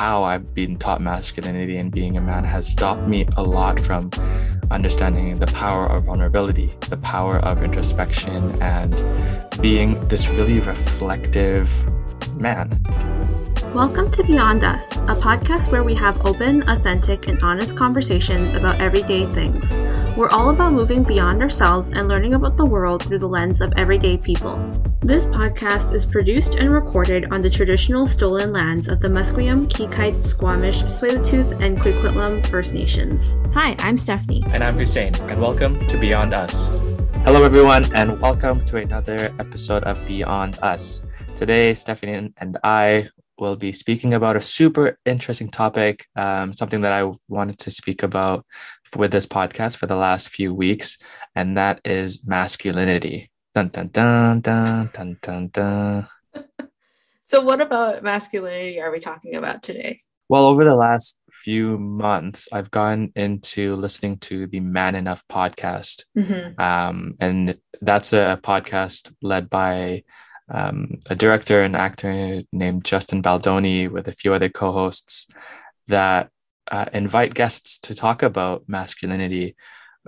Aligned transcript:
how 0.00 0.24
I've 0.24 0.54
been 0.54 0.78
taught 0.78 1.02
masculinity 1.02 1.76
and 1.76 1.92
being 1.92 2.16
a 2.16 2.22
man 2.22 2.42
has 2.42 2.66
stopped 2.66 3.06
me 3.06 3.28
a 3.36 3.42
lot 3.42 3.78
from 3.78 4.10
understanding 4.70 5.38
the 5.38 5.46
power 5.48 5.86
of 5.88 6.06
vulnerability, 6.06 6.74
the 6.88 6.96
power 6.96 7.36
of 7.40 7.62
introspection, 7.62 8.62
and 8.62 8.96
being 9.60 10.08
this 10.08 10.30
really 10.30 10.58
reflective 10.58 11.68
man. 12.34 12.80
Welcome 13.74 14.10
to 14.12 14.22
Beyond 14.22 14.64
Us, 14.64 14.90
a 14.90 15.16
podcast 15.16 15.70
where 15.70 15.84
we 15.84 15.94
have 15.96 16.18
open, 16.24 16.66
authentic, 16.70 17.28
and 17.28 17.38
honest 17.42 17.76
conversations 17.76 18.54
about 18.54 18.80
everyday 18.80 19.26
things. 19.34 19.70
We're 20.16 20.28
all 20.30 20.50
about 20.50 20.72
moving 20.72 21.04
beyond 21.04 21.40
ourselves 21.40 21.90
and 21.90 22.08
learning 22.08 22.34
about 22.34 22.56
the 22.56 22.66
world 22.66 23.04
through 23.04 23.20
the 23.20 23.28
lens 23.28 23.60
of 23.60 23.72
everyday 23.76 24.16
people. 24.18 24.58
This 25.00 25.24
podcast 25.26 25.94
is 25.94 26.04
produced 26.04 26.56
and 26.56 26.72
recorded 26.72 27.26
on 27.30 27.40
the 27.40 27.48
traditional 27.48 28.08
stolen 28.08 28.52
lands 28.52 28.88
of 28.88 28.98
the 28.98 29.06
Musqueam, 29.06 29.70
Qayqayt, 29.70 30.20
Squamish, 30.20 30.82
Tsleil-Waututh, 30.82 31.62
and 31.62 31.78
Coquitlam 31.78 32.44
First 32.48 32.74
Nations. 32.74 33.38
Hi, 33.54 33.76
I'm 33.78 33.96
Stephanie. 33.96 34.42
And 34.48 34.64
I'm 34.64 34.76
Hussein, 34.76 35.14
and 35.14 35.40
welcome 35.40 35.86
to 35.86 35.96
Beyond 35.96 36.34
Us. 36.34 36.66
Hello, 37.24 37.44
everyone, 37.44 37.84
and 37.94 38.20
welcome 38.20 38.60
to 38.64 38.78
another 38.78 39.32
episode 39.38 39.84
of 39.84 40.04
Beyond 40.08 40.58
Us. 40.60 41.02
Today, 41.36 41.72
Stephanie 41.74 42.32
and 42.36 42.58
I 42.64 43.10
will 43.38 43.56
be 43.56 43.72
speaking 43.72 44.12
about 44.12 44.36
a 44.36 44.42
super 44.42 44.98
interesting 45.06 45.48
topic, 45.48 46.06
um, 46.14 46.52
something 46.52 46.82
that 46.82 46.92
I 46.92 47.10
wanted 47.28 47.58
to 47.60 47.70
speak 47.70 48.02
about 48.02 48.44
with 48.96 49.12
this 49.12 49.26
podcast 49.26 49.76
for 49.76 49.86
the 49.86 49.96
last 49.96 50.28
few 50.28 50.54
weeks, 50.54 50.98
and 51.34 51.56
that 51.56 51.80
is 51.84 52.24
masculinity. 52.24 53.30
Dun 53.54 53.68
dun 53.68 53.88
dun 53.88 54.40
dun 54.40 54.90
dun 54.92 55.16
dun 55.22 55.48
dun. 55.52 56.08
so, 57.24 57.40
what 57.40 57.60
about 57.60 58.02
masculinity 58.02 58.80
are 58.80 58.90
we 58.90 59.00
talking 59.00 59.34
about 59.34 59.62
today? 59.62 59.98
Well, 60.28 60.46
over 60.46 60.64
the 60.64 60.76
last 60.76 61.18
few 61.32 61.76
months, 61.76 62.48
I've 62.52 62.70
gone 62.70 63.10
into 63.16 63.74
listening 63.74 64.18
to 64.18 64.46
the 64.46 64.60
Man 64.60 64.94
Enough 64.94 65.24
podcast, 65.28 66.04
mm-hmm. 66.16 66.60
um, 66.60 67.14
and 67.18 67.58
that's 67.80 68.12
a 68.12 68.38
podcast 68.40 69.12
led 69.22 69.50
by 69.50 70.04
um, 70.48 70.98
a 71.08 71.16
director 71.16 71.62
and 71.62 71.74
actor 71.74 72.42
named 72.52 72.84
Justin 72.84 73.22
Baldoni 73.22 73.88
with 73.88 74.08
a 74.08 74.12
few 74.12 74.32
other 74.34 74.48
co-hosts 74.48 75.26
that 75.88 76.30
uh, 76.70 76.86
invite 76.92 77.34
guests 77.34 77.78
to 77.78 77.94
talk 77.94 78.22
about 78.22 78.64
masculinity 78.66 79.56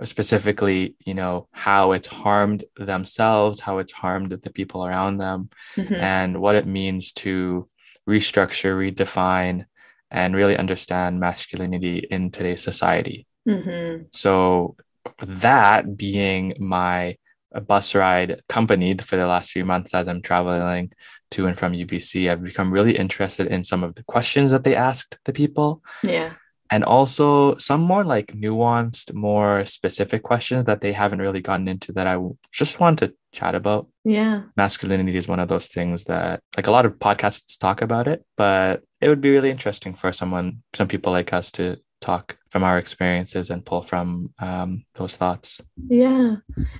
specifically 0.05 0.95
you 1.05 1.13
know 1.13 1.47
how 1.51 1.91
it's 1.91 2.07
harmed 2.07 2.63
themselves 2.77 3.59
how 3.59 3.77
it's 3.77 3.93
harmed 3.93 4.31
the 4.31 4.49
people 4.49 4.85
around 4.85 5.17
them 5.17 5.49
mm-hmm. 5.75 5.93
and 5.93 6.41
what 6.41 6.55
it 6.55 6.65
means 6.65 7.13
to 7.13 7.69
restructure 8.09 8.75
redefine 8.75 9.65
and 10.09 10.35
really 10.35 10.57
understand 10.57 11.19
masculinity 11.19 11.99
in 12.09 12.31
today's 12.31 12.63
society 12.63 13.27
mm-hmm. 13.47 14.03
so 14.11 14.75
that 15.19 15.95
being 15.95 16.55
my 16.59 17.15
bus 17.61 17.93
ride 17.93 18.41
company 18.49 18.97
for 18.97 19.15
the 19.15 19.27
last 19.27 19.51
few 19.51 19.65
months 19.65 19.93
as 19.93 20.07
I'm 20.07 20.21
traveling 20.21 20.91
to 21.31 21.47
and 21.47 21.57
from 21.57 21.73
UBC. 21.73 22.29
I've 22.29 22.43
become 22.43 22.71
really 22.71 22.95
interested 22.97 23.47
in 23.47 23.63
some 23.63 23.83
of 23.83 23.95
the 23.95 24.03
questions 24.03 24.51
that 24.51 24.63
they 24.63 24.75
asked 24.75 25.17
the 25.25 25.33
people. 25.33 25.83
Yeah. 26.01 26.33
And 26.73 26.83
also 26.83 27.55
some 27.57 27.81
more 27.81 28.03
like 28.03 28.33
nuanced, 28.33 29.13
more 29.13 29.63
specific 29.63 30.23
questions 30.23 30.65
that 30.65 30.81
they 30.81 30.91
haven't 30.91 31.21
really 31.21 31.39
gotten 31.39 31.67
into 31.67 31.91
that 31.91 32.07
I 32.07 32.17
just 32.51 32.79
want 32.79 32.97
to 32.99 33.13
chat 33.31 33.53
about. 33.53 33.89
Yeah. 34.03 34.45
Masculinity 34.57 35.15
is 35.15 35.27
one 35.27 35.39
of 35.39 35.49
those 35.49 35.67
things 35.67 36.05
that 36.05 36.39
like 36.57 36.65
a 36.65 36.71
lot 36.71 36.87
of 36.87 36.97
podcasts 36.97 37.59
talk 37.59 37.83
about 37.83 38.07
it, 38.07 38.25
but 38.37 38.81
it 39.01 39.07
would 39.07 39.21
be 39.21 39.29
really 39.29 39.51
interesting 39.51 39.93
for 39.93 40.11
someone, 40.11 40.63
some 40.73 40.87
people 40.87 41.11
like 41.13 41.31
us 41.31 41.51
to 41.51 41.77
talk 42.01 42.37
from 42.49 42.63
our 42.63 42.79
experiences 42.79 43.51
and 43.51 43.63
pull 43.63 43.83
from 43.83 44.33
um, 44.39 44.83
those 44.95 45.15
thoughts. 45.15 45.61
Yeah. 45.77 46.37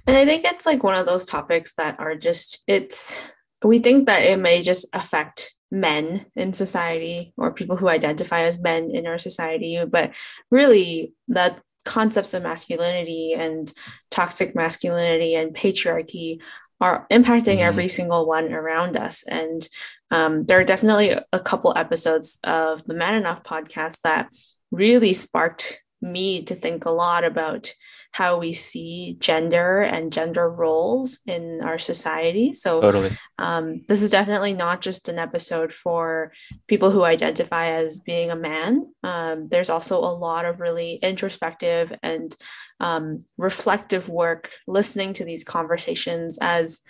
And 0.07 0.17
I 0.17 0.25
think 0.25 0.43
it's 0.43 0.65
like 0.65 0.83
one 0.83 0.95
of 0.95 1.05
those 1.05 1.23
topics 1.23 1.75
that 1.75 1.99
are 1.99 2.15
just, 2.15 2.63
it's, 2.65 3.21
we 3.63 3.77
think 3.77 4.07
that 4.07 4.23
it 4.23 4.39
may 4.39 4.63
just 4.63 4.87
affect 4.91 5.53
men 5.73 6.25
in 6.35 6.53
society 6.53 7.33
or 7.35 7.51
people 7.51 7.75
who 7.75 7.89
identify 7.89 8.41
as 8.41 8.59
men 8.59 8.91
in 8.91 9.07
our 9.07 9.17
society, 9.17 9.83
but 9.85 10.13
really 10.51 11.13
that 11.27 11.59
concepts 11.83 12.33
of 12.33 12.43
masculinity 12.43 13.33
and 13.33 13.73
toxic 14.11 14.55
masculinity 14.55 15.35
and 15.35 15.55
patriarchy 15.55 16.39
are 16.79 17.07
impacting 17.11 17.55
mm-hmm. 17.55 17.67
every 17.67 17.87
single 17.87 18.27
one 18.27 18.53
around 18.53 18.95
us. 18.95 19.23
And 19.23 19.67
um, 20.11 20.45
there 20.45 20.59
are 20.59 20.63
definitely 20.63 21.17
a 21.33 21.39
couple 21.39 21.73
episodes 21.75 22.37
of 22.43 22.85
the 22.85 22.93
Man 22.93 23.15
Enough 23.15 23.43
podcast 23.43 24.01
that 24.01 24.29
really 24.71 25.13
sparked 25.13 25.82
me 26.03 26.43
to 26.43 26.55
think 26.55 26.85
a 26.85 26.91
lot 26.91 27.23
about 27.23 27.73
how 28.13 28.37
we 28.37 28.53
see 28.53 29.17
gender 29.19 29.81
and 29.81 30.13
gender 30.13 30.47
roles 30.47 31.17
in 31.25 31.61
our 31.63 31.79
society. 31.79 32.53
So, 32.53 32.79
totally. 32.79 33.11
um, 33.39 33.83
this 33.87 34.03
is 34.03 34.11
definitely 34.11 34.53
not 34.53 34.81
just 34.81 35.09
an 35.09 35.17
episode 35.17 35.73
for 35.73 36.31
people 36.67 36.91
who 36.91 37.03
identify 37.03 37.71
as 37.71 37.99
being 37.99 38.29
a 38.29 38.35
man. 38.35 38.93
Um, 39.03 39.47
there's 39.49 39.71
also 39.71 39.97
a 39.97 40.13
lot 40.13 40.45
of 40.45 40.59
really 40.59 40.99
introspective 41.01 41.91
and 42.03 42.35
um, 42.79 43.25
reflective 43.37 44.09
work 44.09 44.51
listening 44.67 45.13
to 45.13 45.25
these 45.25 45.43
conversations 45.43 46.37
as 46.39 46.81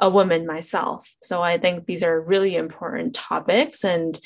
a 0.00 0.10
woman 0.10 0.48
myself. 0.48 1.08
So, 1.22 1.42
I 1.42 1.58
think 1.58 1.86
these 1.86 2.02
are 2.02 2.20
really 2.20 2.56
important 2.56 3.14
topics. 3.14 3.84
And 3.84 4.18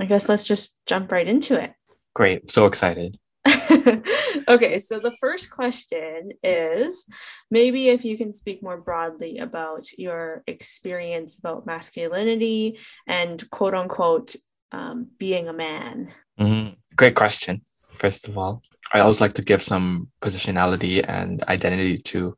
I 0.00 0.06
guess 0.06 0.28
let's 0.28 0.44
just 0.44 0.78
jump 0.86 1.12
right 1.12 1.28
into 1.28 1.60
it. 1.60 1.72
Great. 2.14 2.50
So 2.50 2.66
excited. 2.66 3.18
okay, 4.48 4.78
so 4.78 4.98
the 4.98 5.14
first 5.20 5.50
question 5.50 6.30
is 6.42 7.04
maybe 7.50 7.88
if 7.88 8.04
you 8.04 8.16
can 8.16 8.32
speak 8.32 8.62
more 8.62 8.80
broadly 8.80 9.38
about 9.38 9.86
your 9.98 10.42
experience 10.46 11.38
about 11.38 11.66
masculinity 11.66 12.78
and 13.06 13.48
quote 13.50 13.74
unquote 13.74 14.36
um, 14.72 15.08
being 15.18 15.48
a 15.48 15.52
man. 15.52 16.12
Mm-hmm. 16.38 16.74
Great 16.96 17.14
question, 17.14 17.62
first 17.92 18.28
of 18.28 18.36
all. 18.38 18.62
I 18.92 19.00
always 19.00 19.20
like 19.20 19.34
to 19.34 19.42
give 19.42 19.62
some 19.62 20.08
positionality 20.22 21.04
and 21.06 21.42
identity 21.44 21.98
to 21.98 22.34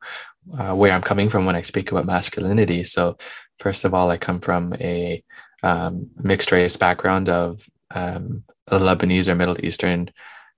uh, 0.57 0.75
where 0.75 0.91
I'm 0.91 1.01
coming 1.01 1.29
from 1.29 1.45
when 1.45 1.55
I 1.55 1.61
speak 1.61 1.91
about 1.91 2.05
masculinity. 2.05 2.83
So, 2.83 3.17
first 3.59 3.85
of 3.85 3.93
all, 3.93 4.09
I 4.09 4.17
come 4.17 4.39
from 4.39 4.73
a 4.73 5.23
um, 5.63 6.09
mixed 6.17 6.51
race 6.51 6.75
background 6.77 7.29
of 7.29 7.65
um, 7.93 8.43
a 8.67 8.79
Lebanese 8.79 9.27
or 9.27 9.35
Middle 9.35 9.63
Eastern 9.63 10.09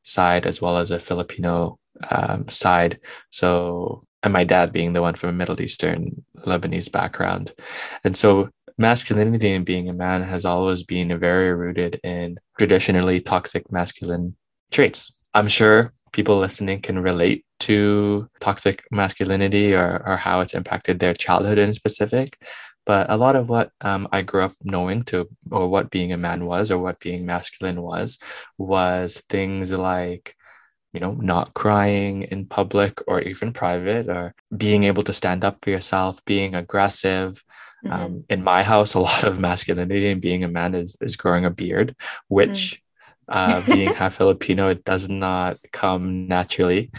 side 0.04 0.46
as 0.46 0.62
well 0.62 0.78
as 0.78 0.92
a 0.92 1.00
Filipino 1.00 1.80
um, 2.10 2.48
side. 2.50 3.00
So, 3.32 4.04
and 4.22 4.34
my 4.34 4.44
dad 4.44 4.72
being 4.72 4.94
the 4.94 5.02
one 5.02 5.16
from 5.16 5.30
a 5.30 5.34
Middle 5.34 5.62
Eastern 5.62 6.24
Lebanese 6.46 6.92
background. 6.92 7.52
And 8.04 8.16
so, 8.16 8.50
masculinity 8.78 9.52
and 9.54 9.66
being 9.66 9.90
a 9.90 9.94
man 9.94 10.24
has 10.24 10.46
always 10.46 10.84
been 10.84 11.20
very 11.20 11.54
rooted 11.54 12.00
in 12.04 12.38
traditionally 12.58 13.22
toxic 13.22 13.72
masculine 13.72 14.36
traits. 14.72 15.16
I'm 15.34 15.48
sure 15.48 15.94
people 16.12 16.38
listening 16.38 16.82
can 16.82 17.00
relate 17.00 17.46
to 17.60 18.30
toxic 18.40 18.84
masculinity 18.92 19.74
or, 19.74 20.02
or 20.06 20.18
how 20.18 20.42
it's 20.42 20.54
impacted 20.54 21.00
their 21.00 21.14
childhood 21.14 21.58
in 21.58 21.74
specific. 21.74 22.38
But 22.86 23.10
a 23.10 23.18
lot 23.18 23.36
of 23.36 23.50
what 23.50 23.72
um, 23.82 24.08
I 24.12 24.22
grew 24.24 24.44
up 24.44 24.54
knowing 24.62 25.04
to, 25.04 25.30
or 25.50 25.70
what 25.70 25.90
being 25.90 26.12
a 26.12 26.18
man 26.18 26.46
was, 26.46 26.70
or 26.70 26.80
what 26.80 27.00
being 27.00 27.26
masculine 27.26 27.82
was, 27.82 28.18
was 28.58 29.22
things 29.30 29.72
like, 29.72 30.36
you 30.92 31.00
know, 31.00 31.14
not 31.14 31.54
crying 31.54 32.24
in 32.24 32.46
public 32.46 33.00
or 33.08 33.22
even 33.22 33.54
private, 33.54 34.10
or 34.10 34.36
being 34.56 34.84
able 34.84 35.04
to 35.04 35.14
stand 35.14 35.44
up 35.44 35.60
for 35.62 35.70
yourself, 35.70 36.24
being 36.26 36.56
aggressive. 36.56 37.44
Mm-hmm. 37.86 37.94
Um, 37.94 38.24
in 38.30 38.44
my 38.44 38.64
house, 38.64 38.94
a 38.94 39.00
lot 39.00 39.24
of 39.24 39.40
masculinity 39.40 40.10
and 40.12 40.22
being 40.22 40.44
a 40.44 40.48
man 40.48 40.76
is, 40.76 40.98
is 41.02 41.16
growing 41.16 41.46
a 41.46 41.50
beard, 41.50 41.96
which 42.28 42.82
mm. 43.30 43.36
uh, 43.36 43.66
being 43.66 43.94
half 43.94 44.16
Filipino, 44.16 44.70
it 44.70 44.84
does 44.84 45.10
not 45.10 45.58
come 45.72 46.28
naturally 46.28 46.92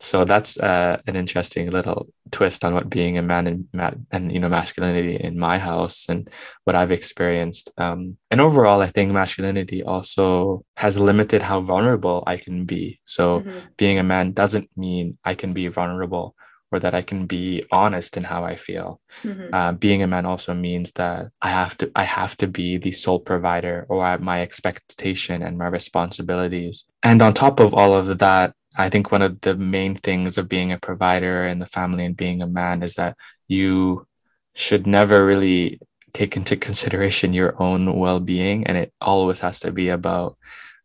so 0.00 0.24
that's 0.24 0.58
uh, 0.58 1.00
an 1.06 1.16
interesting 1.16 1.70
little 1.70 2.08
twist 2.30 2.64
on 2.64 2.74
what 2.74 2.88
being 2.88 3.18
a 3.18 3.22
man 3.22 3.46
and, 3.46 4.04
and 4.10 4.32
you 4.32 4.38
know 4.38 4.48
masculinity 4.48 5.16
in 5.16 5.38
my 5.38 5.58
house 5.58 6.06
and 6.08 6.28
what 6.64 6.76
I've 6.76 6.92
experienced. 6.92 7.70
Um, 7.76 8.16
and 8.30 8.40
overall, 8.40 8.80
I 8.80 8.86
think 8.86 9.12
masculinity 9.12 9.82
also 9.82 10.64
has 10.76 10.98
limited 10.98 11.42
how 11.42 11.60
vulnerable 11.60 12.22
I 12.26 12.36
can 12.36 12.64
be. 12.64 13.00
So 13.04 13.40
mm-hmm. 13.40 13.58
being 13.76 13.98
a 13.98 14.04
man 14.04 14.32
doesn't 14.32 14.70
mean 14.76 15.18
I 15.24 15.34
can 15.34 15.52
be 15.52 15.68
vulnerable 15.68 16.36
or 16.70 16.78
that 16.78 16.94
I 16.94 17.02
can 17.02 17.26
be 17.26 17.62
honest 17.72 18.16
in 18.16 18.24
how 18.24 18.44
I 18.44 18.56
feel. 18.56 19.00
Mm-hmm. 19.22 19.54
Uh, 19.54 19.72
being 19.72 20.02
a 20.02 20.06
man 20.06 20.26
also 20.26 20.54
means 20.54 20.92
that 20.92 21.28
I 21.40 21.50
have 21.50 21.76
to 21.78 21.90
I 21.96 22.04
have 22.04 22.36
to 22.38 22.46
be 22.46 22.76
the 22.76 22.92
sole 22.92 23.20
provider 23.20 23.86
or 23.88 24.18
my 24.18 24.42
expectation 24.42 25.42
and 25.42 25.58
my 25.58 25.66
responsibilities. 25.66 26.84
And 27.02 27.22
on 27.22 27.32
top 27.32 27.60
of 27.60 27.74
all 27.74 27.94
of 27.94 28.18
that, 28.18 28.54
I 28.76 28.88
think 28.88 29.10
one 29.10 29.22
of 29.22 29.40
the 29.40 29.56
main 29.56 29.94
things 29.94 30.38
of 30.38 30.48
being 30.48 30.72
a 30.72 30.78
provider 30.78 31.46
in 31.46 31.58
the 31.58 31.66
family 31.66 32.04
and 32.04 32.16
being 32.16 32.42
a 32.42 32.46
man 32.46 32.82
is 32.82 32.94
that 32.94 33.16
you 33.46 34.06
should 34.54 34.86
never 34.86 35.24
really 35.24 35.80
take 36.12 36.36
into 36.36 36.56
consideration 36.56 37.32
your 37.32 37.60
own 37.62 37.98
well-being 37.98 38.66
and 38.66 38.76
it 38.76 38.92
always 39.00 39.40
has 39.40 39.60
to 39.60 39.70
be 39.70 39.88
about 39.88 40.36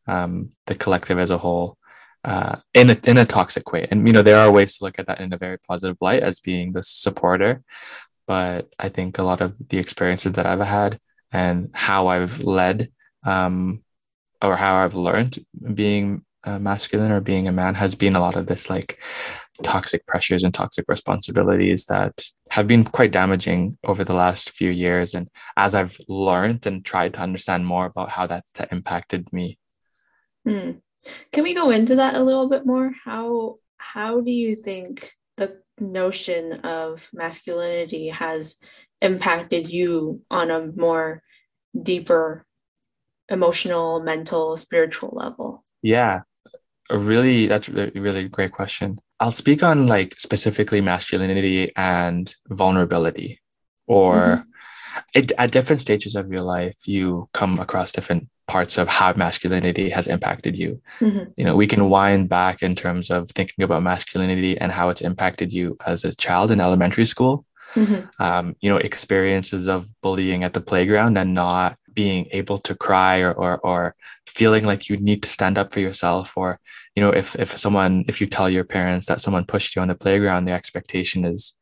um, 0.08 0.52
the 0.68 0.76
collective 0.76 1.18
as 1.18 1.32
a 1.32 1.38
whole 1.38 1.78
uh, 2.24 2.58
in 2.74 2.90
a 2.90 2.98
in 3.06 3.18
a 3.18 3.26
toxic 3.26 3.72
way. 3.72 3.88
And 3.90 4.08
you 4.08 4.14
know, 4.14 4.22
there 4.22 4.40
are 4.40 4.52
ways 4.52 4.78
to 4.78 4.86
look 4.86 5.00
at 5.00 5.08
that 5.08 5.20
in 5.20 5.34
a 5.34 5.38
very 5.38 5.58
positive 5.58 5.98
light 6.02 6.24
as 6.24 6.40
being 6.40 6.72
the 6.72 6.84
supporter. 6.84 7.64
But 8.26 8.70
I 8.80 8.90
think 8.90 9.18
a 9.18 9.24
lot 9.24 9.42
of 9.42 9.56
the 9.70 9.78
experiences 9.78 10.34
that 10.34 10.46
I've 10.46 10.62
had 10.62 11.00
and 11.32 11.70
how 11.74 12.08
I've 12.08 12.44
led 12.44 12.92
um, 13.26 13.84
or 14.42 14.56
how 14.56 14.76
I've 14.76 14.96
learned 14.96 15.44
being 15.74 16.24
uh, 16.46 16.60
masculine 16.60 17.12
or 17.12 17.22
being 17.22 17.48
a 17.48 17.52
man 17.52 17.76
has 17.76 17.96
been 17.96 18.16
a 18.16 18.20
lot 18.20 18.36
of 18.36 18.48
this 18.48 18.70
like 18.70 19.00
toxic 19.64 20.06
pressures 20.06 20.44
and 20.44 20.54
toxic 20.54 20.86
responsibilities 20.88 21.86
that 21.86 22.24
have 22.50 22.68
been 22.68 22.84
quite 22.84 23.12
damaging 23.12 23.78
over 23.84 24.04
the 24.04 24.14
last 24.14 24.52
few 24.52 24.70
years. 24.70 25.14
And 25.14 25.30
as 25.56 25.74
I've 25.74 25.98
learned 26.08 26.66
and 26.66 26.84
tried 26.84 27.14
to 27.16 27.22
understand 27.22 27.66
more 27.66 27.86
about 27.86 28.10
how 28.10 28.28
that 28.28 28.44
impacted 28.72 29.32
me. 29.32 29.58
Mm. 30.48 30.82
Can 31.32 31.44
we 31.44 31.54
go 31.54 31.70
into 31.70 31.96
that 31.96 32.16
a 32.16 32.24
little 32.24 32.50
bit 32.50 32.66
more? 32.66 32.94
How 33.04 33.58
how 33.78 34.22
do 34.22 34.32
you 34.32 34.56
think 34.56 35.12
the 35.38 35.62
notion 35.80 36.54
of 36.62 37.10
masculinity 37.14 38.10
has 38.10 38.58
impacted 39.02 39.70
you 39.70 40.22
on 40.32 40.50
a 40.50 40.68
more 40.68 41.22
deeper 41.80 42.46
emotional, 43.30 44.00
mental, 44.02 44.56
spiritual 44.58 45.12
level? 45.14 45.64
Yeah. 45.82 46.22
A 46.90 46.98
really 46.98 47.48
that's 47.48 47.70
a 47.70 47.92
really 47.96 48.28
great 48.28 48.52
question. 48.52 49.00
I'll 49.20 49.32
speak 49.32 49.64
on 49.64 49.88
like 49.88 50.20
specifically 50.20 50.82
masculinity 50.82 51.72
and 51.76 52.34
vulnerability 52.50 53.42
or 53.88 54.16
mm-hmm. 54.16 55.00
it, 55.14 55.32
at 55.38 55.52
different 55.52 55.82
stages 55.82 56.16
of 56.16 56.30
your 56.30 56.42
life 56.42 56.76
you 56.86 57.30
come 57.34 57.60
across 57.60 57.94
different 57.94 58.28
parts 58.48 58.78
of 58.78 58.88
how 58.90 59.14
masculinity 59.14 59.90
has 59.90 60.08
impacted 60.08 60.58
you. 60.58 60.82
Mm-hmm. 61.00 61.32
You 61.38 61.46
know, 61.46 61.56
we 61.56 61.68
can 61.68 61.90
wind 61.90 62.30
back 62.30 62.62
in 62.62 62.76
terms 62.76 63.10
of 63.10 63.30
thinking 63.32 63.64
about 63.64 63.84
masculinity 63.84 64.58
and 64.58 64.72
how 64.72 64.90
it's 64.90 65.02
impacted 65.02 65.54
you 65.54 65.78
as 65.86 66.04
a 66.04 66.14
child 66.14 66.52
in 66.52 66.60
elementary 66.60 67.06
school. 67.06 67.46
Mm-hmm. 67.76 68.22
Um, 68.22 68.56
you 68.62 68.70
know, 68.70 68.78
experiences 68.78 69.68
of 69.68 69.90
bullying 70.02 70.44
at 70.44 70.54
the 70.54 70.62
playground 70.62 71.18
and 71.18 71.34
not 71.34 71.78
being 71.94 72.28
able 72.32 72.58
to 72.60 72.76
cry 72.76 73.20
or, 73.20 73.34
or 73.34 73.58
or 73.60 73.96
feeling 74.28 74.66
like 74.66 74.90
you 74.90 74.98
need 74.98 75.22
to 75.24 75.30
stand 75.30 75.58
up 75.58 75.74
for 75.74 75.80
yourself 75.80 76.34
or 76.36 76.60
you 76.96 77.02
know 77.02 77.10
if 77.10 77.36
if 77.36 77.58
someone 77.58 78.06
if 78.08 78.22
you 78.22 78.28
tell 78.28 78.50
your 78.50 78.64
parents 78.64 79.06
that 79.06 79.22
someone 79.22 79.46
pushed 79.46 79.76
you 79.76 79.82
on 79.82 79.88
the 79.88 79.96
playground 79.96 80.46
the 80.46 80.52
expectation 80.52 81.26
is 81.26 81.58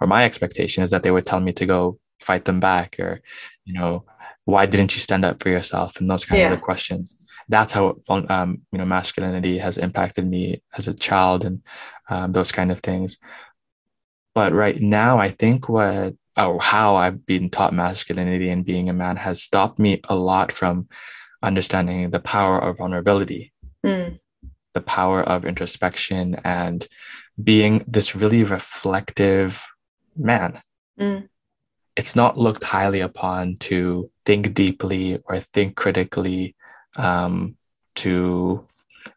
or 0.00 0.06
my 0.06 0.24
expectation 0.24 0.82
is 0.82 0.90
that 0.90 1.02
they 1.02 1.10
would 1.10 1.26
tell 1.26 1.40
me 1.40 1.52
to 1.52 1.66
go 1.66 1.98
fight 2.20 2.44
them 2.44 2.60
back 2.60 2.96
or 2.98 3.20
you 3.64 3.74
know 3.74 4.04
why 4.44 4.66
didn't 4.66 4.94
you 4.94 5.00
stand 5.00 5.24
up 5.24 5.42
for 5.42 5.48
yourself 5.48 6.00
and 6.00 6.10
those 6.10 6.24
kind 6.24 6.40
yeah. 6.40 6.52
of 6.52 6.60
questions 6.60 7.18
that's 7.48 7.72
how 7.72 7.96
um, 8.08 8.62
you 8.72 8.78
know 8.78 8.84
masculinity 8.84 9.58
has 9.58 9.78
impacted 9.78 10.26
me 10.26 10.62
as 10.76 10.88
a 10.88 10.94
child 10.94 11.44
and 11.44 11.62
um, 12.08 12.32
those 12.32 12.52
kind 12.52 12.70
of 12.70 12.80
things 12.80 13.18
but 14.34 14.52
right 14.52 14.80
now 14.80 15.18
i 15.18 15.28
think 15.28 15.68
what 15.68 16.14
or 16.36 16.60
how 16.60 16.96
i've 16.96 17.24
been 17.26 17.50
taught 17.50 17.72
masculinity 17.72 18.48
and 18.48 18.64
being 18.64 18.88
a 18.88 18.92
man 18.92 19.16
has 19.16 19.42
stopped 19.42 19.78
me 19.78 20.00
a 20.08 20.14
lot 20.14 20.52
from 20.52 20.88
understanding 21.42 22.10
the 22.10 22.20
power 22.20 22.58
of 22.58 22.78
vulnerability 22.78 23.52
mm. 23.84 24.18
the 24.72 24.80
power 24.80 25.22
of 25.22 25.44
introspection 25.44 26.36
and 26.44 26.86
being 27.42 27.84
this 27.86 28.14
really 28.16 28.44
reflective 28.44 29.66
man 30.16 30.60
mm 30.98 31.28
it's 31.96 32.16
not 32.16 32.38
looked 32.38 32.64
highly 32.64 33.00
upon 33.00 33.56
to 33.58 34.10
think 34.24 34.54
deeply 34.54 35.20
or 35.24 35.38
think 35.38 35.76
critically, 35.76 36.56
um, 36.96 37.56
to 37.96 38.66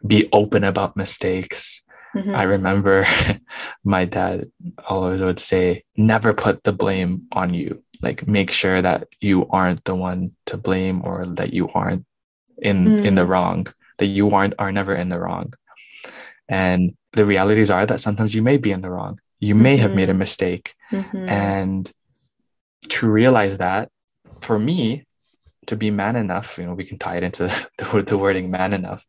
be 0.05 0.29
open 0.31 0.63
about 0.63 0.97
mistakes. 0.97 1.83
Mm-hmm. 2.17 2.35
I 2.35 2.43
remember 2.43 3.05
my 3.83 4.05
dad 4.05 4.51
always 4.87 5.21
would 5.21 5.39
say, 5.39 5.83
never 5.95 6.33
put 6.33 6.63
the 6.63 6.73
blame 6.73 7.27
on 7.31 7.53
you. 7.53 7.83
Like 8.01 8.27
make 8.27 8.51
sure 8.51 8.81
that 8.81 9.07
you 9.19 9.47
aren't 9.49 9.83
the 9.83 9.95
one 9.95 10.31
to 10.47 10.57
blame 10.57 11.01
or 11.03 11.25
that 11.25 11.53
you 11.53 11.69
aren't 11.69 12.05
in 12.57 12.85
mm. 12.85 13.05
in 13.05 13.15
the 13.15 13.23
mm. 13.23 13.29
wrong, 13.29 13.67
that 13.99 14.07
you 14.07 14.31
aren't 14.31 14.53
are 14.59 14.71
never 14.71 14.93
in 14.93 15.09
the 15.09 15.19
wrong. 15.19 15.53
And 16.47 16.95
the 17.13 17.25
realities 17.25 17.71
are 17.71 17.85
that 17.85 17.99
sometimes 17.99 18.35
you 18.35 18.41
may 18.41 18.57
be 18.57 18.71
in 18.71 18.81
the 18.81 18.89
wrong. 18.89 19.19
You 19.39 19.55
may 19.55 19.75
mm-hmm. 19.75 19.81
have 19.81 19.95
made 19.95 20.09
a 20.09 20.11
mm-hmm. 20.11 20.19
mistake. 20.19 20.75
Mm-hmm. 20.91 21.29
And 21.29 21.91
to 22.89 23.09
realize 23.09 23.57
that 23.57 23.89
for 24.39 24.59
me 24.59 25.05
to 25.67 25.75
be 25.75 25.91
man 25.91 26.15
enough 26.15 26.57
you 26.57 26.65
know 26.65 26.73
we 26.73 26.85
can 26.85 26.97
tie 26.97 27.17
it 27.17 27.23
into 27.23 27.43
the, 27.77 28.03
the 28.05 28.17
wording 28.17 28.49
man 28.49 28.73
enough 28.73 29.05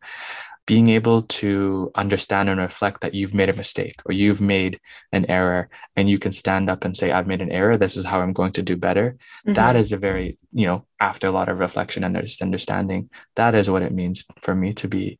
being 0.68 0.90
able 0.90 1.22
to 1.22 1.90
understand 1.94 2.50
and 2.50 2.60
reflect 2.60 3.00
that 3.00 3.14
you've 3.14 3.32
made 3.32 3.48
a 3.48 3.56
mistake 3.56 3.94
or 4.04 4.12
you've 4.12 4.42
made 4.42 4.78
an 5.12 5.24
error 5.24 5.70
and 5.96 6.10
you 6.10 6.18
can 6.18 6.30
stand 6.30 6.68
up 6.68 6.84
and 6.84 6.94
say 6.94 7.10
i've 7.10 7.26
made 7.26 7.40
an 7.40 7.50
error 7.50 7.76
this 7.78 7.96
is 7.96 8.04
how 8.04 8.20
i'm 8.20 8.34
going 8.34 8.52
to 8.52 8.62
do 8.62 8.76
better 8.76 9.16
mm-hmm. 9.46 9.54
that 9.54 9.74
is 9.74 9.92
a 9.92 9.96
very 9.96 10.36
you 10.52 10.66
know 10.66 10.84
after 11.00 11.26
a 11.26 11.30
lot 11.30 11.48
of 11.48 11.58
reflection 11.58 12.04
and 12.04 12.16
understanding 12.42 13.08
that 13.34 13.54
is 13.54 13.70
what 13.70 13.82
it 13.82 13.92
means 13.92 14.26
for 14.42 14.54
me 14.54 14.74
to 14.74 14.86
be 14.86 15.18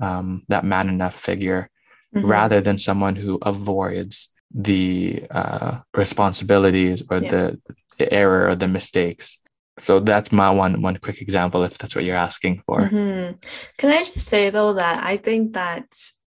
um, 0.00 0.42
that 0.48 0.64
man 0.64 0.88
enough 0.88 1.14
figure 1.14 1.70
mm-hmm. 2.14 2.26
rather 2.26 2.62
than 2.62 2.78
someone 2.78 3.16
who 3.16 3.38
avoids 3.42 4.32
the 4.50 5.24
uh, 5.30 5.78
responsibilities 5.94 7.02
or 7.10 7.18
yeah. 7.18 7.28
the 7.28 7.60
the 7.98 8.12
error 8.12 8.48
or 8.48 8.54
the 8.54 8.68
mistakes 8.68 9.40
so 9.78 10.00
that's 10.00 10.32
my 10.32 10.50
one 10.50 10.80
one 10.80 10.96
quick 10.96 11.20
example 11.20 11.62
if 11.62 11.76
that's 11.78 11.94
what 11.94 12.04
you're 12.04 12.16
asking 12.16 12.62
for 12.66 12.82
mm-hmm. 12.82 13.36
can 13.78 13.90
i 13.90 14.04
just 14.04 14.26
say 14.26 14.50
though 14.50 14.72
that 14.72 15.02
i 15.02 15.16
think 15.16 15.52
that 15.52 15.86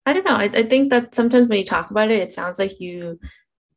i 0.05 0.13
don't 0.13 0.25
know 0.25 0.35
I, 0.35 0.45
I 0.45 0.63
think 0.63 0.89
that 0.89 1.15
sometimes 1.15 1.47
when 1.47 1.59
you 1.59 1.65
talk 1.65 1.91
about 1.91 2.11
it 2.11 2.19
it 2.19 2.33
sounds 2.33 2.59
like 2.59 2.79
you 2.79 3.19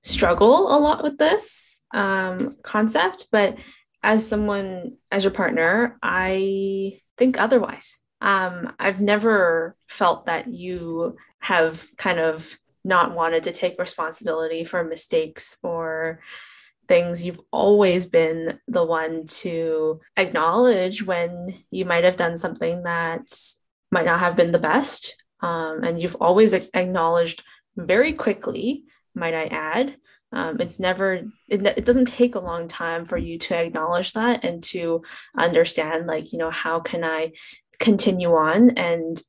struggle 0.02 0.76
a 0.76 0.78
lot 0.78 1.02
with 1.02 1.18
this 1.18 1.80
um, 1.94 2.56
concept 2.62 3.28
but 3.30 3.56
as 4.02 4.26
someone 4.26 4.96
as 5.12 5.22
your 5.24 5.32
partner 5.32 5.98
i 6.02 6.98
think 7.16 7.40
otherwise 7.40 7.98
um, 8.20 8.72
i've 8.78 9.00
never 9.00 9.76
felt 9.88 10.26
that 10.26 10.48
you 10.48 11.16
have 11.40 11.86
kind 11.98 12.18
of 12.18 12.58
not 12.84 13.14
wanted 13.14 13.44
to 13.44 13.52
take 13.52 13.78
responsibility 13.78 14.64
for 14.64 14.82
mistakes 14.82 15.58
or 15.62 16.20
things, 16.88 17.24
you've 17.24 17.40
always 17.50 18.06
been 18.06 18.58
the 18.68 18.84
one 18.84 19.26
to 19.26 20.00
acknowledge 20.16 21.04
when 21.04 21.64
you 21.70 21.84
might 21.84 22.04
have 22.04 22.16
done 22.16 22.36
something 22.36 22.82
that 22.82 23.32
might 23.90 24.06
not 24.06 24.20
have 24.20 24.36
been 24.36 24.52
the 24.52 24.58
best. 24.58 25.16
Um, 25.40 25.82
and 25.82 26.00
you've 26.00 26.16
always 26.20 26.52
acknowledged 26.52 27.42
very 27.76 28.12
quickly, 28.12 28.84
might 29.14 29.34
I 29.34 29.44
add. 29.46 29.96
Um, 30.32 30.60
it's 30.60 30.80
never, 30.80 31.24
it, 31.48 31.66
it 31.66 31.84
doesn't 31.84 32.06
take 32.06 32.34
a 32.34 32.40
long 32.40 32.68
time 32.68 33.04
for 33.04 33.18
you 33.18 33.38
to 33.38 33.56
acknowledge 33.56 34.12
that 34.14 34.44
and 34.44 34.62
to 34.64 35.02
understand, 35.36 36.06
like, 36.06 36.32
you 36.32 36.38
know, 36.38 36.50
how 36.50 36.80
can 36.80 37.04
I 37.04 37.32
continue 37.78 38.32
on 38.32 38.70
and 38.78 39.20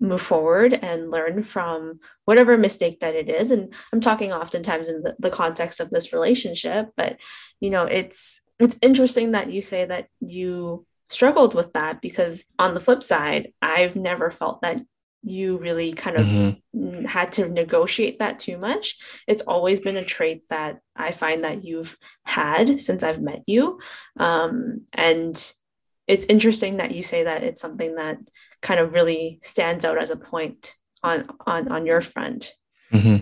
move 0.00 0.20
forward 0.20 0.72
and 0.72 1.10
learn 1.10 1.42
from 1.42 2.00
whatever 2.24 2.56
mistake 2.56 3.00
that 3.00 3.14
it 3.14 3.28
is. 3.28 3.50
And 3.50 3.72
i'm 3.92 4.00
talking 4.00 4.32
oftentimes 4.32 4.88
in 4.88 5.02
the, 5.02 5.14
the 5.18 5.30
context 5.30 5.80
of 5.80 5.90
this 5.90 6.12
relationship 6.12 6.90
but 6.96 7.18
you 7.60 7.70
know 7.70 7.84
it's 7.84 8.40
it's 8.58 8.78
interesting 8.82 9.32
that 9.32 9.50
you 9.50 9.62
say 9.62 9.84
that 9.84 10.08
you 10.20 10.86
struggled 11.08 11.54
with 11.54 11.72
that 11.72 12.00
because 12.00 12.44
on 12.58 12.74
the 12.74 12.80
flip 12.80 13.02
side 13.02 13.52
i've 13.60 13.96
never 13.96 14.30
felt 14.30 14.62
that 14.62 14.80
you 15.22 15.58
really 15.58 15.92
kind 15.92 16.16
of 16.16 16.26
mm-hmm. 16.26 17.04
had 17.04 17.32
to 17.32 17.48
negotiate 17.48 18.18
that 18.20 18.38
too 18.38 18.56
much. 18.56 18.96
It's 19.26 19.42
always 19.42 19.80
been 19.80 19.96
a 19.96 20.04
trait 20.04 20.48
that 20.48 20.80
i 20.96 21.10
find 21.10 21.44
that 21.44 21.64
you've 21.64 21.96
had 22.24 22.80
since 22.80 23.02
i've 23.02 23.20
met 23.20 23.42
you. 23.46 23.80
Um, 24.18 24.82
and 24.92 25.34
it's 26.06 26.24
interesting 26.26 26.78
that 26.78 26.92
you 26.92 27.02
say 27.02 27.24
that 27.24 27.44
it's 27.44 27.60
something 27.60 27.96
that 27.96 28.18
kind 28.62 28.80
of 28.80 28.92
really 28.92 29.40
stands 29.42 29.84
out 29.84 29.98
as 29.98 30.10
a 30.10 30.16
point 30.16 30.74
on 31.02 31.28
on 31.46 31.68
on 31.68 31.86
your 31.86 32.00
front 32.00 32.54
mm-hmm. 32.92 33.16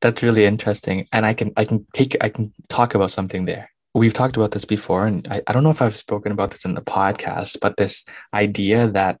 that's 0.00 0.22
really 0.22 0.44
interesting 0.44 1.06
and 1.12 1.24
i 1.24 1.32
can 1.32 1.52
i 1.56 1.64
can 1.64 1.86
take 1.92 2.16
i 2.20 2.28
can 2.28 2.52
talk 2.68 2.94
about 2.94 3.10
something 3.10 3.44
there 3.44 3.70
we've 3.94 4.14
talked 4.14 4.36
about 4.36 4.52
this 4.52 4.64
before 4.64 5.06
and 5.06 5.26
I, 5.30 5.42
I 5.46 5.52
don't 5.52 5.62
know 5.62 5.70
if 5.70 5.82
i've 5.82 5.96
spoken 5.96 6.32
about 6.32 6.50
this 6.50 6.64
in 6.64 6.74
the 6.74 6.82
podcast 6.82 7.58
but 7.60 7.76
this 7.76 8.04
idea 8.34 8.88
that 8.88 9.18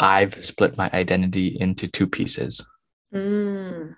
i've 0.00 0.44
split 0.44 0.76
my 0.76 0.90
identity 0.92 1.48
into 1.48 1.86
two 1.86 2.06
pieces 2.06 2.66
mm. 3.12 3.94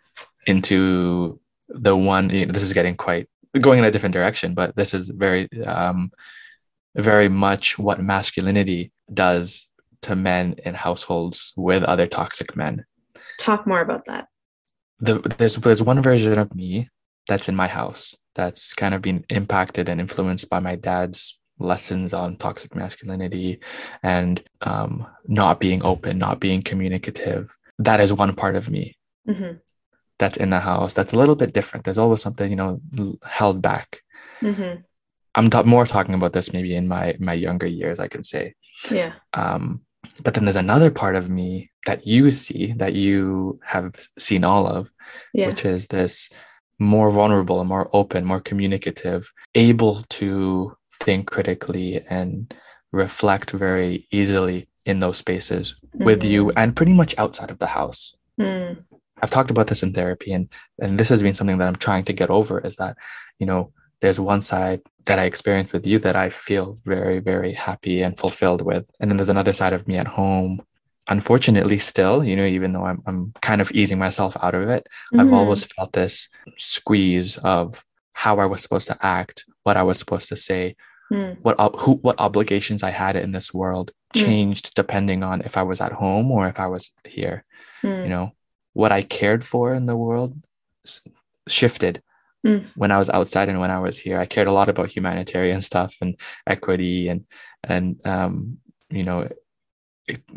into 0.46 1.40
the 1.68 1.96
one 1.96 2.30
you 2.30 2.46
know, 2.46 2.52
this 2.52 2.62
is 2.62 2.72
getting 2.72 2.96
quite 2.96 3.28
going 3.60 3.78
in 3.78 3.84
a 3.84 3.90
different 3.90 4.12
direction 4.12 4.54
but 4.54 4.76
this 4.76 4.92
is 4.92 5.08
very 5.08 5.48
um 5.64 6.10
very 6.94 7.28
much 7.28 7.78
what 7.78 8.02
masculinity 8.02 8.92
does 9.12 9.68
to 10.06 10.16
men 10.16 10.54
in 10.64 10.74
households 10.74 11.52
with 11.56 11.82
other 11.84 12.06
toxic 12.06 12.56
men. 12.56 12.84
Talk 13.38 13.66
more 13.66 13.80
about 13.80 14.04
that. 14.06 14.28
The, 14.98 15.14
there's 15.38 15.56
there's 15.56 15.82
one 15.82 16.02
version 16.02 16.38
of 16.38 16.54
me 16.54 16.88
that's 17.28 17.48
in 17.48 17.56
my 17.56 17.68
house 17.68 18.14
that's 18.34 18.72
kind 18.74 18.94
of 18.94 19.02
been 19.02 19.24
impacted 19.28 19.88
and 19.88 20.00
influenced 20.00 20.48
by 20.48 20.60
my 20.60 20.76
dad's 20.76 21.38
lessons 21.58 22.12
on 22.14 22.36
toxic 22.36 22.74
masculinity 22.74 23.60
and 24.02 24.42
um, 24.62 25.06
not 25.26 25.58
being 25.60 25.82
open, 25.84 26.18
not 26.18 26.38
being 26.40 26.62
communicative. 26.62 27.54
That 27.78 28.00
is 28.00 28.12
one 28.12 28.34
part 28.34 28.56
of 28.56 28.70
me 28.70 28.96
Mm-hmm. 29.28 29.58
that's 30.20 30.36
in 30.38 30.50
the 30.50 30.60
house 30.60 30.94
that's 30.94 31.12
a 31.12 31.18
little 31.18 31.34
bit 31.34 31.52
different. 31.52 31.84
There's 31.84 31.98
always 31.98 32.22
something, 32.22 32.48
you 32.48 32.54
know, 32.56 32.80
held 33.24 33.60
back. 33.60 34.02
Mm-hmm. 34.40 34.82
I'm 35.34 35.50
ta- 35.50 35.64
more 35.64 35.84
talking 35.84 36.14
about 36.14 36.32
this 36.32 36.52
maybe 36.52 36.76
in 36.76 36.86
my 36.86 37.16
my 37.18 37.32
younger 37.32 37.66
years, 37.66 37.98
I 37.98 38.08
can 38.08 38.22
say. 38.22 38.54
Yeah. 38.90 39.12
Um, 39.34 39.82
but 40.22 40.34
then 40.34 40.44
there's 40.44 40.56
another 40.56 40.90
part 40.90 41.16
of 41.16 41.28
me 41.30 41.70
that 41.86 42.06
you 42.06 42.30
see 42.30 42.72
that 42.76 42.94
you 42.94 43.60
have 43.64 43.94
seen 44.18 44.44
all 44.44 44.66
of, 44.66 44.90
Yeah. 45.34 45.46
which 45.48 45.64
is 45.64 45.88
this 45.88 46.30
more 46.78 47.10
vulnerable, 47.10 47.60
and 47.60 47.68
more 47.68 47.88
open, 47.92 48.24
more 48.24 48.40
communicative, 48.40 49.32
able 49.54 50.02
to 50.10 50.76
think 51.02 51.26
critically 51.26 52.02
and 52.08 52.52
reflect 52.92 53.50
very 53.50 54.06
easily 54.10 54.68
in 54.84 55.00
those 55.00 55.18
spaces 55.18 55.76
with 55.94 56.22
you 56.22 56.50
and 56.52 56.76
pretty 56.76 56.92
much 56.92 57.14
outside 57.18 57.50
of 57.50 57.58
the 57.58 57.66
house. 57.66 58.14
Mm. 58.40 58.84
I've 59.22 59.30
talked 59.30 59.50
about 59.50 59.66
this 59.68 59.82
in 59.82 59.92
therapy 59.94 60.32
and 60.32 60.48
and 60.80 60.98
this 61.00 61.08
has 61.08 61.22
been 61.22 61.34
something 61.34 61.58
that 61.58 61.66
I'm 61.66 61.76
trying 61.76 62.04
to 62.04 62.12
get 62.12 62.30
over 62.30 62.60
is 62.60 62.76
that, 62.76 62.96
you 63.38 63.46
know, 63.46 63.72
there's 64.00 64.20
one 64.20 64.42
side 64.42 64.80
that 65.06 65.18
I 65.18 65.24
experience 65.24 65.72
with 65.72 65.86
you 65.86 65.98
that 66.00 66.16
I 66.16 66.30
feel 66.30 66.76
very, 66.84 67.18
very 67.18 67.52
happy 67.54 68.02
and 68.02 68.18
fulfilled 68.18 68.62
with. 68.62 68.90
And 69.00 69.10
then 69.10 69.16
there's 69.16 69.28
another 69.28 69.52
side 69.52 69.72
of 69.72 69.86
me 69.88 69.96
at 69.96 70.06
home. 70.08 70.60
Unfortunately, 71.08 71.78
still, 71.78 72.24
you 72.24 72.34
know, 72.36 72.44
even 72.44 72.72
though 72.72 72.84
I'm, 72.84 73.02
I'm 73.06 73.32
kind 73.40 73.60
of 73.60 73.70
easing 73.72 73.98
myself 73.98 74.36
out 74.42 74.54
of 74.54 74.68
it, 74.68 74.86
I've 75.14 75.28
Mhm. 75.28 75.32
always 75.34 75.64
felt 75.64 75.92
this 75.92 76.28
squeeze 76.58 77.38
of 77.38 77.84
how 78.12 78.38
I 78.38 78.46
was 78.46 78.60
supposed 78.62 78.88
to 78.88 78.98
act, 79.00 79.44
what 79.62 79.76
I 79.76 79.82
was 79.84 79.98
supposed 79.98 80.28
to 80.30 80.36
say, 80.36 80.76
Mm. 81.12 81.36
what 81.42 81.54
who 81.82 81.92
what 82.02 82.18
obligations 82.18 82.82
I 82.82 82.90
had 82.90 83.14
in 83.14 83.30
this 83.30 83.54
world 83.54 83.92
Mm. 84.12 84.20
changed 84.24 84.74
depending 84.74 85.22
on 85.22 85.40
if 85.42 85.56
I 85.56 85.62
was 85.62 85.80
at 85.80 85.92
home 85.92 86.32
or 86.32 86.48
if 86.48 86.58
I 86.58 86.66
was 86.66 86.90
here. 87.04 87.44
Mm. 87.84 88.02
You 88.02 88.08
know, 88.08 88.32
what 88.72 88.90
I 88.90 89.02
cared 89.02 89.46
for 89.46 89.72
in 89.72 89.86
the 89.86 89.94
world 89.96 90.34
shifted 91.48 92.02
Mm. 92.46 92.76
when 92.76 92.90
I 92.92 92.98
was 92.98 93.10
outside 93.10 93.48
and 93.48 93.60
when 93.60 93.70
I 93.70 93.80
was 93.80 93.98
here. 93.98 94.18
I 94.20 94.26
cared 94.26 94.46
a 94.48 94.52
lot 94.58 94.68
about 94.68 94.90
humanitarian 94.96 95.62
stuff 95.62 95.96
and 96.02 96.14
equity 96.46 97.08
and 97.08 97.20
and 97.72 97.86
um, 98.06 98.58
you 98.90 99.04
know 99.04 99.28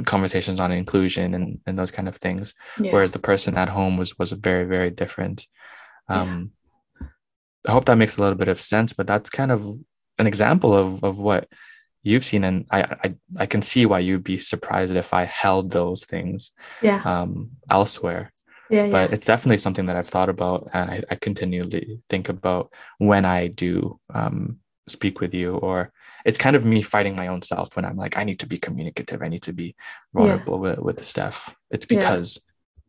conversations 0.06 0.60
on 0.60 0.72
inclusion 0.72 1.34
and 1.36 1.60
and 1.66 1.78
those 1.78 1.92
kind 1.92 2.08
of 2.08 2.16
things 2.18 2.56
Yeah. 2.80 2.92
whereas 2.92 3.12
the 3.12 3.20
person 3.20 3.58
at 3.58 3.70
home 3.70 3.98
was 3.98 4.18
was 4.18 4.32
very 4.32 4.66
very 4.66 4.89
different 4.89 5.46
Yeah. 6.10 6.22
um 6.22 6.51
i 7.68 7.72
hope 7.72 7.86
that 7.86 7.98
makes 7.98 8.18
a 8.18 8.22
little 8.22 8.38
bit 8.38 8.48
of 8.48 8.60
sense 8.60 8.94
but 8.94 9.06
that's 9.06 9.30
kind 9.30 9.51
of 9.51 9.62
an 10.18 10.25
example 10.28 10.74
of 10.74 11.04
of 11.04 11.20
what 11.20 11.48
you've 12.01 12.25
seen 12.25 12.44
and 12.44 12.66
i 12.72 12.82
i, 13.06 13.08
I 13.38 13.46
can 13.46 13.62
see 13.62 13.86
why 13.86 14.00
you'd 14.00 14.24
be 14.24 14.39
surprised 14.39 14.96
if 14.96 15.13
i 15.13 15.25
held 15.25 15.72
those 15.72 16.04
things 16.06 16.51
yeah. 16.82 17.01
um 17.06 17.51
elsewhere 17.70 18.32
Yeah. 18.70 18.86
Yeah. 18.86 18.92
but 18.92 19.14
it's 19.14 19.26
definitely 19.26 19.58
something 19.58 19.86
that 19.88 19.96
i've 19.96 20.08
thought 20.08 20.30
about 20.30 20.70
and 20.74 20.90
i, 20.92 21.04
I 21.10 21.16
continually 21.16 22.00
think 22.10 22.30
about 22.30 22.72
when 22.98 23.26
i 23.26 23.48
do 23.48 24.00
um 24.14 24.60
speak 24.88 25.20
with 25.22 25.34
you 25.34 25.56
or 25.56 25.92
it's 26.26 26.38
kind 26.38 26.56
of 26.56 26.66
me 26.66 26.82
fighting 26.82 27.16
my 27.16 27.28
own 27.28 27.42
self 27.42 27.76
when 27.76 27.86
i'm 27.86 27.96
like 27.98 28.18
i 28.18 28.24
need 28.24 28.40
to 28.40 28.48
be 28.48 28.58
communicative 28.58 29.22
i 29.22 29.28
need 29.28 29.44
to 29.44 29.54
be 29.54 29.76
vulnerable 30.14 30.60
with, 30.60 30.80
with 30.80 31.06
Steph. 31.06 31.54
It's 31.72 31.86
Yeah. 31.90 32.00
because 32.00 32.40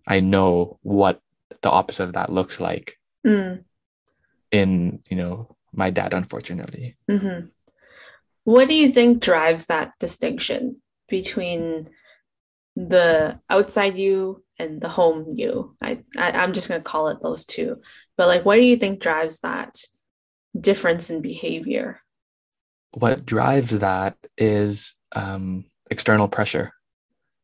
I 0.07 0.21
know 0.21 0.79
what 0.83 1.21
the 1.63 1.71
opposite 1.71 2.05
of 2.05 2.13
that 2.15 2.33
looks 2.33 2.59
like 2.61 2.97
Mm. 3.27 3.65
in, 4.51 5.03
you 5.11 5.17
know, 5.17 5.57
my 5.73 5.91
dad, 5.91 6.15
unfortunately. 6.15 6.97
hmm 7.07 7.41
What 8.45 8.69
do 8.69 8.75
you 8.75 8.91
think 8.93 9.21
drives 9.23 9.67
that 9.67 9.93
distinction 10.01 10.81
between 11.09 11.91
the 12.89 13.39
outside 13.49 13.99
you 13.99 14.45
and 14.59 14.81
the 14.81 14.89
home 14.89 15.27
you? 15.35 15.77
I, 15.83 16.01
I 16.17 16.33
I'm 16.33 16.53
just 16.53 16.69
gonna 16.69 16.81
call 16.81 17.09
it 17.09 17.21
those 17.21 17.45
two. 17.45 17.81
But 18.17 18.29
like, 18.29 18.45
what 18.45 18.57
do 18.57 18.63
you 18.63 18.77
think 18.77 19.01
drives 19.01 19.41
that 19.41 19.77
difference 20.59 21.11
in 21.11 21.23
behavior? 21.23 22.01
What 22.93 23.25
drives 23.25 23.79
that 23.79 24.17
is 24.37 24.95
um, 25.13 25.65
external 25.91 26.29
pressure, 26.29 26.73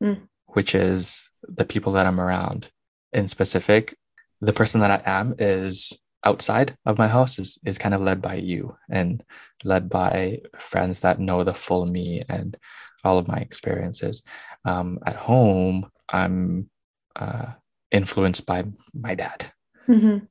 Mm. 0.02 0.28
which 0.49 0.75
is 0.75 1.31
the 1.43 1.64
people 1.64 1.93
that 1.93 2.07
I'm 2.07 2.21
around. 2.21 2.71
In 3.12 3.28
specific, 3.28 3.97
the 4.43 4.52
person 4.52 4.81
that 4.81 4.90
I 4.90 5.02
am 5.19 5.35
is 5.38 5.99
outside 6.25 6.76
of 6.85 6.99
my 6.99 7.09
house 7.09 7.38
is, 7.38 7.59
is 7.64 7.78
kind 7.78 7.95
of 7.95 8.02
led 8.02 8.21
by 8.21 8.35
you 8.35 8.76
and 8.90 9.23
led 9.64 9.88
by 9.88 10.40
friends 10.59 11.00
that 11.00 11.19
know 11.19 11.45
the 11.45 11.55
full 11.55 11.87
me 11.87 12.25
and 12.28 12.57
all 13.06 13.18
of 13.18 13.28
my 13.28 13.38
experiences. 13.38 14.22
Um, 14.64 14.98
at 15.06 15.16
home, 15.16 15.90
I'm 16.08 16.68
uh, 17.14 17.52
influenced 17.90 18.44
by 18.46 18.64
my 18.92 19.14
dad 19.14 19.52
Mm-hmm. 19.88 20.25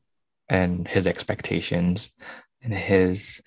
and 0.49 0.85
his 0.85 1.07
expectations 1.07 2.11
and 2.61 2.73
his 2.73 3.41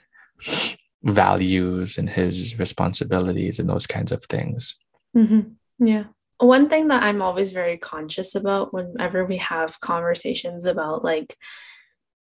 values 1.03 1.99
and 1.99 2.09
his 2.09 2.59
responsibilities 2.59 3.59
and 3.59 3.69
those 3.69 3.87
kinds 3.87 4.11
of 4.11 4.25
things. 4.25 4.77
Mm-hmm. 5.15 5.87
Yeah. 5.87 6.05
One 6.39 6.71
thing 6.71 6.89
that 6.89 7.03
I'm 7.03 7.21
always 7.21 7.53
very 7.53 7.77
conscious 7.77 8.35
about 8.35 8.73
whenever 8.73 9.27
we 9.27 9.37
have 9.37 9.81
conversations 9.81 10.65
about 10.65 11.05
like 11.05 11.37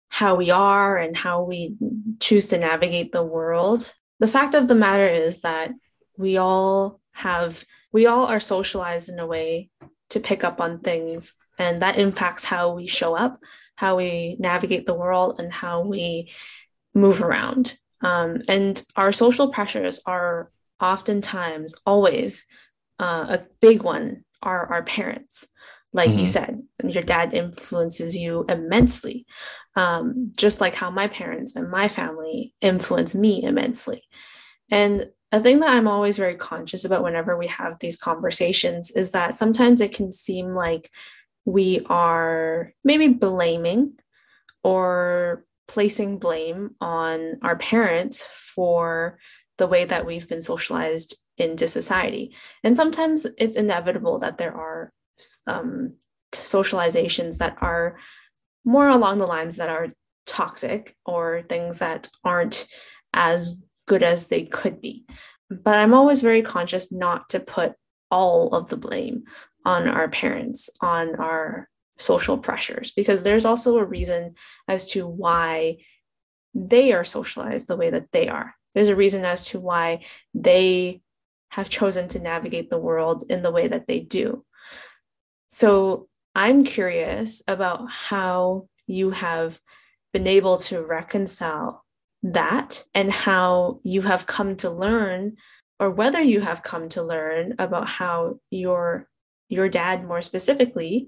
how 0.09 0.33
we 0.33 0.49
are 0.49 0.97
and 0.97 1.15
how 1.15 1.43
we 1.43 1.75
choose 2.19 2.47
to 2.47 2.57
navigate 2.57 3.11
the 3.11 3.23
world, 3.23 3.93
the 4.19 4.27
fact 4.27 4.55
of 4.55 4.67
the 4.67 4.75
matter 4.75 5.07
is 5.07 5.41
that 5.41 5.71
we 6.17 6.37
all 6.37 6.99
have, 7.13 7.65
we 7.91 8.05
all 8.05 8.25
are 8.25 8.39
socialized 8.39 9.09
in 9.09 9.19
a 9.19 9.27
way 9.27 9.69
to 10.09 10.19
pick 10.19 10.43
up 10.43 10.61
on 10.61 10.79
things, 10.79 11.33
and 11.57 11.81
that 11.81 11.97
impacts 11.97 12.45
how 12.45 12.73
we 12.73 12.87
show 12.87 13.15
up, 13.15 13.39
how 13.75 13.97
we 13.97 14.37
navigate 14.39 14.85
the 14.85 14.93
world, 14.93 15.39
and 15.39 15.51
how 15.51 15.81
we 15.81 16.31
move 16.93 17.21
around. 17.21 17.77
Um, 18.01 18.41
and 18.47 18.81
our 18.95 19.11
social 19.11 19.51
pressures 19.51 19.99
are 20.05 20.51
oftentimes 20.79 21.73
always 21.85 22.45
uh, 22.99 23.25
a 23.29 23.45
big 23.61 23.83
one 23.83 24.23
are 24.41 24.65
our 24.67 24.83
parents. 24.83 25.47
Like 25.93 26.11
you 26.11 26.25
Mhm. 26.25 26.27
said, 26.27 26.63
your 26.83 27.03
dad 27.03 27.33
influences 27.33 28.17
you 28.17 28.45
immensely, 28.49 29.25
um, 29.75 30.33
just 30.35 30.59
like 30.61 30.75
how 30.75 30.89
my 30.89 31.07
parents 31.07 31.55
and 31.55 31.71
my 31.71 31.87
family 31.87 32.53
influence 32.61 33.15
me 33.15 33.43
immensely. 33.43 34.03
And 34.69 35.09
a 35.31 35.41
thing 35.41 35.59
that 35.59 35.73
I'm 35.73 35.87
always 35.87 36.17
very 36.17 36.35
conscious 36.35 36.85
about 36.85 37.03
whenever 37.03 37.37
we 37.37 37.47
have 37.47 37.79
these 37.79 37.97
conversations 37.97 38.91
is 38.91 39.11
that 39.11 39.35
sometimes 39.35 39.81
it 39.81 39.93
can 39.93 40.11
seem 40.11 40.53
like 40.53 40.89
we 41.45 41.81
are 41.87 42.73
maybe 42.83 43.07
blaming 43.07 43.93
or 44.63 45.45
placing 45.67 46.19
blame 46.19 46.75
on 46.79 47.37
our 47.41 47.57
parents 47.57 48.25
for 48.25 49.17
the 49.57 49.67
way 49.67 49.85
that 49.85 50.05
we've 50.05 50.27
been 50.27 50.41
socialized 50.41 51.17
into 51.37 51.67
society. 51.67 52.33
And 52.63 52.77
sometimes 52.77 53.25
it's 53.37 53.57
inevitable 53.57 54.19
that 54.19 54.37
there 54.37 54.53
are 54.53 54.91
um, 55.47 55.95
socializations 56.31 57.37
that 57.37 57.57
are 57.61 57.97
more 58.63 58.89
along 58.89 59.17
the 59.17 59.27
lines 59.27 59.57
that 59.57 59.69
are 59.69 59.89
toxic 60.25 60.95
or 61.05 61.43
things 61.47 61.79
that 61.79 62.09
aren't 62.23 62.67
as 63.13 63.55
good 63.85 64.03
as 64.03 64.27
they 64.27 64.43
could 64.43 64.81
be. 64.81 65.05
But 65.49 65.77
I'm 65.77 65.93
always 65.93 66.21
very 66.21 66.41
conscious 66.41 66.91
not 66.91 67.29
to 67.29 67.39
put 67.39 67.73
all 68.09 68.53
of 68.55 68.69
the 68.69 68.77
blame 68.77 69.23
on 69.65 69.87
our 69.87 70.09
parents, 70.09 70.69
on 70.81 71.15
our 71.15 71.69
social 71.97 72.37
pressures, 72.37 72.91
because 72.91 73.23
there's 73.23 73.45
also 73.45 73.77
a 73.77 73.85
reason 73.85 74.35
as 74.67 74.85
to 74.91 75.07
why 75.07 75.77
they 76.53 76.93
are 76.93 77.03
socialized 77.03 77.67
the 77.67 77.77
way 77.77 77.89
that 77.89 78.11
they 78.11 78.27
are. 78.27 78.55
There's 78.73 78.87
a 78.87 78.95
reason 78.95 79.23
as 79.25 79.47
to 79.47 79.59
why 79.59 80.03
they 80.33 81.01
have 81.49 81.69
chosen 81.69 82.07
to 82.09 82.19
navigate 82.19 82.69
the 82.69 82.77
world 82.77 83.23
in 83.29 83.41
the 83.41 83.51
way 83.51 83.67
that 83.67 83.87
they 83.87 84.01
do. 84.01 84.45
So 85.47 86.07
I'm 86.33 86.65
curious 86.65 87.41
about 87.47 87.89
how 87.89 88.67
you 88.87 89.11
have 89.11 89.61
been 90.11 90.27
able 90.27 90.57
to 90.57 90.85
reconcile 90.85 91.84
that 92.33 92.83
and 92.95 93.11
how 93.11 93.79
you 93.83 94.01
have 94.01 94.25
come 94.25 94.55
to 94.55 94.69
learn 94.69 95.37
or 95.79 95.91
whether 95.91 96.21
you 96.21 96.41
have 96.41 96.63
come 96.63 96.89
to 96.89 97.03
learn 97.03 97.53
about 97.59 97.87
how 97.87 98.39
your 98.49 99.07
your 99.47 99.69
dad 99.69 100.03
more 100.03 100.23
specifically 100.23 101.07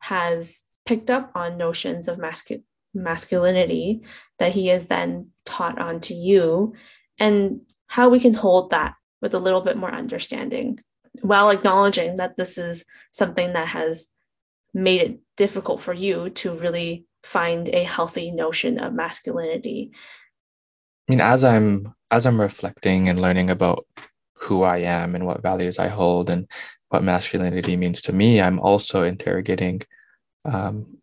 has 0.00 0.64
picked 0.84 1.10
up 1.10 1.32
on 1.34 1.56
notions 1.56 2.06
of 2.06 2.18
mascu- 2.18 2.62
masculinity 2.92 4.02
that 4.38 4.52
he 4.52 4.66
has 4.66 4.88
then 4.88 5.30
taught 5.46 5.78
onto 5.78 6.12
you 6.12 6.74
and 7.18 7.62
how 7.86 8.10
we 8.10 8.20
can 8.20 8.34
hold 8.34 8.70
that 8.70 8.94
with 9.22 9.32
a 9.32 9.38
little 9.38 9.62
bit 9.62 9.76
more 9.76 9.92
understanding 9.92 10.78
while 11.22 11.48
acknowledging 11.48 12.16
that 12.16 12.36
this 12.36 12.58
is 12.58 12.84
something 13.10 13.54
that 13.54 13.68
has 13.68 14.08
made 14.74 15.00
it 15.00 15.18
difficult 15.38 15.80
for 15.80 15.94
you 15.94 16.28
to 16.28 16.52
really 16.52 17.06
find 17.22 17.68
a 17.70 17.84
healthy 17.84 18.30
notion 18.30 18.78
of 18.78 18.92
masculinity 18.92 19.92
I 21.08 21.12
mean, 21.12 21.20
as 21.20 21.42
I'm 21.42 21.94
as 22.10 22.26
I'm 22.26 22.40
reflecting 22.40 23.08
and 23.08 23.20
learning 23.20 23.50
about 23.50 23.86
who 24.34 24.62
I 24.62 24.78
am 24.78 25.14
and 25.14 25.26
what 25.26 25.42
values 25.42 25.78
I 25.78 25.88
hold 25.88 26.30
and 26.30 26.46
what 26.88 27.02
masculinity 27.02 27.76
means 27.76 28.02
to 28.02 28.12
me, 28.12 28.40
I'm 28.40 28.58
also 28.60 29.02
interrogating 29.02 29.82
um, 30.44 30.98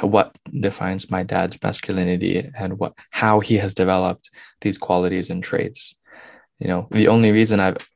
what 0.00 0.36
defines 0.58 1.10
my 1.10 1.22
dad's 1.22 1.58
masculinity 1.62 2.50
and 2.58 2.78
what 2.78 2.94
how 3.10 3.40
he 3.40 3.56
has 3.58 3.74
developed 3.74 4.30
these 4.60 4.78
qualities 4.78 5.30
and 5.30 5.42
traits. 5.42 5.94
You 6.58 6.68
know, 6.68 6.88
the 6.90 7.08
only 7.08 7.32
reason 7.32 7.60
I've 7.60 7.88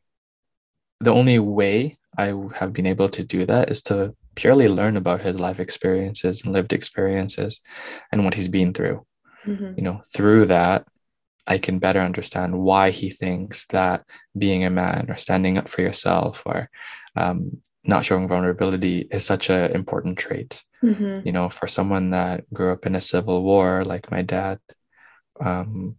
the 1.01 1.13
only 1.13 1.39
way 1.39 1.99
I 2.17 2.33
have 2.55 2.73
been 2.73 2.87
able 2.87 3.09
to 3.11 3.23
do 3.23 3.45
that 3.47 3.71
is 3.71 3.83
to 3.85 4.15
purely 4.35 4.69
learn 4.69 4.97
about 4.97 5.21
his 5.21 5.39
life 5.41 5.61
experiences 5.61 6.43
and 6.43 6.53
lived 6.55 6.73
experiences 6.73 7.61
and 8.11 8.25
what 8.25 8.35
he's 8.35 8.49
been 8.49 8.73
through. 8.73 9.05
Mm-hmm. 9.47 9.75
You 9.77 9.83
know, 9.83 10.01
through 10.15 10.47
that, 10.47 10.87
I 11.47 11.59
can 11.59 11.79
better 11.79 12.01
understand 12.01 12.59
why 12.59 12.91
he 12.91 13.11
thinks 13.11 13.67
that 13.67 14.05
being 14.37 14.65
a 14.65 14.71
man 14.71 15.11
or 15.11 15.17
standing 15.17 15.59
up 15.59 15.69
for 15.69 15.83
yourself 15.83 16.43
or 16.47 16.71
um, 17.17 17.61
not 17.85 18.05
showing 18.05 18.29
vulnerability 18.29 19.07
is 19.11 19.27
such 19.27 19.51
an 19.51 19.73
important 19.73 20.19
trait. 20.19 20.63
Mm-hmm. 20.83 21.27
You 21.27 21.33
know, 21.33 21.49
for 21.49 21.67
someone 21.67 22.11
that 22.11 22.53
grew 22.53 22.73
up 22.73 22.87
in 22.87 22.95
a 22.95 23.01
civil 23.01 23.43
war, 23.43 23.85
like 23.85 24.11
my 24.11 24.23
dad, 24.23 24.59
um, 25.41 25.97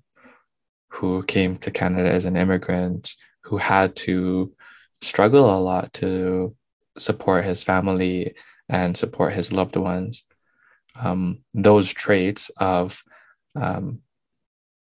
who 0.90 1.24
came 1.24 1.58
to 1.58 1.72
Canada 1.72 2.10
as 2.10 2.26
an 2.26 2.38
immigrant, 2.38 3.14
who 3.44 3.58
had 3.58 3.96
to 3.96 4.54
struggle 5.02 5.56
a 5.56 5.60
lot 5.60 5.94
to 5.94 6.56
support 6.98 7.46
his 7.46 7.64
family 7.64 8.34
and 8.70 8.98
support 8.98 9.34
his 9.34 9.52
loved 9.52 9.76
ones. 9.76 10.24
Um, 11.00 11.44
those 11.54 11.92
traits 11.92 12.50
of 12.58 13.04
um, 13.56 14.02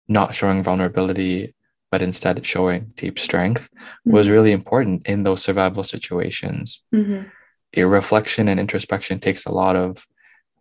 not 0.09 0.35
showing 0.35 0.63
vulnerability, 0.63 1.55
but 1.91 2.03
instead 2.03 2.45
showing 2.45 2.93
deep 2.95 3.19
strength 3.19 3.71
mm-hmm. 3.73 4.13
was 4.13 4.29
really 4.29 4.53
important 4.53 5.07
in 5.07 5.23
those 5.23 5.43
survival 5.43 5.85
situations. 5.85 6.83
Mm-hmm. 6.95 7.29
A 7.75 7.85
reflection 7.85 8.49
and 8.49 8.59
introspection 8.59 9.19
takes 9.19 9.47
a 9.47 9.53
lot 9.53 9.77
of 9.77 10.07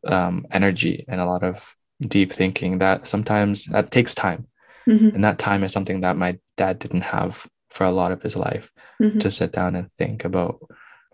um, 0.06 0.46
energy 0.52 1.06
and 1.08 1.22
a 1.22 1.26
lot 1.26 1.44
of 1.44 1.76
deep 2.02 2.34
thinking 2.34 2.80
that 2.80 3.08
sometimes 3.08 3.66
that 3.66 3.92
takes 3.92 4.14
time. 4.14 4.48
Mm-hmm. 4.88 5.16
And 5.16 5.24
that 5.24 5.40
time 5.40 5.64
is 5.64 5.72
something 5.72 6.02
that 6.02 6.18
my 6.18 6.38
dad 6.58 6.80
didn't 6.80 7.02
have 7.02 7.48
for 7.70 7.86
a 7.86 7.92
lot 7.92 8.12
of 8.12 8.22
his 8.22 8.36
life 8.36 8.72
mm-hmm. 9.02 9.20
to 9.20 9.32
sit 9.32 9.52
down 9.52 9.76
and 9.76 9.92
think 9.98 10.26
about 10.26 10.60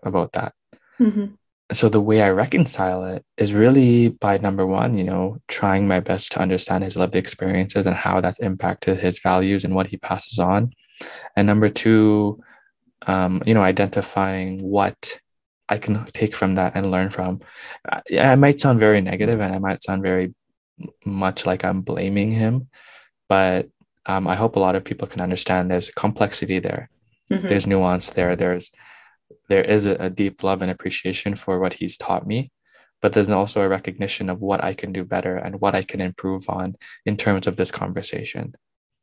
about 0.02 0.32
that. 0.32 0.54
So 1.72 1.88
the 1.88 2.00
way 2.00 2.22
I 2.22 2.30
reconcile 2.30 3.04
it 3.04 3.24
is 3.36 3.54
really 3.54 4.08
by 4.08 4.38
number 4.38 4.66
one, 4.66 4.96
you 4.96 5.04
know, 5.04 5.38
trying 5.48 5.86
my 5.86 6.00
best 6.00 6.32
to 6.32 6.40
understand 6.40 6.84
his 6.84 6.96
lived 6.96 7.16
experiences 7.16 7.86
and 7.86 7.96
how 7.96 8.20
that's 8.20 8.38
impacted 8.38 8.98
his 8.98 9.18
values 9.20 9.64
and 9.64 9.74
what 9.74 9.86
he 9.86 9.96
passes 9.96 10.38
on. 10.38 10.72
And 11.36 11.46
number 11.46 11.68
two, 11.68 12.40
um, 13.06 13.42
you 13.46 13.54
know, 13.54 13.62
identifying 13.62 14.62
what 14.62 15.18
I 15.68 15.78
can 15.78 16.04
take 16.06 16.36
from 16.36 16.56
that 16.56 16.76
and 16.76 16.90
learn 16.90 17.10
from. 17.10 17.40
I, 17.90 18.02
yeah, 18.08 18.32
it 18.32 18.36
might 18.36 18.60
sound 18.60 18.78
very 18.78 19.00
negative 19.00 19.40
and 19.40 19.54
I 19.54 19.58
might 19.58 19.82
sound 19.82 20.02
very 20.02 20.34
much 21.04 21.46
like 21.46 21.64
I'm 21.64 21.82
blaming 21.82 22.32
him, 22.32 22.68
but 23.28 23.68
um, 24.06 24.26
I 24.26 24.34
hope 24.34 24.56
a 24.56 24.60
lot 24.60 24.74
of 24.74 24.84
people 24.84 25.06
can 25.06 25.20
understand 25.20 25.70
there's 25.70 25.90
complexity 25.90 26.58
there. 26.58 26.90
Mm-hmm. 27.30 27.46
There's 27.46 27.66
nuance 27.66 28.10
there. 28.10 28.36
There's 28.36 28.70
there 29.48 29.64
is 29.64 29.86
a, 29.86 29.94
a 29.96 30.10
deep 30.10 30.42
love 30.42 30.62
and 30.62 30.70
appreciation 30.70 31.34
for 31.34 31.58
what 31.58 31.74
he's 31.74 31.96
taught 31.96 32.26
me 32.26 32.50
but 33.02 33.12
there's 33.12 33.28
also 33.28 33.60
a 33.60 33.68
recognition 33.68 34.30
of 34.30 34.40
what 34.40 34.64
I 34.64 34.72
can 34.72 34.92
do 34.92 35.04
better 35.04 35.36
and 35.36 35.60
what 35.60 35.74
I 35.74 35.82
can 35.82 36.00
improve 36.00 36.48
on 36.48 36.76
in 37.04 37.16
terms 37.16 37.48
of 37.48 37.56
this 37.56 37.72
conversation. 37.72 38.54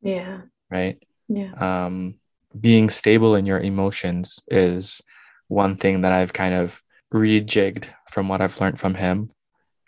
Yeah. 0.01 0.43
Right. 0.71 1.03
Yeah. 1.27 1.51
Um, 1.53 2.15
being 2.59 2.89
stable 2.89 3.35
in 3.35 3.45
your 3.45 3.59
emotions 3.59 4.39
is 4.47 5.01
one 5.49 5.75
thing 5.75 6.01
that 6.01 6.13
I've 6.13 6.33
kind 6.33 6.55
of 6.55 6.81
rejigged 7.13 7.87
from 8.09 8.29
what 8.29 8.41
I've 8.41 8.59
learned 8.61 8.79
from 8.79 8.95
him. 8.95 9.31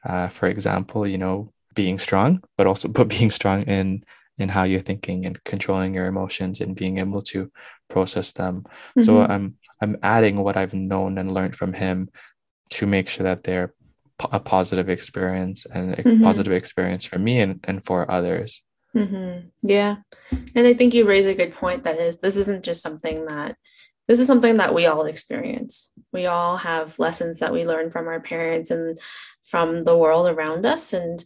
Uh, 0.06 0.28
for 0.28 0.48
example, 0.48 1.08
you 1.08 1.18
know, 1.18 1.54
being 1.74 1.98
strong, 1.98 2.44
but 2.58 2.68
also 2.68 2.88
but 2.98 3.08
being 3.08 3.32
strong 3.32 3.64
in 3.64 4.04
in 4.38 4.50
how 4.50 4.64
you're 4.64 4.82
thinking 4.82 5.26
and 5.26 5.42
controlling 5.44 5.94
your 5.94 6.08
emotions 6.08 6.60
and 6.62 6.76
being 6.76 6.98
able 6.98 7.22
to 7.22 7.52
process 7.92 8.32
them. 8.32 8.56
Mm-hmm. 8.64 9.02
So 9.02 9.22
I'm 9.34 9.46
I'm 9.82 9.98
adding 10.02 10.36
what 10.44 10.58
I've 10.58 10.74
known 10.74 11.18
and 11.18 11.34
learned 11.34 11.56
from 11.56 11.74
him 11.74 12.10
to 12.78 12.86
make 12.86 13.10
sure 13.10 13.26
that 13.26 13.44
they're 13.44 13.74
a 14.32 14.40
positive 14.40 14.90
experience 14.90 15.66
and 15.66 15.94
a 15.94 16.04
mm-hmm. 16.04 16.24
positive 16.24 16.54
experience 16.54 17.06
for 17.06 17.20
me 17.20 17.42
and, 17.42 17.60
and 17.64 17.84
for 17.84 18.10
others. 18.10 18.62
Mm-hmm. 18.96 19.48
Yeah. 19.64 19.96
And 20.56 20.68
I 20.68 20.74
think 20.74 20.94
you 20.94 21.06
raise 21.06 21.26
a 21.26 21.34
good 21.34 21.54
point 21.54 21.84
that 21.84 21.98
is, 22.00 22.18
this 22.18 22.36
isn't 22.36 22.64
just 22.64 22.82
something 22.84 23.26
that, 23.26 23.56
this 24.08 24.20
is 24.20 24.28
something 24.28 24.58
that 24.58 24.74
we 24.76 24.86
all 24.86 25.06
experience. 25.06 25.92
We 26.14 26.28
all 26.28 26.58
have 26.58 27.00
lessons 27.00 27.40
that 27.40 27.54
we 27.54 27.66
learn 27.66 27.90
from 27.90 28.08
our 28.08 28.20
parents 28.20 28.70
and 28.70 28.98
from 29.42 29.86
the 29.86 29.98
world 29.98 30.28
around 30.28 30.66
us. 30.66 30.94
And 30.94 31.24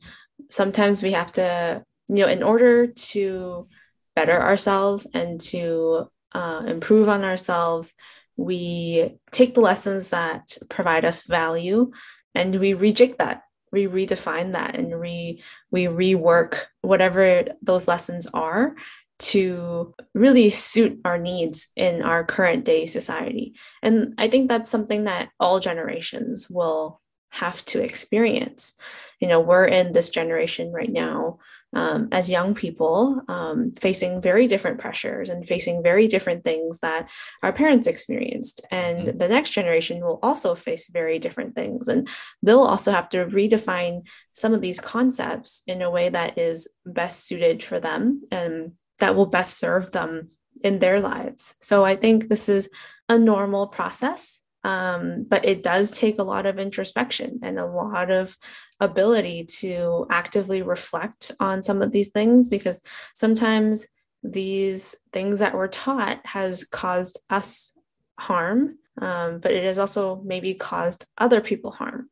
sometimes 0.50 1.04
we 1.04 1.12
have 1.12 1.32
to, 1.34 1.84
you 2.08 2.16
know, 2.16 2.28
in 2.28 2.44
order 2.44 2.88
to 2.88 3.68
better 4.16 4.42
ourselves 4.42 5.06
and 5.14 5.42
to 5.42 6.10
uh, 6.34 6.64
improve 6.68 7.10
on 7.10 7.24
ourselves, 7.24 7.94
we 8.38 9.18
take 9.32 9.56
the 9.56 9.62
lessons 9.62 10.10
that 10.10 10.58
provide 10.70 11.06
us 11.06 11.24
value 11.24 11.92
and 12.34 12.60
we 12.60 12.74
reject 12.74 13.20
that. 13.20 13.44
We 13.72 13.88
redefine 13.88 14.54
that 14.54 14.76
and 14.76 15.00
re 15.00 15.42
we 15.72 15.86
rework 15.86 16.60
whatever 16.82 17.46
those 17.62 17.88
lessons 17.88 18.28
are 18.34 18.76
to 19.18 19.94
really 20.14 20.50
suit 20.50 21.00
our 21.06 21.18
needs 21.18 21.70
in 21.76 22.02
our 22.02 22.24
current 22.24 22.66
day 22.66 22.86
society. 22.86 23.54
And 23.82 24.14
i 24.18 24.28
think 24.28 24.48
that's 24.48 24.70
something 24.70 25.06
that 25.06 25.30
all 25.40 25.60
generations 25.60 26.50
will 26.50 27.02
have 27.30 27.64
to 27.66 27.84
experience. 27.84 28.74
You 29.20 29.28
know 29.28 29.40
we're 29.40 29.66
in 29.66 29.94
this 29.94 30.10
generation 30.10 30.72
right 30.72 30.92
now 30.92 31.40
um, 31.76 32.08
as 32.12 32.30
young 32.30 32.56
people 32.56 33.22
um, 33.28 33.74
facing 33.78 34.22
very 34.22 34.48
different 34.48 34.80
pressures 34.80 35.30
and 35.30 35.46
facing 35.46 35.84
very 35.84 36.08
different 36.08 36.44
things 36.44 36.80
that 36.80 37.10
our 37.44 37.52
parents 37.52 37.88
experienced. 37.88 38.66
And 38.72 39.08
mm-hmm. 39.08 39.18
the 39.18 39.28
next 39.28 39.52
generation 39.52 40.00
will 40.00 40.20
also 40.24 40.56
face 40.56 40.88
very 40.88 41.20
different 41.20 41.54
things. 41.54 41.88
And 41.88 42.08
they'll 42.42 42.62
also 42.62 42.92
have 42.92 43.10
to 43.10 43.26
redefine 43.26 44.08
some 44.32 44.54
of 44.54 44.62
these 44.62 44.80
concepts 44.80 45.62
in 45.68 45.82
a 45.82 45.92
way 45.92 46.10
that 46.10 46.38
is 46.38 46.70
best 46.86 47.28
suited 47.28 47.64
for 47.64 47.80
them 47.80 48.24
and 48.32 48.74
that 49.00 49.16
will 49.16 49.26
best 49.26 49.60
serve 49.60 49.92
them 49.92 50.30
in 50.64 50.80
their 50.80 51.02
lives. 51.02 51.56
So 51.60 51.84
I 51.84 51.96
think 51.98 52.30
this 52.30 52.48
is 52.48 52.70
a 53.10 53.20
normal 53.20 53.68
process 53.68 54.42
um, 54.66 55.26
but 55.30 55.46
it 55.46 55.62
does 55.62 55.92
take 55.92 56.18
a 56.18 56.24
lot 56.24 56.46
of 56.46 56.58
introspection 56.58 57.40
and 57.44 57.60
a 57.60 57.66
lot 57.66 58.10
of 58.10 58.36
ability 58.80 59.46
to 59.60 60.08
actively 60.10 60.62
reflect 60.62 61.32
on 61.40 61.62
some 61.62 61.82
of 61.82 61.92
these 61.92 62.10
things 62.10 62.50
because 62.50 62.82
sometimes 63.14 63.86
these 64.24 64.96
things 65.14 65.40
that 65.40 65.54
we're 65.54 65.68
taught 65.68 66.20
has 66.26 66.64
caused 66.64 67.20
us 67.30 67.74
harm 68.20 68.80
um, 69.02 69.40
but 69.40 69.52
it 69.52 69.64
has 69.64 69.78
also 69.78 70.22
maybe 70.24 70.54
caused 70.54 71.06
other 71.18 71.42
people 71.42 71.72
harm. 71.72 72.10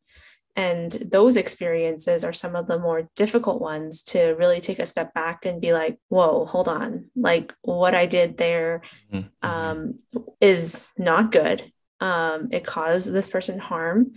And 0.56 0.92
those 0.92 1.36
experiences 1.36 2.24
are 2.24 2.34
some 2.34 2.56
of 2.56 2.68
the 2.68 2.78
more 2.78 3.10
difficult 3.16 3.60
ones 3.60 4.04
to 4.04 4.36
really 4.38 4.62
take 4.62 4.78
a 4.78 4.86
step 4.86 5.12
back 5.14 5.46
and 5.46 5.60
be 5.60 5.74
like 5.74 5.98
whoa 6.10 6.46
hold 6.46 6.68
on. 6.68 7.06
Like 7.16 7.54
what 7.64 7.96
i 7.96 8.06
did 8.06 8.38
there 8.38 8.82
mm-hmm. 9.12 9.50
um, 9.50 9.98
is 10.40 10.92
not 10.96 11.32
good 11.32 11.73
um, 12.04 12.50
it 12.52 12.66
caused 12.66 13.12
this 13.12 13.28
person 13.28 13.58
harm 13.60 14.12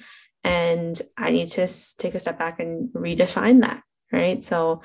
and 0.44 1.00
i 1.16 1.30
need 1.30 1.48
to 1.48 1.66
take 1.98 2.14
a 2.14 2.20
step 2.24 2.38
back 2.38 2.60
and 2.60 2.90
redefine 2.90 3.60
that 3.60 3.82
right? 4.12 4.44
So 4.44 4.82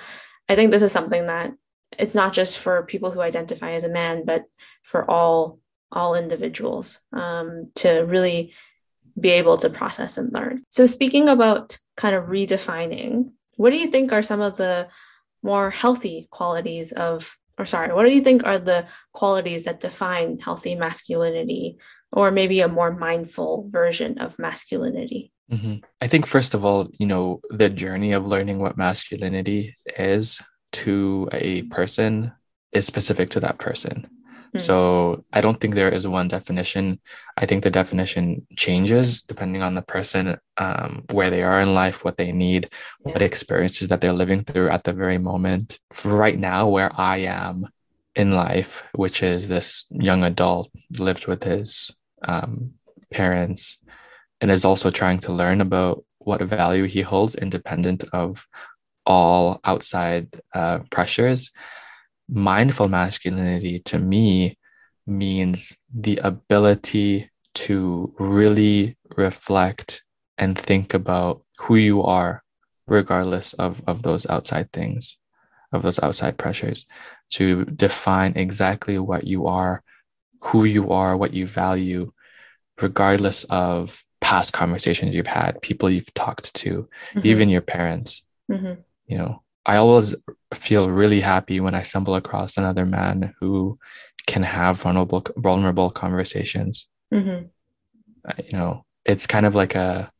i 0.50 0.56
think 0.56 0.72
this 0.72 0.82
is 0.88 0.92
something 0.92 1.28
that 1.28 1.54
it's 2.00 2.16
not 2.16 2.34
just 2.34 2.58
for 2.58 2.84
people 2.84 3.12
who 3.12 3.22
identify 3.22 3.72
as 3.74 3.84
a 3.84 3.90
man 3.90 4.24
but 4.26 4.46
for 4.84 5.10
all 5.10 5.60
all 5.92 6.16
individuals 6.16 7.00
um, 7.12 7.70
to 7.76 7.90
really 8.16 8.54
be 9.20 9.30
able 9.30 9.58
to 9.58 9.70
process 9.70 10.18
and 10.18 10.32
learn. 10.32 10.64
So 10.70 10.86
speaking 10.86 11.28
about 11.28 11.78
kind 11.98 12.16
of 12.16 12.26
redefining 12.26 13.32
what 13.58 13.72
do 13.72 13.78
you 13.78 13.92
think 13.92 14.12
are 14.12 14.24
some 14.24 14.42
of 14.42 14.58
the 14.58 14.88
more 15.44 15.70
healthy 15.70 16.28
qualities 16.32 16.92
of 16.94 17.38
or 17.58 17.66
sorry 17.66 17.94
what 17.94 18.06
do 18.06 18.14
you 18.14 18.22
think 18.22 18.44
are 18.44 18.58
the 18.58 18.88
qualities 19.14 19.66
that 19.66 19.82
define 19.82 20.40
healthy 20.40 20.74
masculinity 20.76 21.78
or 22.12 22.32
maybe 22.32 22.60
a 22.60 22.68
more 22.68 22.92
mindful 22.92 23.68
version 23.70 24.20
of 24.20 24.38
masculinity? 24.40 25.32
Mm-hmm. 25.52 25.84
I 26.02 26.08
think, 26.08 26.26
first 26.26 26.54
of 26.54 26.64
all, 26.64 26.90
you 26.98 27.06
know, 27.06 27.42
the 27.50 27.70
journey 27.70 28.14
of 28.14 28.26
learning 28.26 28.60
what 28.60 28.78
masculinity 28.78 29.76
is 29.98 30.42
to 30.74 31.30
a 31.34 31.64
person 31.64 32.32
is 32.72 32.86
specific 32.86 33.32
to 33.32 33.42
that 33.42 33.58
person. 33.60 34.08
Mm-hmm. 34.54 34.60
So 34.60 35.26
I 35.32 35.42
don't 35.42 35.60
think 35.60 35.76
there 35.76 35.90
is 35.92 36.08
one 36.08 36.28
definition. 36.28 37.00
I 37.38 37.46
think 37.46 37.64
the 37.64 37.70
definition 37.70 38.48
changes 38.56 39.22
depending 39.22 39.62
on 39.62 39.76
the 39.76 39.82
person, 39.82 40.38
um, 40.58 41.04
where 41.12 41.30
they 41.30 41.44
are 41.44 41.62
in 41.62 41.74
life, 41.74 42.04
what 42.04 42.18
they 42.18 42.32
need, 42.32 42.70
yeah. 43.06 43.14
what 43.14 43.22
experiences 43.22 43.90
that 43.90 44.02
they're 44.02 44.14
living 44.14 44.44
through 44.44 44.70
at 44.70 44.84
the 44.84 44.94
very 44.94 45.18
moment. 45.18 45.80
For 45.94 46.16
right 46.16 46.38
now, 46.38 46.68
where 46.68 46.92
I 46.96 47.18
am, 47.18 47.68
in 48.16 48.32
life, 48.32 48.84
which 48.94 49.24
is 49.24 49.48
this 49.48 49.86
young 49.90 50.24
adult 50.24 50.70
lived 50.98 51.28
with 51.28 51.44
his 51.44 51.92
um, 52.24 52.74
parents 53.12 53.80
and 54.40 54.50
is 54.50 54.66
also 54.66 54.90
trying 54.90 55.20
to 55.20 55.34
learn 55.34 55.62
about 55.62 56.04
what 56.20 56.42
value 56.42 56.86
he 56.86 57.02
holds 57.02 57.36
independent 57.36 58.04
of 58.14 58.48
all 59.06 59.60
outside 59.64 60.28
uh, 60.54 60.80
pressures. 60.92 61.52
Mindful 62.30 62.88
masculinity 62.88 63.80
to 63.86 64.00
me 64.00 64.58
means 65.06 65.78
the 65.94 66.18
ability 66.18 67.30
to 67.54 68.14
really 68.18 68.98
reflect 69.18 70.04
and 70.38 70.58
think 70.58 70.94
about 70.94 71.44
who 71.60 71.76
you 71.76 72.04
are, 72.04 72.44
regardless 72.88 73.54
of, 73.54 73.82
of 73.88 74.04
those 74.04 74.26
outside 74.28 74.72
things, 74.72 75.18
of 75.72 75.82
those 75.82 76.00
outside 76.02 76.38
pressures, 76.38 76.86
to 77.32 77.66
define 77.66 78.34
exactly 78.36 78.98
what 78.98 79.26
you 79.26 79.48
are, 79.48 79.84
who 80.42 80.64
you 80.64 80.92
are, 80.92 81.16
what 81.16 81.34
you 81.34 81.46
value, 81.48 82.12
regardless 82.80 83.44
of 83.46 84.04
past 84.20 84.54
conversations 84.54 85.16
you've 85.16 85.28
had, 85.28 85.62
people 85.62 85.90
you've 85.90 86.14
talked 86.14 86.54
to, 86.54 86.88
mm-hmm. 87.14 87.28
even 87.28 87.50
your 87.50 87.62
parents. 87.62 88.24
Mm-hmm. 88.50 88.82
You 89.08 89.18
know, 89.18 89.44
I 89.66 89.78
always 89.78 90.16
feel 90.54 90.90
really 90.90 91.22
happy 91.22 91.60
when 91.60 91.76
I 91.76 91.84
stumble 91.84 92.16
across 92.16 92.58
another 92.58 92.86
man 92.86 93.34
who 93.40 93.78
can 94.28 94.44
have 94.44 94.80
vulnerable 94.80 95.24
vulnerable 95.36 95.90
conversations. 95.90 96.88
Mm-hmm. 97.14 97.48
You 98.46 98.58
know, 98.58 98.86
it's 99.06 99.28
kind 99.28 99.46
of 99.46 99.56
like 99.56 99.76
a 99.76 100.12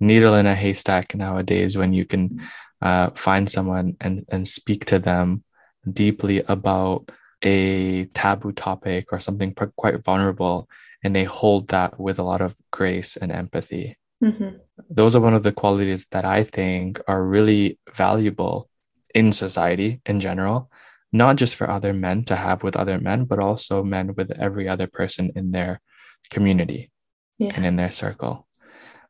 needle 0.00 0.34
in 0.34 0.46
a 0.46 0.54
haystack 0.54 1.14
nowadays 1.14 1.76
when 1.76 1.92
you 1.92 2.04
can 2.04 2.42
uh, 2.80 3.10
find 3.10 3.50
someone 3.50 3.96
and 4.00 4.24
and 4.28 4.46
speak 4.46 4.84
to 4.86 4.98
them 4.98 5.44
deeply 5.90 6.42
about 6.48 7.10
a 7.44 8.06
taboo 8.06 8.52
topic 8.52 9.12
or 9.12 9.20
something 9.20 9.54
quite 9.76 10.02
vulnerable 10.02 10.68
and 11.04 11.14
they 11.14 11.24
hold 11.24 11.68
that 11.68 12.00
with 12.00 12.18
a 12.18 12.22
lot 12.22 12.40
of 12.40 12.56
grace 12.72 13.16
and 13.16 13.30
empathy. 13.30 13.98
Mm-hmm. 14.22 14.56
Those 14.88 15.14
are 15.14 15.20
one 15.20 15.34
of 15.34 15.42
the 15.42 15.52
qualities 15.52 16.06
that 16.12 16.24
I 16.24 16.42
think 16.42 16.98
are 17.06 17.22
really 17.22 17.78
valuable 17.94 18.70
in 19.14 19.30
society 19.30 20.00
in 20.06 20.18
general, 20.20 20.70
not 21.12 21.36
just 21.36 21.54
for 21.56 21.68
other 21.68 21.92
men 21.92 22.24
to 22.24 22.36
have 22.36 22.62
with 22.62 22.74
other 22.74 22.98
men, 22.98 23.26
but 23.26 23.38
also 23.38 23.84
men 23.84 24.14
with 24.16 24.30
every 24.30 24.66
other 24.66 24.86
person 24.86 25.30
in 25.36 25.52
their 25.52 25.82
community 26.30 26.90
yeah. 27.38 27.52
and 27.54 27.66
in 27.66 27.76
their 27.76 27.92
circle. 27.92 28.46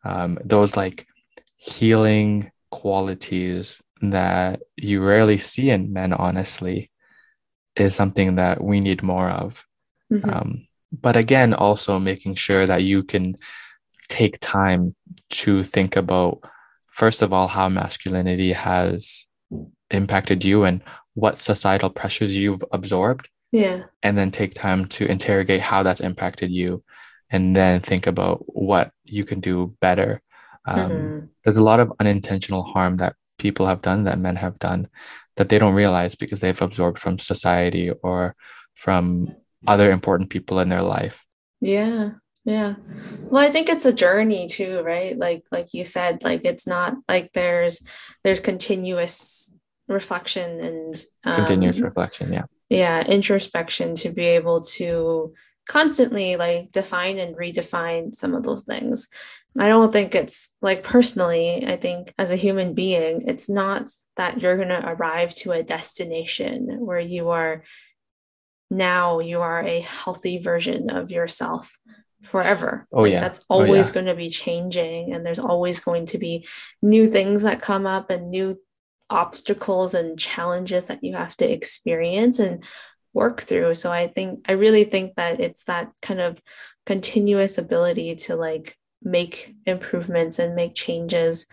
Um, 0.05 0.39
those 0.45 0.77
like 0.77 1.07
healing 1.57 2.51
qualities 2.71 3.81
that 4.03 4.61
you 4.77 5.01
rarely 5.01 5.39
see 5.39 5.71
in 5.71 5.93
men, 5.93 6.13
honestly, 6.13 6.91
is 7.77 7.95
something 7.95 8.37
that 8.37 8.63
we 8.63 8.81
need 8.81 9.03
more 9.03 9.31
of. 9.31 9.65
Mm-hmm. 10.13 10.31
Um, 10.31 10.69
but 10.93 11.17
again, 11.17 11.55
also 11.55 11.99
making 11.99 12.37
sure 12.37 12.67
that 12.67 12.83
you 12.83 13.03
can 13.03 13.37
take 14.09 14.39
time 14.41 14.95
to 15.31 15.65
think 15.65 15.97
about, 15.97 16.43
first 16.93 17.23
of 17.23 17.33
all, 17.33 17.49
how 17.49 17.69
masculinity 17.69 18.53
has 18.53 19.27
impacted 19.91 20.45
you 20.45 20.65
and 20.65 20.83
what 21.15 21.39
societal 21.39 21.91
pressures 21.91 22.37
you've 22.37 22.63
absorbed. 22.73 23.29
Yeah. 23.53 23.85
And 24.03 24.19
then 24.19 24.31
take 24.31 24.55
time 24.55 24.87
to 24.87 25.07
interrogate 25.07 25.61
how 25.61 25.83
that's 25.83 26.01
impacted 26.01 26.51
you 26.51 26.83
and 27.31 27.55
then 27.55 27.81
think 27.81 28.07
about 28.07 28.43
what 28.47 28.91
you 29.05 29.25
can 29.25 29.41
do 29.41 29.77
better. 29.81 30.21
Um, 30.67 30.91
mm-hmm. 30.91 31.27
There's 31.43 31.57
a 31.57 31.63
lot 31.63 31.81
of 31.81 31.93
unintentional 32.01 32.63
harm 32.63 32.97
that 32.97 33.15
people 33.39 33.67
have 33.67 33.83
done, 33.83 34.05
that 34.05 34.19
men 34.19 34.37
have 34.37 34.59
done, 34.59 34.89
that 35.37 35.49
they 35.49 35.59
don't 35.59 35.75
realize 35.75 36.15
because 36.15 36.41
they've 36.41 36.63
absorbed 36.63 36.99
from 36.99 37.19
society 37.19 37.91
or 37.91 38.37
from 38.75 39.35
other 39.67 39.91
important 39.91 40.31
people 40.31 40.59
in 40.61 40.69
their 40.69 40.83
life. 40.83 41.27
Yeah. 41.61 42.13
Yeah. 42.45 42.75
Well, 43.21 43.43
I 43.43 43.51
think 43.51 43.69
it's 43.69 43.87
a 43.87 43.93
journey 43.93 44.47
too, 44.49 44.83
right? 44.83 45.17
Like 45.17 45.45
like 45.51 45.73
you 45.73 45.83
said, 45.85 46.23
like 46.23 46.43
it's 46.45 46.67
not 46.67 46.95
like 47.09 47.33
there's 47.33 47.83
there's 48.23 48.41
continuous 48.41 49.55
reflection 49.89 50.61
and 50.61 51.05
um, 51.25 51.35
continuous 51.37 51.81
reflection, 51.81 52.33
yeah. 52.33 52.45
Yeah, 52.69 53.03
introspection 53.03 53.95
to 53.97 54.11
be 54.11 54.25
able 54.25 54.61
to 54.61 55.33
constantly 55.67 56.37
like 56.37 56.71
define 56.71 57.19
and 57.19 57.37
redefine 57.37 58.15
some 58.15 58.35
of 58.35 58.43
those 58.43 58.65
things. 58.65 59.09
I 59.59 59.69
don't 59.69 59.93
think 59.93 60.15
it's 60.15 60.49
like 60.61 60.83
personally, 60.83 61.65
I 61.67 61.77
think 61.77 62.13
as 62.19 62.31
a 62.31 62.37
human 62.37 62.75
being, 62.75 63.23
it's 63.27 63.49
not 63.49 63.89
that 64.17 64.41
you're 64.41 64.57
going 64.57 64.69
to 64.69 64.85
arrive 64.85 65.35
to 65.37 65.53
a 65.53 65.63
destination 65.63 66.85
where 66.85 66.99
you 66.99 67.31
are 67.31 67.63
now 68.71 69.21
you 69.21 69.41
are 69.41 69.63
a 69.63 69.81
healthy 69.81 70.39
version 70.39 70.91
of 70.91 71.11
yourself 71.11 71.79
forever. 72.23 72.87
Oh, 72.93 73.03
like, 73.03 73.13
yeah. 73.13 73.21
That's 73.21 73.45
always 73.49 73.71
oh, 73.87 73.89
yeah. 73.89 73.95
going 73.95 74.07
to 74.07 74.15
be 74.15 74.31
changing. 74.31 75.13
And 75.15 75.25
there's 75.25 75.39
always 75.39 75.81
going 75.81 76.07
to 76.07 76.19
be 76.19 76.47
new 76.83 77.07
things 77.07 77.43
that 77.43 77.63
come 77.63 77.87
up 77.87 78.11
and 78.11 78.31
new 78.31 78.61
obstacles 79.11 79.95
and 79.95 80.19
challenges 80.19 80.87
that 80.87 81.05
you 81.05 81.15
have 81.15 81.37
to 81.37 81.51
experience 81.51 82.39
and 82.39 82.65
work 83.13 83.43
through. 83.43 83.75
So 83.77 83.93
I 83.93 84.09
think, 84.09 84.41
I 84.49 84.53
really 84.53 84.85
think 84.85 85.15
that 85.17 85.39
it's 85.39 85.65
that 85.65 85.93
kind 86.03 86.21
of 86.21 86.41
continuous 86.87 87.59
ability 87.59 88.17
to 88.17 88.35
like 88.35 88.77
make 89.05 89.55
improvements 89.67 90.39
and 90.39 90.55
make 90.55 90.75
changes 90.75 91.47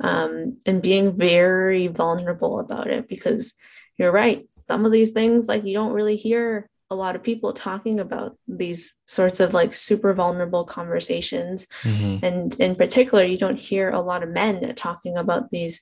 um, 0.00 0.58
and 0.66 0.82
being 0.82 1.16
very 1.16 1.86
vulnerable 1.86 2.60
about 2.60 2.88
it 2.88 3.08
because 3.08 3.54
you're 3.96 4.12
right 4.12 4.46
some 4.58 4.84
of 4.84 4.92
these 4.92 5.12
things 5.12 5.48
like 5.48 5.64
you 5.64 5.74
don't 5.74 5.92
really 5.92 6.16
hear 6.16 6.68
a 6.90 6.94
lot 6.94 7.16
of 7.16 7.22
people 7.22 7.52
talking 7.52 7.98
about 7.98 8.36
these 8.46 8.94
sorts 9.06 9.40
of 9.40 9.54
like 9.54 9.74
super 9.74 10.14
vulnerable 10.14 10.64
conversations 10.64 11.66
mm-hmm. 11.82 12.24
and 12.24 12.54
in 12.60 12.74
particular 12.74 13.24
you 13.24 13.38
don't 13.38 13.58
hear 13.58 13.90
a 13.90 14.00
lot 14.00 14.22
of 14.22 14.28
men 14.28 14.74
talking 14.74 15.16
about 15.16 15.50
these 15.50 15.80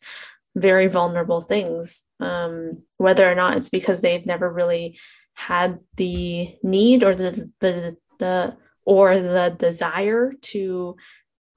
very 0.56 0.86
vulnerable 0.86 1.40
things 1.40 2.04
um, 2.20 2.82
whether 2.96 3.30
or 3.30 3.34
not 3.34 3.56
it's 3.56 3.68
because 3.68 4.00
they've 4.00 4.26
never 4.26 4.50
really 4.50 4.98
had 5.34 5.78
the 5.96 6.54
need 6.62 7.02
or 7.02 7.14
the 7.14 7.50
the 7.60 7.96
the 8.18 8.56
or 8.84 9.18
the 9.18 9.54
desire 9.58 10.32
to 10.40 10.96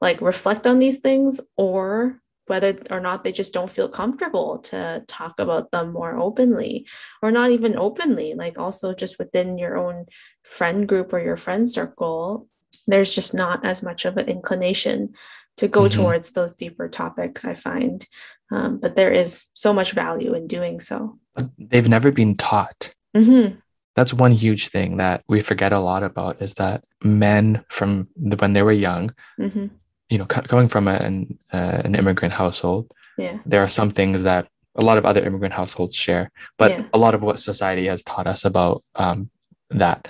like 0.02 0.22
reflect 0.22 0.68
on 0.68 0.80
these 0.80 1.00
things 1.00 1.42
or 1.56 2.22
whether 2.48 2.78
or 2.90 3.00
not 3.00 3.24
they 3.24 3.32
just 3.32 3.54
don't 3.54 3.70
feel 3.70 3.90
comfortable 3.90 4.58
to 4.60 5.04
talk 5.08 5.40
about 5.40 5.72
them 5.72 5.92
more 5.92 6.18
openly 6.18 6.88
or 7.22 7.32
not 7.32 7.52
even 7.52 7.76
openly 7.78 8.34
like 8.34 8.58
also 8.58 8.94
just 8.94 9.20
within 9.20 9.58
your 9.58 9.78
own 9.78 10.06
friend 10.44 10.88
group 10.88 11.14
or 11.14 11.20
your 11.20 11.36
friend 11.36 11.70
circle 11.70 12.48
there's 12.88 13.14
just 13.14 13.34
not 13.34 13.66
as 13.66 13.84
much 13.84 14.06
of 14.06 14.18
an 14.18 14.28
inclination 14.30 15.14
to 15.58 15.68
go 15.68 15.82
mm-hmm. 15.82 16.02
towards 16.02 16.32
those 16.32 16.56
deeper 16.56 16.88
topics 16.88 17.44
i 17.46 17.54
find 17.54 18.08
um, 18.50 18.80
but 18.80 18.96
there 18.96 19.12
is 19.12 19.48
so 19.54 19.74
much 19.74 19.92
value 19.92 20.34
in 20.34 20.48
doing 20.48 20.80
so 20.80 21.20
but 21.36 21.50
they've 21.58 21.90
never 21.90 22.12
been 22.12 22.36
taught 22.36 22.94
mm-hmm. 23.16 23.58
That's 23.98 24.14
one 24.14 24.32
huge 24.32 24.70
thing 24.70 24.98
that 24.98 25.24
we 25.28 25.42
forget 25.42 25.74
a 25.74 25.80
lot 25.90 26.04
about 26.04 26.42
is 26.42 26.54
that 26.54 26.84
men 27.04 27.66
from 27.68 28.06
the, 28.16 28.38
when 28.38 28.54
they 28.54 28.62
were 28.62 28.72
young 28.72 29.14
mm-hmm 29.38 29.68
you 30.10 30.18
know, 30.18 30.26
coming 30.26 30.68
from 30.68 30.88
an 30.88 31.38
uh, 31.52 31.82
an 31.84 31.96
immigrant 31.96 32.34
household, 32.34 32.92
yeah, 33.18 33.40
there 33.46 33.62
are 33.64 33.70
some 33.70 33.90
things 33.90 34.24
that 34.24 34.48
a 34.76 34.82
lot 34.82 34.98
of 34.98 35.06
other 35.06 35.24
immigrant 35.24 35.54
households 35.54 35.96
share, 35.96 36.32
but 36.58 36.72
yeah. 36.72 36.86
a 36.94 36.98
lot 36.98 37.14
of 37.14 37.24
what 37.24 37.40
society 37.40 37.88
has 37.88 38.04
taught 38.04 38.28
us 38.28 38.46
about 38.46 38.84
um, 38.96 39.30
that. 39.70 40.08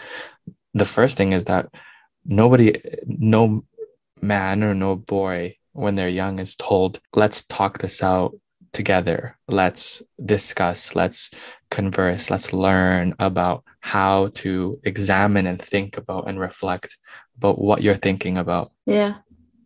The 0.73 0.85
first 0.85 1.17
thing 1.17 1.31
is 1.31 1.45
that 1.45 1.73
nobody, 2.25 2.79
no 3.07 3.65
man 4.21 4.63
or 4.63 4.75
no 4.75 4.95
boy, 4.95 5.57
when 5.73 5.95
they're 5.95 6.09
young, 6.09 6.39
is 6.39 6.55
told, 6.55 6.99
"Let's 7.15 7.41
talk 7.43 7.79
this 7.79 8.03
out 8.03 8.37
together. 8.73 9.37
Let's 9.47 10.03
discuss. 10.23 10.95
Let's 10.95 11.31
converse. 11.69 12.29
Let's 12.29 12.53
learn 12.53 13.15
about 13.19 13.63
how 13.81 14.29
to 14.35 14.79
examine 14.83 15.47
and 15.47 15.61
think 15.61 15.97
about 15.97 16.27
and 16.27 16.39
reflect 16.39 16.97
about 17.37 17.59
what 17.59 17.81
you're 17.81 17.95
thinking 17.95 18.37
about." 18.37 18.71
Yeah 18.85 19.15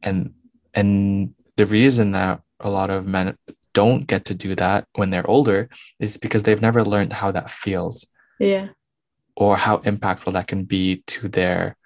and 0.03 0.33
and 0.73 1.33
the 1.57 1.65
reason 1.65 2.11
that 2.11 2.41
a 2.59 2.69
lot 2.69 2.89
of 2.89 3.07
men 3.07 3.37
don't 3.73 4.07
get 4.07 4.25
to 4.25 4.33
do 4.33 4.55
that 4.55 4.85
when 4.95 5.09
they're 5.09 5.29
older 5.29 5.69
is 5.99 6.17
because 6.17 6.43
they've 6.43 6.61
never 6.61 6.83
learned 6.83 7.13
how 7.13 7.31
that 7.31 7.49
feels 7.49 8.05
yeah 8.39 8.69
or 9.35 9.57
how 9.57 9.77
impactful 9.77 10.33
that 10.33 10.47
can 10.47 10.63
be 10.63 11.03
to 11.07 11.27
their 11.27 11.77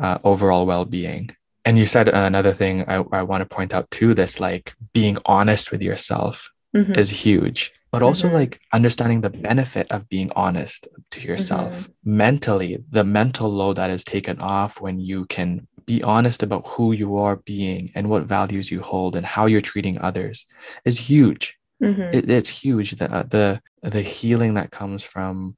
uh, 0.00 0.18
overall 0.24 0.66
well-being 0.66 1.30
and 1.64 1.78
you 1.78 1.86
said 1.86 2.08
another 2.08 2.54
thing 2.54 2.84
I, 2.88 3.04
I 3.12 3.22
want 3.22 3.42
to 3.42 3.54
point 3.54 3.74
out 3.74 3.90
too 3.90 4.14
this 4.14 4.40
like 4.40 4.74
being 4.92 5.18
honest 5.26 5.72
with 5.72 5.82
yourself 5.82 6.49
mm-hmm. 6.74 6.94
is 6.94 7.24
huge 7.24 7.72
but 7.92 8.02
also 8.02 8.28
mm-hmm. 8.28 8.36
like 8.36 8.60
understanding 8.72 9.20
the 9.20 9.30
benefit 9.30 9.90
of 9.90 10.08
being 10.08 10.30
honest 10.36 10.86
to 11.10 11.20
yourself 11.20 11.82
mm-hmm. 11.82 12.16
mentally 12.16 12.84
the 12.90 13.04
mental 13.04 13.50
load 13.50 13.76
that 13.76 13.90
is 13.90 14.04
taken 14.04 14.38
off 14.40 14.80
when 14.80 15.00
you 15.00 15.24
can 15.26 15.66
be 15.90 16.02
honest 16.04 16.42
about 16.44 16.64
who 16.68 16.92
you 16.92 17.16
are 17.16 17.36
being 17.36 17.90
and 17.96 18.08
what 18.08 18.22
values 18.22 18.70
you 18.70 18.80
hold 18.80 19.16
and 19.16 19.26
how 19.26 19.46
you're 19.46 19.60
treating 19.72 19.98
others 19.98 20.46
is 20.84 21.08
huge. 21.10 21.58
Mm-hmm. 21.82 22.14
It, 22.14 22.30
it's 22.30 22.62
huge. 22.62 22.92
The, 22.92 23.12
uh, 23.12 23.24
the, 23.24 23.60
the 23.82 24.02
healing 24.02 24.54
that 24.54 24.70
comes 24.70 25.02
from 25.02 25.56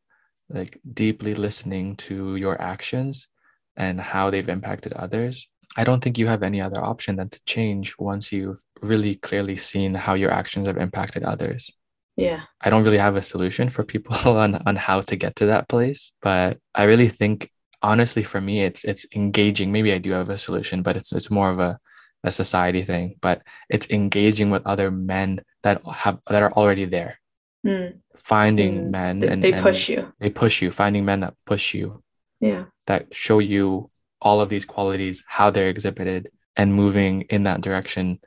like 0.48 0.79
deeply 0.90 1.35
listening 1.35 1.96
to 1.96 2.37
your 2.37 2.59
actions 2.61 3.29
and 3.77 4.01
how 4.01 4.31
they've 4.31 4.48
impacted 4.48 4.94
others, 4.94 5.51
I 5.76 5.85
don't 5.85 6.02
think 6.02 6.18
you 6.18 6.26
have 6.26 6.42
any 6.42 6.61
other 6.61 6.82
option 6.85 7.16
than 7.16 7.28
to 7.30 7.40
change 7.46 7.94
once 7.98 8.30
you've 8.32 8.62
really 8.82 9.14
clearly 9.14 9.56
seen 9.56 9.94
how 9.94 10.14
your 10.14 10.30
actions 10.30 10.66
have 10.66 10.76
impacted 10.76 11.22
others. 11.24 11.70
Yeah. 12.16 12.42
I 12.61 12.68
don't 12.70 12.85
really 12.85 12.98
have 12.98 13.16
a 13.16 13.22
solution 13.22 13.70
for 13.70 13.85
people 13.85 14.14
on 14.38 14.56
on 14.66 14.76
how 14.76 15.00
to 15.00 15.16
get 15.16 15.37
to 15.37 15.46
that 15.46 15.68
place, 15.68 16.12
but 16.20 16.58
I 16.74 16.82
really 16.85 17.08
think 17.08 17.50
honestly 17.82 18.22
for 18.22 18.40
me 18.40 18.62
it's 18.62 18.85
it's 18.85 19.06
engaging. 19.14 19.72
Maybe 19.72 19.92
I 19.92 19.98
do 19.98 20.12
have 20.12 20.28
a 20.30 20.37
solution, 20.38 20.82
but 20.82 20.96
it's 20.96 21.12
it's 21.12 21.30
more 21.30 21.50
of 21.50 21.58
a 21.58 21.78
a 22.24 22.30
society 22.30 22.85
thing, 22.85 23.16
but 23.20 23.42
it's 23.68 23.88
engaging 23.90 24.50
with 24.50 24.62
other 24.66 24.90
men 24.90 25.40
that 25.62 25.82
have 26.04 26.18
that 26.28 26.42
are 26.42 26.52
already 26.52 26.85
there. 26.85 27.18
Mm. 27.66 28.00
Finding 28.16 28.74
Mm. 28.87 28.90
men 28.90 29.18
They, 29.20 29.28
and 29.28 29.42
they 29.42 29.52
and 29.52 29.62
push 29.62 29.88
you. 29.88 30.12
they 30.20 30.30
push 30.30 30.61
you, 30.62 30.70
finding 30.70 31.04
men 31.04 31.20
that 31.20 31.35
push 31.46 31.74
you, 31.74 32.02
Yeah. 32.40 32.64
that 32.87 33.14
show 33.14 33.38
you 33.38 33.90
all 34.22 34.40
of 34.40 34.48
these 34.48 34.64
qualities, 34.64 35.22
how 35.26 35.50
they're 35.50 35.68
exhibited, 35.68 36.30
and 36.56 36.74
moving 36.74 37.22
in 37.22 37.42
that 37.42 37.61
direction 37.61 38.20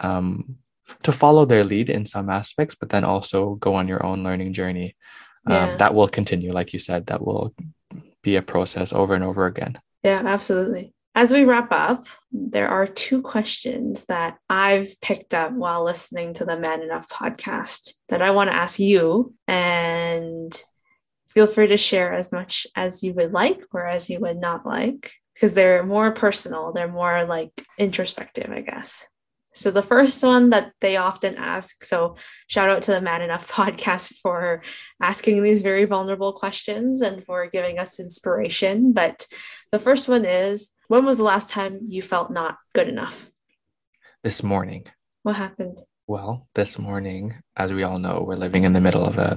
um, 0.00 0.56
to 1.02 1.12
follow 1.12 1.44
their 1.44 1.64
lead 1.64 1.88
in 1.88 2.04
some 2.04 2.28
aspects, 2.28 2.74
but 2.74 2.90
then 2.90 3.04
also 3.04 3.54
go 3.54 3.74
on 3.74 3.88
your 3.88 4.04
own 4.04 4.22
learning 4.22 4.52
journey. 4.52 4.96
Um, 5.46 5.78
that 5.78 5.94
will 5.94 6.08
continue, 6.08 6.52
like 6.52 6.74
you 6.74 6.78
said, 6.78 7.06
that 7.06 7.24
will 7.24 7.54
be 8.22 8.36
a 8.36 8.42
process 8.42 8.92
over 8.92 9.14
and 9.14 9.24
over 9.24 9.46
again. 9.46 9.76
Yeah, 10.02 10.20
absolutely. 10.22 10.92
As 11.14 11.32
we 11.32 11.44
wrap 11.44 11.72
up, 11.72 12.06
there 12.30 12.68
are 12.68 12.86
two 12.86 13.22
questions 13.22 14.04
that 14.06 14.36
I've 14.50 15.00
picked 15.00 15.32
up 15.32 15.52
while 15.52 15.84
listening 15.84 16.34
to 16.34 16.44
the 16.44 16.58
Man 16.58 16.82
Enough 16.82 17.08
podcast 17.08 17.94
that 18.10 18.20
I 18.20 18.30
want 18.30 18.50
to 18.50 18.54
ask 18.56 18.78
you. 18.78 19.34
And 19.46 20.52
feel 21.28 21.46
free 21.46 21.68
to 21.68 21.76
share 21.76 22.12
as 22.12 22.30
much 22.30 22.66
as 22.76 23.02
you 23.02 23.14
would 23.14 23.32
like 23.32 23.62
or 23.72 23.86
as 23.86 24.10
you 24.10 24.20
would 24.20 24.36
not 24.36 24.66
like, 24.66 25.12
because 25.38 25.54
they're 25.54 25.84
more 25.84 26.10
personal. 26.10 26.72
They're 26.72 26.90
more 26.90 27.24
like 27.24 27.64
introspective, 27.78 28.50
I 28.50 28.60
guess. 28.62 29.06
So 29.54 29.70
the 29.70 29.82
first 29.82 30.22
one 30.24 30.50
that 30.50 30.72
they 30.80 30.96
often 30.96 31.36
ask, 31.36 31.84
so 31.84 32.16
shout 32.48 32.68
out 32.68 32.82
to 32.82 32.90
the 32.92 33.00
Man 33.00 33.22
Enough 33.22 33.48
podcast 33.52 34.14
for 34.22 34.62
asking 35.00 35.42
these 35.44 35.62
very 35.62 35.84
vulnerable 35.84 36.32
questions 36.32 37.00
and 37.00 37.22
for 37.22 37.46
giving 37.46 37.78
us 37.78 38.00
inspiration. 38.00 38.92
But 38.92 39.26
the 39.70 39.78
first 39.78 40.08
one 40.08 40.24
is 40.24 40.70
when 40.88 41.04
was 41.04 41.18
the 41.18 41.24
last 41.24 41.48
time 41.48 41.80
you 41.86 42.02
felt 42.02 42.32
not 42.32 42.58
good 42.74 42.88
enough? 42.88 43.30
This 44.24 44.42
morning, 44.42 44.86
What 45.22 45.36
happened? 45.36 45.82
well, 46.08 46.48
this 46.54 46.78
morning, 46.78 47.36
as 47.56 47.72
we 47.72 47.84
all 47.84 48.00
know, 48.00 48.24
we're 48.26 48.34
living 48.34 48.64
in 48.64 48.72
the 48.72 48.80
middle 48.80 49.04
of 49.04 49.18
a 49.18 49.36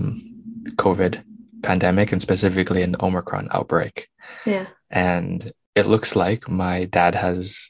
COVID 0.78 1.24
pandemic 1.62 2.12
and 2.12 2.22
specifically 2.22 2.82
an 2.82 2.96
Omicron 3.00 3.50
outbreak. 3.52 4.08
Yeah. 4.46 4.66
And 4.90 5.52
it 5.76 5.88
looks 5.88 6.16
like 6.16 6.50
my 6.50 6.86
dad 6.86 7.16
has 7.16 7.70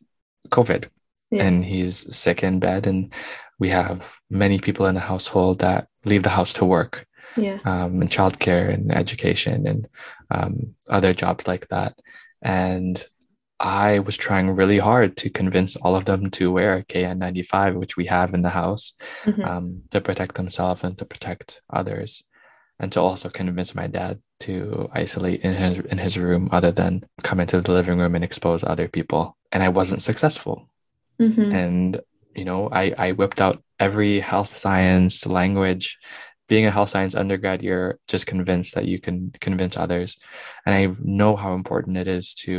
COVID. 0.49 0.87
Yeah. 1.33 1.45
and 1.45 1.63
he's 1.63 2.13
sick 2.13 2.43
in 2.43 2.59
bed 2.59 2.85
and 2.87 3.13
we 3.57 3.69
have 3.69 4.17
many 4.29 4.59
people 4.59 4.85
in 4.85 4.95
the 4.95 5.07
household 5.11 5.59
that 5.59 5.87
leave 6.03 6.23
the 6.23 6.29
house 6.37 6.51
to 6.55 6.65
work 6.65 7.07
Yeah. 7.37 7.59
um, 7.63 8.01
in 8.01 8.09
childcare 8.09 8.67
and 8.73 8.91
education 8.93 9.65
and 9.65 9.87
um, 10.29 10.75
other 10.89 11.13
jobs 11.13 11.47
like 11.47 11.69
that 11.69 11.93
and 12.41 13.01
i 13.61 13.99
was 13.99 14.17
trying 14.17 14.49
really 14.59 14.79
hard 14.79 15.15
to 15.21 15.29
convince 15.29 15.77
all 15.77 15.95
of 15.95 16.03
them 16.03 16.29
to 16.31 16.51
wear 16.51 16.73
a 16.77 16.83
kn95 16.83 17.75
which 17.79 17.95
we 17.95 18.07
have 18.07 18.33
in 18.33 18.41
the 18.41 18.49
house 18.61 18.93
Mhm. 19.23 19.45
um, 19.49 19.83
to 19.91 20.01
protect 20.01 20.35
themselves 20.35 20.83
and 20.83 20.97
to 20.97 21.05
protect 21.05 21.61
others 21.79 22.23
and 22.81 22.91
to 22.91 22.99
also 22.99 23.29
convince 23.29 23.75
my 23.75 23.85
dad 23.87 24.19
to 24.41 24.89
isolate 24.91 25.41
in 25.41 25.53
his 25.53 25.79
in 25.93 25.99
his 25.99 26.17
room 26.17 26.49
other 26.51 26.71
than 26.71 27.03
come 27.23 27.39
into 27.39 27.61
the 27.61 27.71
living 27.71 27.99
room 27.99 28.15
and 28.15 28.23
expose 28.25 28.63
other 28.63 28.87
people. 28.97 29.37
And 29.53 29.61
i 29.63 29.69
wasn't 29.69 30.01
successful. 30.01 30.67
Mhm. 31.21 31.53
and 31.63 32.01
you 32.35 32.45
know 32.49 32.61
I, 32.81 32.83
I 33.05 33.11
whipped 33.11 33.39
out 33.45 33.61
every 33.79 34.19
health 34.19 34.51
science 34.57 35.25
language. 35.25 35.85
Being 36.51 36.65
a 36.65 36.71
health 36.77 36.89
science 36.89 37.15
undergrad 37.15 37.61
you're 37.61 37.99
just 38.13 38.25
convinced 38.25 38.73
that 38.75 38.85
you 38.91 38.99
can 38.99 39.31
convince 39.47 39.77
others. 39.77 40.17
And 40.65 40.73
i 40.79 40.83
know 41.19 41.35
how 41.43 41.53
important 41.53 41.97
it 42.03 42.07
is 42.07 42.33
to 42.45 42.53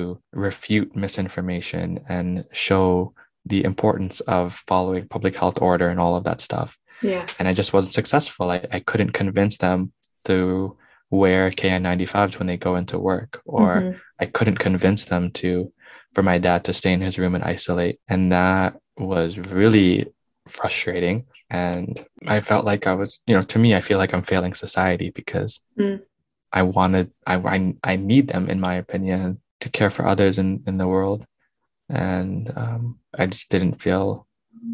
refute 0.48 0.94
misinformation 1.04 1.86
and 2.08 2.44
show 2.52 3.12
the 3.44 3.64
importance 3.64 4.20
of 4.38 4.54
following 4.70 5.08
public 5.08 5.34
health 5.36 5.58
order 5.60 5.88
and 5.88 5.98
all 6.00 6.14
of 6.16 6.24
that 6.24 6.40
stuff. 6.40 6.78
Yeah. 7.02 7.26
and 7.38 7.48
i 7.48 7.52
just 7.60 7.72
wasn't 7.72 7.94
successful. 8.00 8.44
I, 8.56 8.58
I 8.76 8.78
couldn't 8.90 9.12
convince 9.22 9.56
them 9.58 9.92
to 10.24 10.76
wear 11.10 11.50
kn95s 11.50 12.38
when 12.38 12.46
they 12.46 12.56
go 12.56 12.76
into 12.76 12.98
work 12.98 13.40
or 13.44 13.68
Mhm. 13.80 14.00
I 14.18 14.26
couldn't 14.26 14.58
convince 14.58 15.04
them 15.04 15.30
to 15.32 15.72
for 16.14 16.22
my 16.22 16.38
dad 16.38 16.64
to 16.64 16.72
stay 16.74 16.92
in 16.92 17.00
his 17.00 17.18
room 17.18 17.34
and 17.34 17.44
isolate. 17.44 17.98
And 18.08 18.30
that 18.32 18.76
was 18.96 19.38
really 19.38 20.06
frustrating. 20.46 21.24
And 21.50 22.04
I 22.26 22.40
felt 22.40 22.64
like 22.64 22.86
I 22.86 22.94
was, 22.94 23.20
you 23.26 23.34
know, 23.34 23.42
to 23.42 23.58
me, 23.58 23.74
I 23.74 23.80
feel 23.80 23.98
like 23.98 24.12
I'm 24.14 24.22
failing 24.22 24.54
society 24.54 25.10
because 25.10 25.60
Mm. 25.78 26.02
I 26.52 26.62
wanted, 26.62 27.10
I, 27.26 27.36
I, 27.36 27.74
I 27.82 27.96
need 27.96 28.28
them, 28.28 28.50
in 28.50 28.60
my 28.60 28.74
opinion, 28.74 29.40
to 29.60 29.70
care 29.70 29.90
for 29.90 30.06
others 30.06 30.38
in, 30.38 30.62
in 30.66 30.76
the 30.76 30.86
world. 30.88 31.24
And 31.88 32.52
um, 32.56 32.98
I 33.18 33.26
just 33.26 33.50
didn't 33.50 33.80
feel 33.80 34.26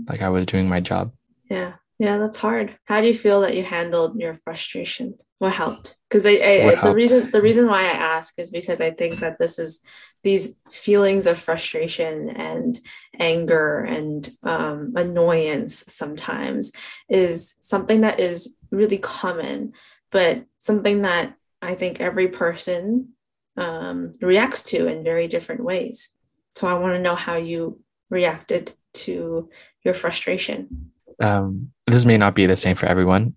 like 0.08 0.22
I 0.22 0.28
was 0.28 0.46
doing 0.46 0.68
my 0.68 0.80
job. 0.80 1.12
Yeah. 1.50 1.74
Yeah, 1.98 2.18
that's 2.18 2.38
hard. 2.38 2.78
How 2.84 3.00
do 3.00 3.08
you 3.08 3.14
feel 3.14 3.40
that 3.40 3.56
you 3.56 3.64
handled 3.64 4.20
your 4.20 4.36
frustration? 4.36 5.16
What 5.38 5.54
helped? 5.54 5.96
Because 6.08 6.26
I, 6.26 6.30
I, 6.30 6.72
I 6.72 6.74
the 6.80 6.94
reason 6.94 7.30
the 7.32 7.42
reason 7.42 7.66
why 7.66 7.82
I 7.82 7.92
ask 8.16 8.38
is 8.38 8.50
because 8.50 8.80
I 8.80 8.92
think 8.92 9.18
that 9.18 9.38
this 9.40 9.58
is 9.58 9.80
these 10.22 10.56
feelings 10.70 11.26
of 11.26 11.38
frustration 11.38 12.30
and 12.30 12.78
anger 13.18 13.80
and 13.80 14.30
um, 14.44 14.92
annoyance 14.94 15.84
sometimes 15.88 16.72
is 17.08 17.56
something 17.60 18.02
that 18.02 18.20
is 18.20 18.56
really 18.70 18.98
common, 18.98 19.72
but 20.12 20.44
something 20.58 21.02
that 21.02 21.34
I 21.60 21.74
think 21.74 22.00
every 22.00 22.28
person 22.28 23.10
um, 23.56 24.12
reacts 24.20 24.62
to 24.64 24.86
in 24.86 25.02
very 25.02 25.26
different 25.26 25.64
ways. 25.64 26.12
So 26.54 26.68
I 26.68 26.74
want 26.74 26.94
to 26.94 27.02
know 27.02 27.16
how 27.16 27.36
you 27.36 27.80
reacted 28.08 28.72
to 28.94 29.50
your 29.82 29.94
frustration. 29.94 30.92
Um, 31.20 31.72
this 31.86 32.04
may 32.04 32.16
not 32.18 32.34
be 32.34 32.46
the 32.46 32.56
same 32.56 32.76
for 32.76 32.86
everyone, 32.86 33.36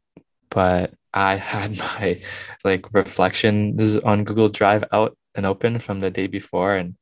but 0.50 0.94
I 1.14 1.36
had 1.36 1.78
my 1.78 2.18
like 2.64 2.94
reflections 2.94 3.98
on 3.98 4.24
Google 4.24 4.50
Drive 4.50 4.84
out 4.92 5.18
and 5.36 5.46
open 5.46 5.80
from 5.80 6.00
the 6.00 6.12
day 6.12 6.28
before, 6.28 6.76
and 6.76 6.96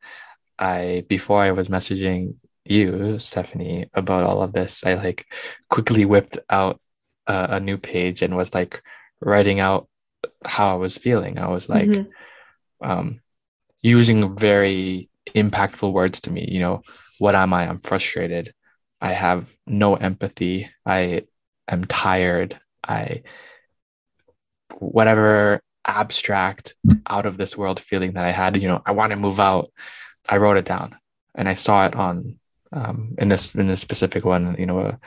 I 0.57 1.05
before 1.07 1.41
I 1.43 1.51
was 1.51 1.67
messaging 1.69 2.35
you, 2.65 3.17
Stephanie, 3.19 3.89
about 3.93 4.23
all 4.23 4.41
of 4.41 4.53
this, 4.53 4.83
I 4.85 4.93
like 4.93 5.25
quickly 5.69 6.05
whipped 6.05 6.37
out 6.49 6.79
a, 7.27 7.55
a 7.57 7.59
new 7.59 7.77
page 7.77 8.21
and 8.21 8.35
was 8.37 8.53
like 8.53 8.83
writing 9.21 9.59
out 9.59 9.87
how 10.45 10.73
I 10.73 10.77
was 10.77 10.97
feeling. 10.97 11.37
I 11.37 11.47
was 11.49 11.67
like 11.69 11.87
Mhm. 11.89 12.07
um, 12.81 13.19
using 13.81 14.35
very 14.37 15.09
impactful 15.35 15.91
words 15.91 16.21
to 16.21 16.31
me. 16.31 16.45
You 16.49 16.59
know, 16.59 16.81
what 17.19 17.35
am 17.35 17.53
I? 17.53 17.67
I'm 17.67 17.79
frustrated. 17.79 18.53
I 19.01 19.13
have 19.13 19.55
no 19.65 19.95
empathy. 19.95 20.69
I 20.85 21.23
am 21.67 21.85
tired. 21.85 22.59
I, 22.87 23.23
whatever 24.77 25.61
abstract 25.85 26.75
out 27.07 27.25
of 27.25 27.37
this 27.37 27.57
world 27.57 27.79
feeling 27.79 28.13
that 28.13 28.25
I 28.25 28.31
had, 28.31 28.61
you 28.61 28.67
know, 28.67 28.81
I 28.85 28.91
want 28.91 29.11
to 29.11 29.15
move 29.15 29.39
out. 29.39 29.71
I 30.27 30.37
wrote 30.37 30.57
it 30.57 30.65
down 30.65 30.95
and 31.35 31.47
I 31.49 31.53
saw 31.53 31.85
it 31.85 31.95
on, 31.95 32.39
um, 32.71 33.15
in 33.17 33.29
this, 33.29 33.55
in 33.55 33.67
this 33.67 33.81
specific 33.81 34.25
one, 34.25 34.55
you 34.59 34.65
know, 34.65 34.97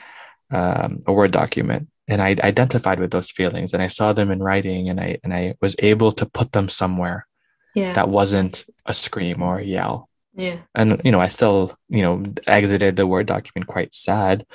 a, 0.51 0.55
um, 0.57 1.03
a 1.07 1.13
Word 1.13 1.31
document. 1.31 1.89
And 2.07 2.21
I 2.21 2.29
identified 2.43 2.99
with 2.99 3.11
those 3.11 3.31
feelings 3.31 3.73
and 3.73 3.81
I 3.81 3.87
saw 3.87 4.11
them 4.11 4.29
in 4.31 4.43
writing 4.43 4.89
and 4.89 4.99
I, 4.99 5.17
and 5.23 5.33
I 5.33 5.55
was 5.61 5.75
able 5.79 6.11
to 6.13 6.25
put 6.25 6.51
them 6.51 6.67
somewhere 6.67 7.27
Yeah. 7.75 7.93
that 7.93 8.09
wasn't 8.09 8.65
a 8.85 8.93
scream 8.93 9.41
or 9.41 9.59
a 9.59 9.63
yell 9.63 10.09
yeah. 10.35 10.57
and 10.75 11.01
you 11.05 11.11
know 11.11 11.19
i 11.19 11.27
still 11.27 11.77
you 11.89 12.01
know 12.01 12.23
exited 12.47 12.95
the 12.95 13.07
word 13.07 13.25
document 13.27 13.67
quite 13.67 13.93
sad 13.93 14.45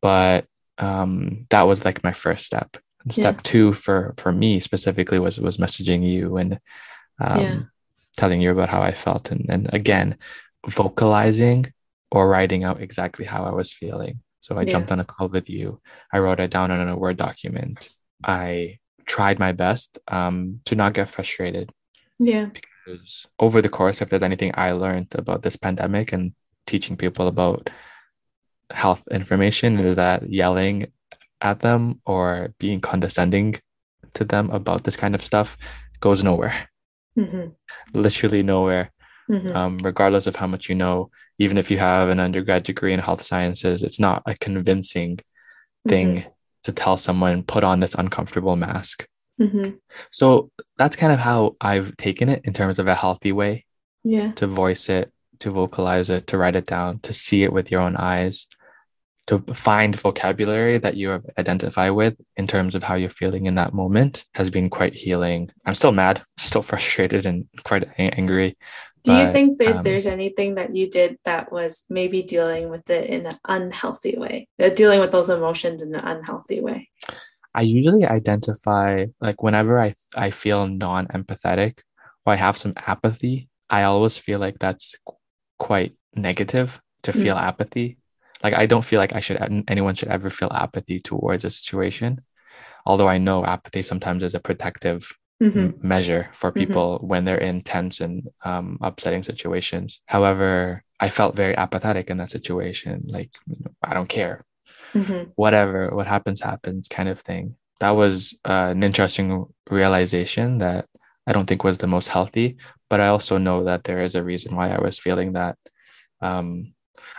but 0.00 0.44
um 0.78 1.46
that 1.50 1.66
was 1.66 1.84
like 1.84 2.02
my 2.04 2.12
first 2.12 2.44
step 2.46 2.76
and 3.04 3.12
step 3.12 3.36
Yeah. 3.36 3.40
two 3.44 3.72
for 3.72 4.14
for 4.16 4.32
me 4.32 4.60
specifically 4.60 5.18
was 5.18 5.40
was 5.40 5.56
messaging 5.58 6.02
you 6.06 6.36
and 6.36 6.58
um 7.20 7.40
Yeah. 7.40 7.58
telling 8.16 8.40
you 8.42 8.50
about 8.52 8.68
how 8.70 8.82
i 8.82 8.92
felt 8.92 9.30
and 9.30 9.46
and 9.48 9.72
again 9.74 10.16
vocalizing 10.68 11.66
or 12.10 12.28
writing 12.28 12.64
out 12.64 12.80
exactly 12.80 13.24
how 13.24 13.44
i 13.44 13.50
was 13.50 13.72
feeling 13.72 14.20
so 14.40 14.56
i 14.56 14.62
Yeah. 14.62 14.72
jumped 14.72 14.90
on 14.92 15.00
a 15.00 15.04
call 15.04 15.28
with 15.28 15.48
you 15.48 15.80
i 16.12 16.18
wrote 16.18 16.40
it 16.40 16.50
down 16.50 16.70
on 16.70 16.88
a 16.88 16.96
word 16.96 17.16
document 17.16 17.74
i 18.24 18.78
tried 19.06 19.38
my 19.38 19.52
best 19.52 19.98
um 20.08 20.60
to 20.66 20.74
not 20.74 20.94
get 20.94 21.08
frustrated 21.08 21.70
Yeah. 22.18 22.48
Because 22.84 23.26
over 23.38 23.62
the 23.62 23.68
course, 23.68 24.02
if 24.02 24.08
there's 24.08 24.22
anything 24.22 24.52
I 24.54 24.72
learned 24.72 25.08
about 25.14 25.42
this 25.42 25.56
pandemic 25.56 26.12
and 26.12 26.32
teaching 26.66 26.96
people 26.96 27.28
about 27.28 27.70
health 28.70 29.06
information, 29.10 29.78
is 29.78 29.96
that 29.96 30.30
yelling 30.30 30.92
at 31.40 31.60
them 31.60 32.00
or 32.06 32.54
being 32.58 32.80
condescending 32.80 33.56
to 34.14 34.24
them 34.24 34.50
about 34.50 34.84
this 34.84 34.96
kind 34.96 35.14
of 35.14 35.22
stuff 35.22 35.56
goes 36.00 36.22
nowhere. 36.22 36.68
Mm-hmm. 37.18 37.48
Literally 37.98 38.42
nowhere. 38.42 38.90
Mm-hmm. 39.30 39.56
Um, 39.56 39.78
regardless 39.78 40.26
of 40.26 40.36
how 40.36 40.46
much 40.46 40.68
you 40.68 40.74
know, 40.74 41.10
even 41.38 41.56
if 41.56 41.70
you 41.70 41.78
have 41.78 42.08
an 42.08 42.20
undergrad 42.20 42.64
degree 42.64 42.92
in 42.92 43.00
health 43.00 43.22
sciences, 43.22 43.82
it's 43.82 44.00
not 44.00 44.22
a 44.26 44.34
convincing 44.34 45.18
thing 45.88 46.16
Mm-hmm. 46.16 46.28
to 46.64 46.72
tell 46.72 46.96
someone 46.96 47.42
put 47.42 47.64
on 47.64 47.80
this 47.80 47.94
uncomfortable 47.94 48.56
mask. 48.56 49.06
Mm-hmm. 49.40 49.70
So 50.10 50.50
that's 50.76 50.96
kind 50.96 51.12
of 51.12 51.18
how 51.18 51.56
I've 51.60 51.96
taken 51.96 52.28
it 52.28 52.42
in 52.44 52.52
terms 52.52 52.78
of 52.78 52.86
a 52.86 52.94
healthy 52.94 53.32
way 53.32 53.64
Yeah. 54.04 54.32
to 54.32 54.46
voice 54.46 54.88
it, 54.88 55.12
to 55.40 55.50
vocalize 55.50 56.10
it, 56.10 56.26
to 56.28 56.38
write 56.38 56.56
it 56.56 56.66
down, 56.66 57.00
to 57.00 57.12
see 57.12 57.42
it 57.42 57.52
with 57.52 57.70
your 57.70 57.80
own 57.80 57.96
eyes, 57.96 58.46
to 59.26 59.38
find 59.54 59.94
vocabulary 59.94 60.78
that 60.78 60.96
you 60.96 61.22
identify 61.38 61.88
with 61.90 62.20
in 62.36 62.46
terms 62.46 62.74
of 62.74 62.82
how 62.82 62.94
you're 62.94 63.08
feeling 63.10 63.46
in 63.46 63.54
that 63.54 63.72
moment 63.72 64.24
has 64.34 64.50
been 64.50 64.68
quite 64.68 64.94
healing. 64.94 65.50
I'm 65.64 65.74
still 65.74 65.92
mad, 65.92 66.22
still 66.38 66.62
frustrated, 66.62 67.26
and 67.26 67.46
quite 67.64 67.88
angry. 67.98 68.56
Do 69.04 69.14
you 69.14 69.32
think 69.32 69.58
that 69.58 69.78
um, 69.78 69.82
there's 69.82 70.06
anything 70.06 70.54
that 70.54 70.76
you 70.76 70.88
did 70.88 71.18
that 71.24 71.50
was 71.50 71.82
maybe 71.90 72.22
dealing 72.22 72.68
with 72.68 72.88
it 72.88 73.10
in 73.10 73.26
an 73.26 73.36
unhealthy 73.48 74.16
way? 74.16 74.48
Uh, 74.62 74.68
dealing 74.68 75.00
with 75.00 75.10
those 75.10 75.28
emotions 75.28 75.82
in 75.82 75.92
an 75.92 76.04
unhealthy 76.04 76.60
way? 76.60 76.88
I 77.54 77.62
usually 77.62 78.04
identify 78.06 79.06
like 79.20 79.42
whenever 79.42 79.80
I 79.80 79.94
I 80.16 80.30
feel 80.30 80.66
non-empathetic 80.68 81.78
or 82.24 82.32
I 82.32 82.36
have 82.36 82.56
some 82.56 82.74
apathy, 82.76 83.48
I 83.68 83.82
always 83.84 84.16
feel 84.16 84.38
like 84.40 84.58
that's 84.58 84.94
qu- 85.06 85.16
quite 85.58 85.92
negative 86.14 86.80
to 87.02 87.12
feel 87.12 87.36
apathy. 87.36 87.98
Like 88.42 88.54
I 88.54 88.66
don't 88.66 88.84
feel 88.84 89.00
like 89.00 89.14
I 89.14 89.20
should 89.20 89.38
anyone 89.68 89.94
should 89.94 90.08
ever 90.08 90.30
feel 90.30 90.50
apathy 90.52 90.98
towards 91.00 91.44
a 91.44 91.50
situation. 91.50 92.22
Although 92.86 93.08
I 93.08 93.18
know 93.18 93.44
apathy 93.44 93.82
sometimes 93.82 94.22
is 94.22 94.34
a 94.34 94.40
protective 94.40 95.16
Mm-hmm. 95.42 95.58
m- 95.58 95.74
measure 95.82 96.30
for 96.34 96.52
Mhm. 96.52 96.54
people 96.54 96.98
when 97.02 97.24
they're 97.24 97.36
in 97.50 97.62
tense 97.62 98.00
and 98.00 98.28
um, 98.44 98.78
upsetting 98.80 99.24
situations. 99.24 100.00
However, 100.06 100.84
I 101.00 101.08
felt 101.08 101.34
very 101.34 101.56
apathetic 101.56 102.10
in 102.10 102.18
that 102.18 102.30
situation. 102.30 103.02
Like, 103.08 103.30
I 103.82 103.92
don't 103.94 104.08
care 104.08 104.44
Mm-hmm. 104.94 105.30
whatever 105.36 105.88
what 105.94 106.06
happens 106.06 106.42
happens 106.42 106.86
kind 106.88 107.08
of 107.08 107.18
thing. 107.20 107.56
That 107.80 107.90
was 107.96 108.34
uh, 108.44 108.68
an 108.70 108.82
interesting 108.82 109.46
realization 109.70 110.58
that 110.58 110.86
i 111.26 111.32
don't 111.32 111.46
think 111.46 111.64
was 111.64 111.78
the 111.78 111.86
most 111.86 112.08
healthy 112.08 112.56
but 112.90 113.00
i 113.00 113.08
also 113.08 113.38
know 113.38 113.64
that 113.64 113.84
there 113.84 114.02
is 114.02 114.14
a 114.14 114.22
reason 114.24 114.54
why 114.54 114.70
i 114.70 114.80
was 114.80 114.98
feeling 114.98 115.32
that. 115.32 115.56
Um, 116.20 116.74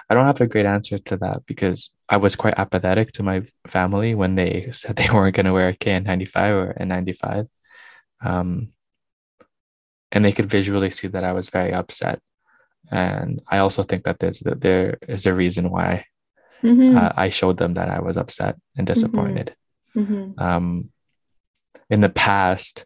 i 0.09 0.13
don't 0.13 0.25
have 0.25 0.41
a 0.41 0.47
great 0.47 0.65
answer 0.65 0.97
to 0.97 1.17
that 1.17 1.45
because 1.47 1.89
i 2.09 2.17
was 2.17 2.36
quite 2.36 2.53
apathetic 2.57 3.12
to 3.13 3.23
my 3.23 3.41
family 3.67 4.13
when 4.15 4.36
they 4.36 4.69
said 4.79 4.95
they 4.95 5.09
weren't 5.09 5.36
going 5.36 5.45
to 5.47 5.53
wear 5.53 5.69
a 5.69 5.73
kn95 5.75 6.38
or 6.51 6.73
N95 6.79 7.47
um, 8.23 8.69
and 10.12 10.23
they 10.23 10.31
could 10.31 10.49
visually 10.49 10.89
see 10.91 11.07
that 11.07 11.23
i 11.23 11.33
was 11.33 11.49
very 11.49 11.73
upset. 11.73 12.19
And 12.91 13.41
i 13.47 13.57
also 13.57 13.83
think 13.83 14.03
that 14.03 14.19
there's 14.19 14.39
that 14.39 14.62
there 14.62 14.97
is 15.07 15.25
a 15.25 15.33
reason 15.33 15.69
why 15.71 16.05
Mm-hmm. 16.63 16.97
uh, 16.97 17.12
I 17.15 17.30
showed 17.30 17.58
them 17.58 17.73
that 17.73 17.89
I 17.89 17.99
was 17.99 18.17
upset 18.17 18.58
and 18.78 18.88
disappointed. 18.88 19.56
mm-hmm. 19.95 20.39
Um, 20.39 20.89
in 21.89 22.02
the 22.02 22.10
past, 22.10 22.86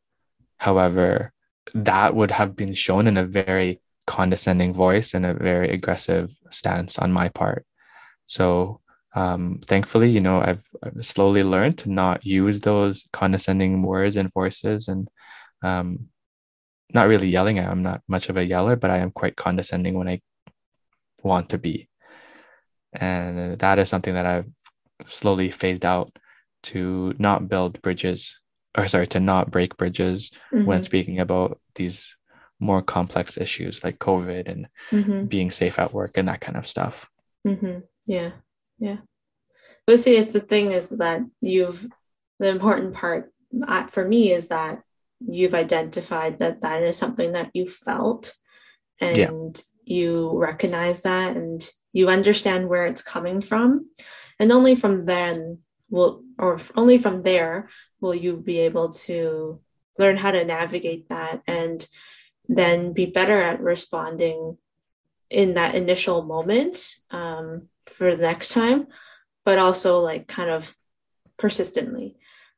however, 0.58 1.32
that 1.74 2.16
would 2.16 2.32
have 2.32 2.56
been 2.56 2.74
shown 2.74 3.08
in 3.08 3.18
a 3.18 3.24
very 3.24 3.80
condescending 4.08 4.74
voice 4.74 5.14
and 5.14 5.26
a 5.26 5.34
very 5.34 5.70
aggressive 5.70 6.34
stance 6.50 6.98
on 6.98 7.12
my 7.12 7.30
part. 7.30 7.66
So, 8.26 8.82
um, 9.14 9.62
thankfully, 9.66 10.10
you 10.10 10.22
know, 10.22 10.42
I've, 10.42 10.66
I've 10.84 11.06
slowly 11.06 11.44
learned 11.44 11.78
to 11.80 11.92
not 11.92 12.26
use 12.26 12.62
those 12.62 13.06
condescending 13.14 13.82
words 13.82 14.16
and 14.16 14.32
voices 14.32 14.88
and 14.88 15.08
um, 15.64 16.10
not 16.94 17.08
really 17.08 17.30
yelling. 17.30 17.60
I'm 17.60 17.84
not 17.84 18.02
much 18.08 18.30
of 18.30 18.38
a 18.38 18.46
yeller, 18.46 18.76
but 18.76 18.92
I 18.92 18.98
am 18.98 19.12
quite 19.12 19.36
condescending 19.36 19.98
when 19.98 20.08
I 20.08 20.22
want 21.24 21.50
to 21.50 21.58
be 21.58 21.90
and 22.94 23.60
that 23.60 23.80
is 23.80 23.90
something 23.90 24.14
that 24.14 24.26
I've 24.26 24.50
slowly 25.06 25.52
phased 25.52 25.86
out 25.86 26.12
to 26.64 27.14
not 27.18 27.48
build 27.48 27.82
bridges 27.82 28.40
or 28.78 28.88
sorry 28.88 29.08
to 29.08 29.20
not 29.20 29.52
break 29.52 29.78
bridges 29.78 30.32
when 30.52 30.84
speaking 30.84 31.20
about 31.20 31.60
these 31.76 32.16
more 32.60 32.82
complex 32.82 33.38
issues 33.38 33.84
like 33.84 34.00
COVID 34.00 34.48
and 34.50 34.68
Mm-hmm. 34.92 35.26
being 35.26 35.52
safe 35.52 35.80
at 35.80 35.94
work 35.94 36.18
and 36.18 36.28
that 36.28 36.42
kind 36.42 36.58
of 36.58 36.66
stuff. 36.68 37.10
Mm-hmm. 37.46 37.80
Yeah, 38.06 38.32
yeah. 38.80 38.98
But 39.86 40.00
see, 40.00 40.16
it's 40.16 40.32
the 40.34 40.40
thing 40.40 40.72
is 40.72 40.90
that 40.90 41.22
you've 41.42 41.88
the 42.40 42.48
important 42.50 42.94
part 42.94 43.32
uh, 43.68 43.88
for 43.88 44.08
me 44.08 44.32
is 44.32 44.48
that 44.50 44.82
you've 45.20 45.54
identified 45.56 46.40
that 46.40 46.62
that 46.62 46.84
is 46.84 46.98
something 46.98 47.32
that 47.34 47.50
you 47.54 47.68
felt, 47.68 48.34
and 49.02 49.18
Yeah. 49.18 49.32
you 49.84 50.38
recognize 50.38 51.02
that, 51.02 51.36
and 51.36 51.68
you 51.98 52.10
understand 52.10 52.70
where 52.70 52.86
it's 52.86 53.02
coming 53.02 53.42
from, 53.42 53.90
and 54.40 54.52
only 54.52 54.76
from 54.76 54.96
then 55.02 55.60
will, 55.90 56.24
or 56.38 56.60
only 56.76 56.98
from 56.98 57.24
there 57.24 57.70
will 58.02 58.14
you 58.14 58.38
be 58.38 58.60
able 58.60 58.90
to 58.90 59.60
learn 59.98 60.18
how 60.18 60.32
to 60.32 60.46
navigate 60.46 61.10
that 61.10 61.42
and 61.48 61.88
then 62.48 62.94
be 62.94 63.08
better 63.08 63.42
at 63.42 63.60
responding 63.60 64.58
in 65.30 65.56
that 65.56 65.74
initial 65.76 66.22
moment 66.22 66.76
um, 67.10 67.68
for 67.86 68.16
the 68.16 68.22
next 68.22 68.50
time, 68.50 68.88
but 69.44 69.58
also 69.58 70.00
like 70.00 70.28
kind 70.28 70.50
of 70.50 70.76
persistently. 71.38 72.16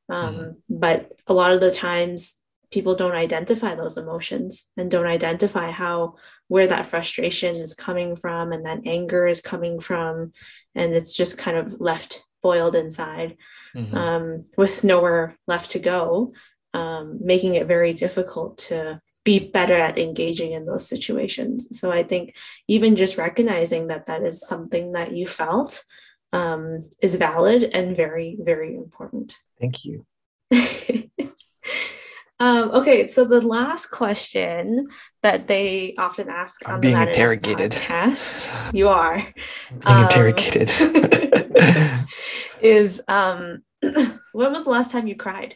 Um, 0.09 0.57
But 0.67 0.99
a 1.27 1.33
lot 1.33 1.53
of 1.53 1.61
the 1.61 1.71
times, 1.71 2.38
people 2.71 2.95
don't 2.95 3.15
identify 3.15 3.75
those 3.75 3.97
emotions 3.97 4.67
and 4.77 4.91
don't 4.91 5.07
identify 5.07 5.71
how 5.71 6.15
where 6.47 6.67
that 6.67 6.85
frustration 6.85 7.55
is 7.55 7.73
coming 7.73 8.15
from 8.15 8.51
and 8.51 8.65
that 8.65 8.79
anger 8.85 9.27
is 9.27 9.41
coming 9.41 9.79
from, 9.79 10.31
and 10.75 10.93
it's 10.93 11.15
just 11.15 11.37
kind 11.37 11.57
of 11.57 11.79
left 11.79 12.23
boiled 12.41 12.75
inside 12.75 13.35
Mhm. 13.75 13.93
um, 13.93 14.45
with 14.57 14.83
nowhere 14.83 15.37
left 15.47 15.71
to 15.71 15.79
go, 15.79 16.33
um, 16.73 17.19
making 17.21 17.55
it 17.55 17.67
very 17.67 17.93
difficult 17.93 18.57
to 18.57 18.99
be 19.25 19.39
better 19.39 19.75
at 19.75 19.97
engaging 19.99 20.53
in 20.53 20.65
those 20.65 20.87
situations. 20.87 21.67
So 21.77 21.91
I 21.91 22.03
think 22.03 22.35
even 22.67 22.95
just 22.95 23.17
recognizing 23.17 23.87
that 23.87 24.05
that 24.05 24.23
is 24.23 24.47
something 24.47 24.93
that 24.93 25.11
you 25.11 25.27
felt 25.27 25.83
um, 26.31 26.81
is 27.01 27.15
valid 27.15 27.63
and 27.73 27.95
very, 27.95 28.37
very 28.39 28.75
important. 28.75 29.35
Thank 29.59 29.83
you. 29.83 30.05
um, 32.39 32.71
okay, 32.71 33.07
so 33.09 33.25
the 33.25 33.41
last 33.41 33.87
question 33.87 34.87
that 35.23 35.47
they 35.47 35.95
often 35.97 36.29
ask 36.29 36.61
I'm 36.67 36.75
on 36.75 36.81
being 36.81 36.95
the 36.95 37.07
interrogated. 37.07 37.71
podcast, 37.73 38.73
you 38.73 38.87
are 38.89 39.17
Being 39.69 39.81
Um, 39.85 40.03
interrogated. 40.03 40.69
is 42.61 43.01
um, 43.07 43.63
when 43.81 44.53
was 44.53 44.63
the 44.65 44.69
last 44.71 44.91
time 44.91 45.07
you 45.07 45.15
cried? 45.15 45.55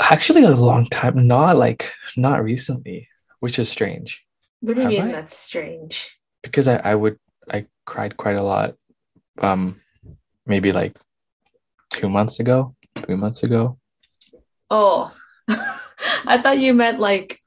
Actually, 0.00 0.42
a 0.44 0.50
long 0.50 0.86
time. 0.86 1.26
Not 1.26 1.56
like 1.56 1.92
not 2.16 2.42
recently, 2.42 3.08
which 3.40 3.58
is 3.58 3.68
strange 3.68 4.24
What 4.60 4.74
do 4.74 4.82
you 4.82 4.88
Have 4.88 4.92
mean 4.92 5.02
I? 5.08 5.12
that's 5.12 5.36
strange? 5.36 6.18
because 6.42 6.66
I 6.68 6.76
I 6.78 6.94
would 6.94 7.18
I 7.50 7.66
cried 7.86 8.16
quite 8.16 8.36
a 8.36 8.42
lot. 8.42 8.74
Um, 9.40 9.80
maybe 10.46 10.72
like 10.72 10.96
two 11.90 12.08
months 12.08 12.40
ago, 12.40 12.74
three 12.96 13.16
months 13.16 13.42
ago. 13.42 13.78
Oh, 14.70 15.14
I 16.26 16.38
thought 16.38 16.58
you 16.58 16.74
meant 16.74 17.00
like, 17.00 17.40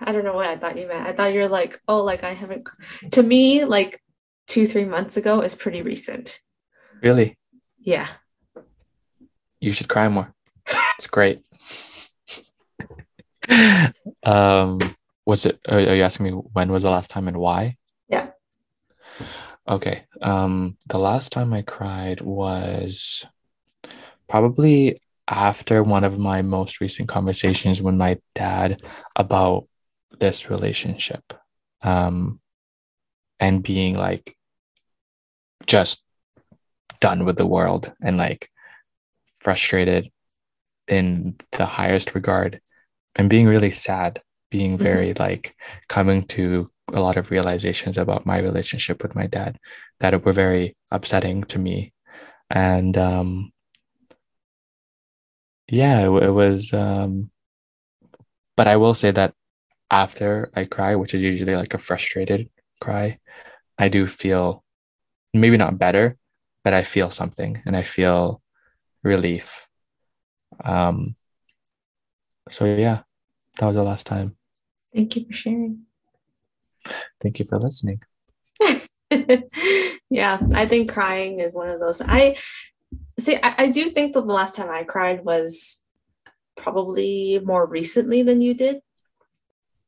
I 0.00 0.12
don't 0.12 0.24
know 0.24 0.34
what 0.34 0.46
I 0.46 0.56
thought 0.56 0.78
you 0.78 0.86
meant. 0.88 1.06
I 1.06 1.12
thought 1.12 1.32
you're 1.32 1.48
like, 1.48 1.80
oh, 1.88 2.02
like 2.02 2.24
I 2.24 2.34
haven't, 2.34 2.68
to 3.12 3.22
me, 3.22 3.64
like 3.64 4.02
two, 4.46 4.66
three 4.66 4.84
months 4.84 5.16
ago 5.16 5.40
is 5.40 5.54
pretty 5.54 5.82
recent. 5.82 6.40
Really, 7.02 7.38
Yeah. 7.78 8.08
you 9.60 9.72
should 9.72 9.88
cry 9.88 10.08
more. 10.08 10.34
It's 10.98 11.06
great. 11.08 11.42
um, 14.22 14.94
was 15.26 15.46
it? 15.46 15.58
Are 15.68 15.78
are 15.78 15.94
you 15.94 16.02
asking 16.02 16.26
me 16.26 16.30
when 16.32 16.70
was 16.70 16.82
the 16.84 16.90
last 16.90 17.10
time 17.10 17.28
and 17.28 17.36
why? 17.36 17.76
Yeah. 18.08 18.30
Okay. 19.68 20.04
Um, 20.20 20.76
the 20.86 20.98
last 20.98 21.32
time 21.32 21.52
I 21.52 21.62
cried 21.62 22.20
was 22.20 23.24
probably 24.28 25.00
after 25.28 25.82
one 25.82 26.04
of 26.04 26.18
my 26.18 26.42
most 26.42 26.80
recent 26.80 27.08
conversations 27.08 27.80
with 27.80 27.94
my 27.94 28.18
dad 28.34 28.82
about 29.16 29.66
this 30.18 30.50
relationship. 30.50 31.22
Um, 31.82 32.40
and 33.40 33.62
being 33.62 33.96
like 33.96 34.36
just 35.66 36.02
done 37.00 37.24
with 37.24 37.36
the 37.36 37.46
world 37.46 37.92
and 38.00 38.16
like 38.16 38.48
frustrated 39.34 40.08
in 40.86 41.34
the 41.50 41.66
highest 41.66 42.14
regard 42.14 42.60
and 43.16 43.28
being 43.28 43.46
really 43.46 43.72
sad, 43.72 44.22
being 44.50 44.78
very 44.78 45.12
like 45.14 45.56
coming 45.88 46.22
to 46.22 46.70
a 46.92 47.00
lot 47.00 47.16
of 47.16 47.32
realizations 47.32 47.98
about 47.98 48.26
my 48.26 48.38
relationship 48.38 49.02
with 49.02 49.14
my 49.16 49.26
dad 49.26 49.58
that 49.98 50.24
were 50.24 50.32
very 50.32 50.76
upsetting 50.92 51.42
to 51.42 51.58
me. 51.58 51.92
And 52.48 52.96
um 52.96 53.52
yeah, 55.68 56.00
it, 56.00 56.22
it 56.24 56.30
was 56.30 56.72
um 56.72 57.30
but 58.56 58.66
I 58.66 58.76
will 58.76 58.94
say 58.94 59.10
that 59.10 59.34
after 59.90 60.50
I 60.54 60.64
cry, 60.64 60.94
which 60.94 61.14
is 61.14 61.22
usually 61.22 61.56
like 61.56 61.74
a 61.74 61.78
frustrated 61.78 62.48
cry, 62.80 63.18
I 63.78 63.88
do 63.88 64.06
feel 64.06 64.64
maybe 65.34 65.56
not 65.56 65.78
better, 65.78 66.16
but 66.64 66.74
I 66.74 66.82
feel 66.82 67.10
something 67.10 67.62
and 67.66 67.76
I 67.76 67.82
feel 67.82 68.42
relief. 69.02 69.66
Um, 70.64 71.16
so 72.48 72.64
yeah, 72.64 73.02
that 73.58 73.66
was 73.66 73.76
the 73.76 73.82
last 73.82 74.06
time. 74.06 74.36
Thank 74.94 75.16
you 75.16 75.26
for 75.26 75.32
sharing. 75.32 75.82
Thank 77.20 77.38
you 77.38 77.44
for 77.44 77.58
listening. 77.58 78.02
yeah, 80.10 80.38
I 80.54 80.66
think 80.66 80.92
crying 80.92 81.40
is 81.40 81.52
one 81.52 81.68
of 81.68 81.80
those. 81.80 82.00
I 82.00 82.36
see. 83.18 83.36
I, 83.42 83.54
I 83.58 83.68
do 83.68 83.90
think 83.90 84.14
that 84.14 84.26
the 84.26 84.32
last 84.32 84.56
time 84.56 84.70
I 84.70 84.84
cried 84.84 85.24
was 85.24 85.78
probably 86.56 87.40
more 87.44 87.66
recently 87.66 88.22
than 88.22 88.40
you 88.40 88.54
did. 88.54 88.80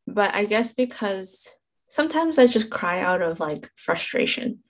But 0.07 0.35
I 0.35 0.45
guess 0.45 0.73
because 0.73 1.51
sometimes 1.89 2.39
I 2.39 2.47
just 2.47 2.71
cry 2.71 3.01
out 3.01 3.23
of 3.23 3.41
like 3.41 3.71
frustration 3.77 4.61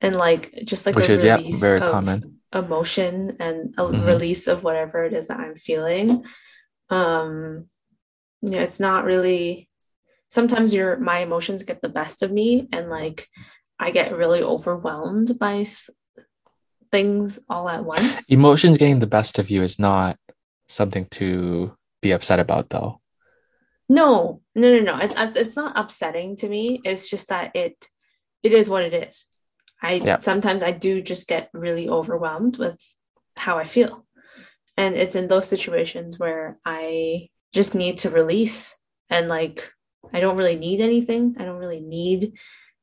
and 0.00 0.16
like 0.16 0.52
just 0.66 0.86
like 0.86 0.96
Which 0.96 1.08
a 1.10 1.12
is 1.14 1.24
yeah, 1.24 1.36
release 1.36 1.60
very 1.60 1.80
of 1.80 1.90
common. 1.90 2.38
emotion 2.52 3.36
and 3.38 3.74
a 3.78 3.82
Mhm. 3.82 4.06
release 4.06 4.48
of 4.48 4.64
whatever 4.64 5.04
it 5.04 5.12
is 5.12 5.28
that 5.28 5.38
I'm 5.40 5.54
feeling. 5.54 6.24
Um, 6.90 7.68
yeah, 8.42 8.60
it's 8.62 8.80
not 8.80 9.04
really. 9.04 9.68
Sometimes 10.28 10.72
your 10.72 10.98
my 10.98 11.18
emotions 11.18 11.62
get 11.62 11.82
the 11.82 11.88
best 11.88 12.22
of 12.22 12.32
me, 12.32 12.68
and 12.72 12.88
like 12.88 13.28
I 13.78 13.90
get 13.90 14.16
really 14.16 14.42
overwhelmed 14.42 15.38
by 15.38 15.64
things 16.92 17.38
all 17.48 17.68
at 17.68 17.84
once. 17.84 18.30
Emotions 18.30 18.78
getting 18.78 19.00
the 19.00 19.06
best 19.06 19.38
of 19.38 19.50
you 19.50 19.62
is 19.62 19.78
not 19.78 20.16
something 20.68 21.06
to 21.12 21.74
be 22.00 22.12
upset 22.12 22.38
about, 22.38 22.68
though. 22.70 23.00
No, 23.88 24.40
no, 24.54 24.78
no, 24.78 24.80
no. 24.80 24.98
It's 24.98 25.14
it's 25.36 25.56
not 25.56 25.76
upsetting 25.76 26.36
to 26.36 26.48
me. 26.48 26.80
It's 26.84 27.10
just 27.10 27.28
that 27.28 27.50
it 27.54 27.88
it 28.42 28.52
is 28.52 28.70
what 28.70 28.84
it 28.84 28.94
is. 28.94 29.26
I 29.82 29.94
Yeah. 29.94 30.18
sometimes 30.20 30.62
I 30.62 30.70
do 30.70 31.02
just 31.02 31.26
get 31.26 31.50
really 31.52 31.88
overwhelmed 31.88 32.56
with 32.58 32.78
how 33.36 33.58
I 33.58 33.64
feel. 33.64 34.06
And 34.76 34.94
it's 34.96 35.16
in 35.16 35.28
those 35.28 35.48
situations 35.48 36.18
where 36.18 36.58
I 36.64 37.28
just 37.52 37.74
need 37.74 37.98
to 37.98 38.10
release 38.10 38.76
and 39.10 39.28
like 39.28 39.72
I 40.12 40.20
don't 40.20 40.36
really 40.38 40.56
need 40.56 40.80
anything. 40.80 41.36
I 41.38 41.44
don't 41.44 41.58
really 41.58 41.80
need 41.80 42.32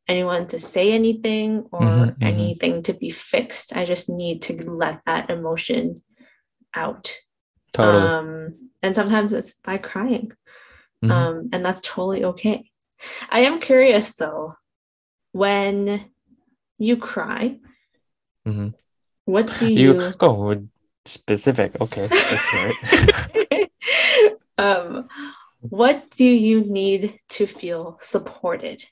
anyone 0.09 0.47
to 0.47 0.57
say 0.57 0.91
anything 0.91 1.67
or 1.71 1.81
Mhm, 1.81 2.17
mhm. 2.17 2.27
anything 2.31 2.83
to 2.83 2.93
be 2.93 3.11
fixed. 3.11 3.77
I 3.77 3.85
just 3.85 4.09
need 4.09 4.41
to 4.47 4.53
let 4.69 5.05
that 5.05 5.29
emotion 5.29 6.01
out. 6.73 7.15
Totally. 7.71 8.07
Um 8.07 8.71
and 8.81 8.95
sometimes 8.95 9.33
it's 9.33 9.53
by 9.63 9.77
crying. 9.77 10.31
Mhm. 11.03 11.11
Um, 11.11 11.49
and 11.53 11.63
that's 11.63 11.81
totally 11.81 12.23
okay. 12.31 12.69
I 13.29 13.39
am 13.41 13.59
curious 13.61 14.11
though, 14.11 14.55
when 15.31 16.11
you 16.77 16.97
cry, 16.97 17.59
Mhm. 18.47 18.73
what 19.25 19.47
do 19.59 19.67
you 19.71 19.93
you, 19.93 20.11
go 20.17 20.47
with 20.49 20.69
specific. 21.05 21.79
Okay, 21.79 22.07
hear 22.07 22.73
it. 22.73 23.71
um, 24.57 25.07
what 25.61 26.09
do 26.17 26.25
you 26.25 26.61
need 26.65 27.19
to 27.35 27.45
feel 27.45 27.97
supported? 27.99 28.85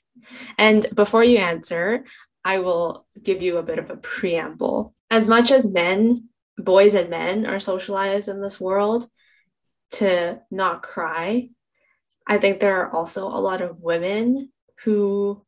And 0.56 0.86
before 0.94 1.24
you 1.24 1.38
answer, 1.38 2.04
I 2.44 2.58
will 2.58 3.06
give 3.22 3.42
you 3.42 3.56
a 3.58 3.62
bit 3.62 3.78
of 3.78 3.90
a 3.90 3.96
preamble. 3.96 4.94
As 5.10 5.28
much 5.28 5.50
as 5.50 5.70
men, 5.70 6.28
boys 6.56 6.94
and 6.94 7.10
men 7.10 7.46
are 7.46 7.60
socialized 7.60 8.28
in 8.28 8.40
this 8.40 8.60
world 8.60 9.08
to 9.92 10.40
not 10.50 10.82
cry, 10.82 11.50
I 12.26 12.38
think 12.38 12.60
there 12.60 12.80
are 12.82 12.94
also 12.94 13.26
a 13.26 13.40
lot 13.40 13.60
of 13.62 13.80
women 13.80 14.52
who 14.84 15.44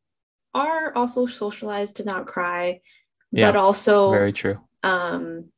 are 0.53 0.93
also 0.95 1.25
socialized 1.25 1.97
to 1.97 2.03
not 2.03 2.25
cry, 2.25 2.81
Yeah, 3.31 3.51
but 3.51 3.57
also 3.57 4.11
Very 4.11 4.33
true. 4.33 4.59
um, 4.83 5.51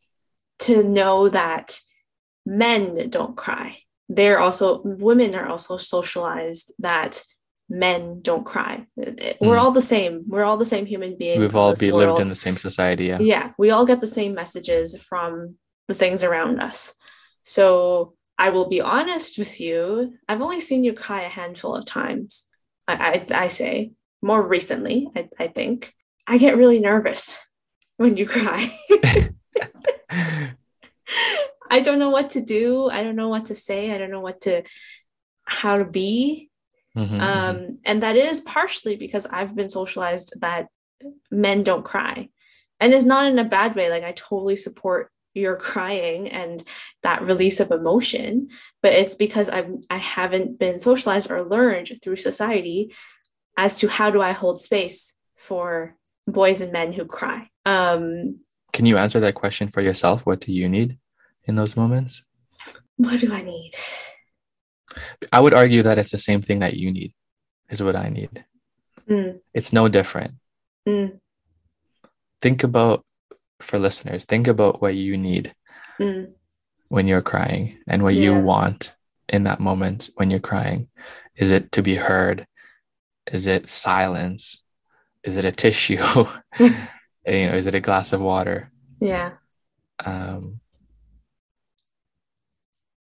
to 0.60 0.84
know 0.84 1.30
that 1.30 1.80
men 2.46 3.10
don't 3.10 3.36
cry. 3.38 3.80
They're 4.10 4.40
also 4.40 4.82
women 4.84 5.34
are 5.34 5.48
also 5.48 5.78
socialized 5.78 6.74
that 6.80 7.24
men 7.70 8.22
don't 8.22 8.46
cry. 8.46 8.86
We're 8.96 9.36
Mm. 9.42 9.62
all 9.62 9.72
the 9.72 9.82
same. 9.82 10.24
We're 10.28 10.44
all 10.44 10.58
the 10.58 10.66
same 10.66 10.86
human 10.86 11.18
beings. 11.18 11.40
We've 11.40 11.56
all 11.56 11.76
be 11.76 11.92
lived 11.92 12.20
in 12.20 12.28
the 12.28 12.36
same 12.36 12.58
society. 12.58 13.06
Yeah. 13.06 13.20
Yeah, 13.20 13.52
we 13.58 13.72
all 13.72 13.86
get 13.86 14.02
the 14.02 14.08
same 14.08 14.34
messages 14.34 15.02
from 15.02 15.56
the 15.88 15.94
things 15.94 16.24
around 16.24 16.60
us. 16.62 16.94
So 17.44 18.14
I 18.38 18.50
will 18.50 18.68
be 18.70 18.82
honest 18.82 19.38
with 19.38 19.60
you. 19.60 20.16
I've 20.28 20.42
only 20.42 20.60
seen 20.62 20.84
you 20.84 20.94
cry 20.94 21.22
a 21.24 21.30
handful 21.30 21.76
of 21.76 21.86
times. 21.86 22.48
I 22.88 23.26
I, 23.32 23.44
I 23.46 23.48
say 23.48 23.92
more 24.22 24.46
recently. 24.46 25.10
I, 25.16 25.30
I 25.40 25.48
think 25.48 25.94
I 26.28 26.38
get 26.38 26.58
really 26.58 26.80
nervous 26.80 27.40
when 27.98 28.18
you 28.18 28.26
cry. 28.26 28.78
I 31.70 31.80
don't 31.80 32.00
know 32.00 32.10
what 32.12 32.32
to 32.32 32.42
do. 32.42 32.90
I 32.90 33.04
don't 33.04 33.16
know 33.16 33.30
what 33.30 33.48
to 33.48 33.56
say. 33.56 33.92
I 33.94 33.98
don't 33.98 34.12
know 34.12 34.20
what 34.22 34.42
to 34.42 34.64
how 35.46 35.78
to 35.78 35.86
be. 35.86 36.50
Mhm, 36.98 37.10
mhm. 37.10 37.22
Um, 37.22 37.80
and 37.86 38.04
that 38.04 38.16
is 38.16 38.42
partially 38.42 38.96
because 38.96 39.26
I've 39.26 39.56
been 39.56 39.70
socialized 39.70 40.36
that 40.42 40.68
men 41.32 41.64
don't 41.64 41.86
cry. 41.86 42.30
And 42.80 42.94
it's 42.94 43.06
not 43.06 43.26
in 43.26 43.40
a 43.40 43.44
bad 43.46 43.76
way. 43.76 43.90
Like 43.90 44.04
I 44.04 44.12
totally 44.12 44.56
support 44.56 45.12
your 45.34 45.56
crying 45.70 46.30
and 46.30 46.64
that 47.02 47.24
release 47.24 47.60
of 47.60 47.72
emotion, 47.72 48.50
but 48.82 48.94
it's 48.94 49.16
because 49.16 49.50
I've 49.50 49.72
I 49.90 49.98
haven't 49.98 50.60
been 50.60 50.80
socialized 50.80 51.32
or 51.32 51.44
learned 51.44 51.92
through 52.02 52.18
society 52.18 52.94
as 53.58 53.80
to 53.80 53.88
how 53.88 54.10
do 54.12 54.22
I 54.22 54.32
hold 54.32 54.60
space 54.60 55.14
for 55.36 55.96
boys 56.28 56.62
and 56.62 56.72
men 56.72 56.94
who 56.94 57.06
cry. 57.06 57.50
Um, 57.66 58.40
Can 58.72 58.86
you 58.86 58.98
answer 58.98 59.20
that 59.20 59.36
question 59.36 59.68
for 59.68 59.82
yourself? 59.82 60.26
What 60.26 60.42
do 60.42 60.52
you 60.52 60.70
need 60.70 60.98
in 61.46 61.56
those 61.56 61.76
moments? 61.76 62.24
what 62.98 63.20
do 63.20 63.34
I 63.34 63.42
need? 63.42 63.72
I 65.32 65.40
would 65.40 65.54
argue 65.54 65.84
that 65.84 65.98
it's 65.98 66.12
the 66.12 66.18
same 66.20 66.42
thing 66.42 66.60
that 66.60 66.76
you 66.76 66.92
need, 66.92 67.14
is 67.70 67.82
what 67.84 67.96
I 67.96 68.10
need. 68.10 68.46
Mm, 69.10 69.40
It's 69.54 69.74
no 69.74 69.88
different. 69.90 70.36
mm, 70.88 71.20
Think 72.42 72.64
about, 72.64 73.06
for 73.60 73.80
listeners, 73.80 74.26
think 74.26 74.48
about 74.48 74.82
what 74.82 74.96
you 74.96 75.18
need 75.18 75.54
mm, 76.00 76.32
when 76.90 77.08
you're 77.08 77.22
crying 77.22 77.78
and 77.88 78.04
what 78.04 78.16
you 78.16 78.38
want 78.40 78.94
in 79.30 79.44
that 79.44 79.60
moment 79.60 80.10
when 80.16 80.30
you're 80.30 80.40
crying. 80.40 80.88
Is 81.36 81.52
it 81.52 81.72
to 81.74 81.82
be 81.82 81.96
heard? 81.96 82.46
Is 83.32 83.48
it 83.48 83.70
silence? 83.70 84.62
Is 85.24 85.38
it 85.38 85.46
a 85.46 85.52
tissue? 85.52 85.98
you 86.60 86.70
know, 87.26 87.56
is 87.56 87.68
it 87.68 87.76
a 87.76 87.80
glass 87.80 88.14
of 88.14 88.22
water? 88.22 88.72
yeah. 89.00 89.32
Um, 90.06 90.60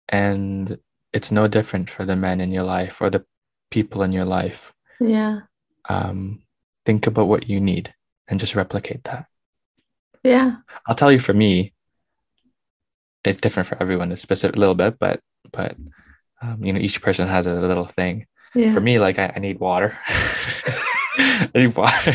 and 0.08 0.78
it's 1.12 1.30
no 1.32 1.48
different 1.48 1.90
for 1.90 2.04
the 2.04 2.16
men 2.16 2.40
in 2.40 2.52
your 2.52 2.64
life 2.64 3.00
or 3.00 3.10
the 3.10 3.24
people 3.70 4.02
in 4.02 4.12
your 4.12 4.24
life. 4.24 4.72
Yeah. 5.00 5.40
Um, 5.88 6.42
think 6.84 7.06
about 7.06 7.28
what 7.28 7.48
you 7.48 7.60
need 7.60 7.94
and 8.28 8.38
just 8.40 8.54
replicate 8.54 9.04
that. 9.04 9.26
Yeah. 10.22 10.56
I'll 10.86 10.94
tell 10.94 11.12
you 11.12 11.18
for 11.20 11.32
me, 11.34 11.72
it's 13.24 13.38
different 13.38 13.66
for 13.66 13.80
everyone, 13.80 14.12
a 14.12 14.16
specific 14.16 14.56
little 14.56 14.74
bit, 14.74 14.98
but 14.98 15.20
but 15.52 15.76
um, 16.42 16.64
you 16.64 16.72
know, 16.72 16.78
each 16.80 17.02
person 17.02 17.26
has 17.26 17.46
a 17.46 17.54
little 17.54 17.86
thing. 17.86 18.26
Yeah. 18.54 18.72
For 18.72 18.80
me, 18.80 18.98
like 18.98 19.18
I, 19.18 19.32
I 19.36 19.38
need 19.40 19.58
water. 19.60 19.96
I 21.18 21.50
need 21.54 21.76
water, 21.76 22.14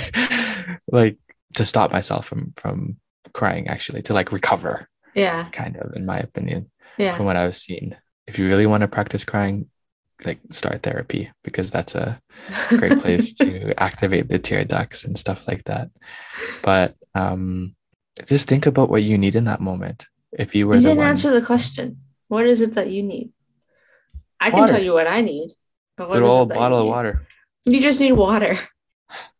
like 0.92 1.18
to 1.56 1.66
stop 1.66 1.92
myself 1.92 2.26
from 2.26 2.54
from 2.58 2.98
crying. 3.34 3.68
Actually, 3.68 4.02
to 4.04 4.14
like 4.14 4.32
recover, 4.32 4.88
Yeah. 5.14 5.50
kind 5.52 5.78
of, 5.78 5.96
in 5.96 6.06
my 6.06 6.18
opinion, 6.20 6.72
Yeah. 6.98 7.16
from 7.16 7.26
what 7.26 7.36
I've 7.38 7.56
seen. 7.56 7.98
If 8.28 8.40
you 8.40 8.48
really 8.48 8.66
want 8.66 8.82
to 8.82 8.88
practice 8.88 9.26
crying, 9.26 9.70
like 10.26 10.40
start 10.52 10.84
therapy 10.84 11.32
because 11.44 11.72
that's 11.72 11.96
a 11.96 12.20
great 12.70 13.00
place 13.00 13.34
to 13.36 13.74
activate 13.82 14.30
the 14.30 14.40
tear 14.40 14.64
ducts 14.64 15.04
and 15.04 15.18
stuff 15.18 15.48
like 15.48 15.66
that. 15.66 15.90
But 16.62 16.96
um, 17.14 17.76
just 18.28 18.48
think 18.48 18.66
about 18.66 18.90
what 18.90 19.04
you 19.04 19.18
need 19.18 19.36
in 19.36 19.46
that 19.46 19.62
moment. 19.62 20.08
If 20.32 20.56
you 20.56 20.68
were 20.68 20.76
You 20.76 20.82
didn't 20.82 20.98
one, 21.00 21.08
answer 21.08 21.32
the 21.32 21.46
question. 21.46 21.98
What 22.28 22.46
is 22.48 22.62
it 22.62 22.74
that 22.76 22.90
you 22.90 23.04
need? 23.04 23.32
I 24.40 24.50
can 24.52 24.68
tell 24.68 24.82
you 24.82 24.94
what 24.94 25.08
I 25.08 25.22
need. 25.22 25.52
But 25.98 26.10
what 26.10 26.16
good 26.16 26.24
is 26.26 26.30
it 26.30 26.34
old 26.34 26.50
that 26.50 26.56
you 26.56 26.60
bottle 26.60 26.80
of 26.80 26.88
water. 26.88 27.28
You 27.66 27.82
just 27.82 28.02
need 28.02 28.14
water. 28.14 28.58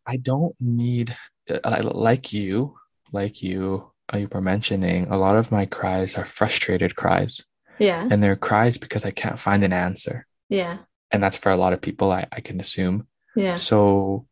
I 0.06 0.16
don't 0.16 0.54
need, 0.60 1.16
I- 1.64 1.80
like 1.80 2.32
you, 2.32 2.76
like 3.12 3.42
you, 3.42 3.90
uh, 4.12 4.18
you 4.18 4.28
were 4.30 4.40
mentioning, 4.40 5.08
a 5.08 5.16
lot 5.16 5.36
of 5.36 5.50
my 5.50 5.66
cries 5.66 6.16
are 6.16 6.24
frustrated 6.24 6.94
cries, 6.94 7.44
Yeah. 7.78 8.06
and 8.10 8.22
they're 8.22 8.36
cries 8.36 8.76
because 8.78 9.04
I 9.04 9.10
can't 9.10 9.40
find 9.40 9.64
an 9.64 9.72
answer, 9.72 10.26
Yeah. 10.48 10.78
and 11.10 11.22
that's 11.22 11.36
for 11.36 11.50
a 11.52 11.56
lot 11.56 11.72
of 11.72 11.80
people. 11.80 12.12
I, 12.12 12.26
I 12.32 12.40
can 12.40 12.60
assume. 12.60 13.06
Yeah. 13.36 13.56
So 13.56 14.26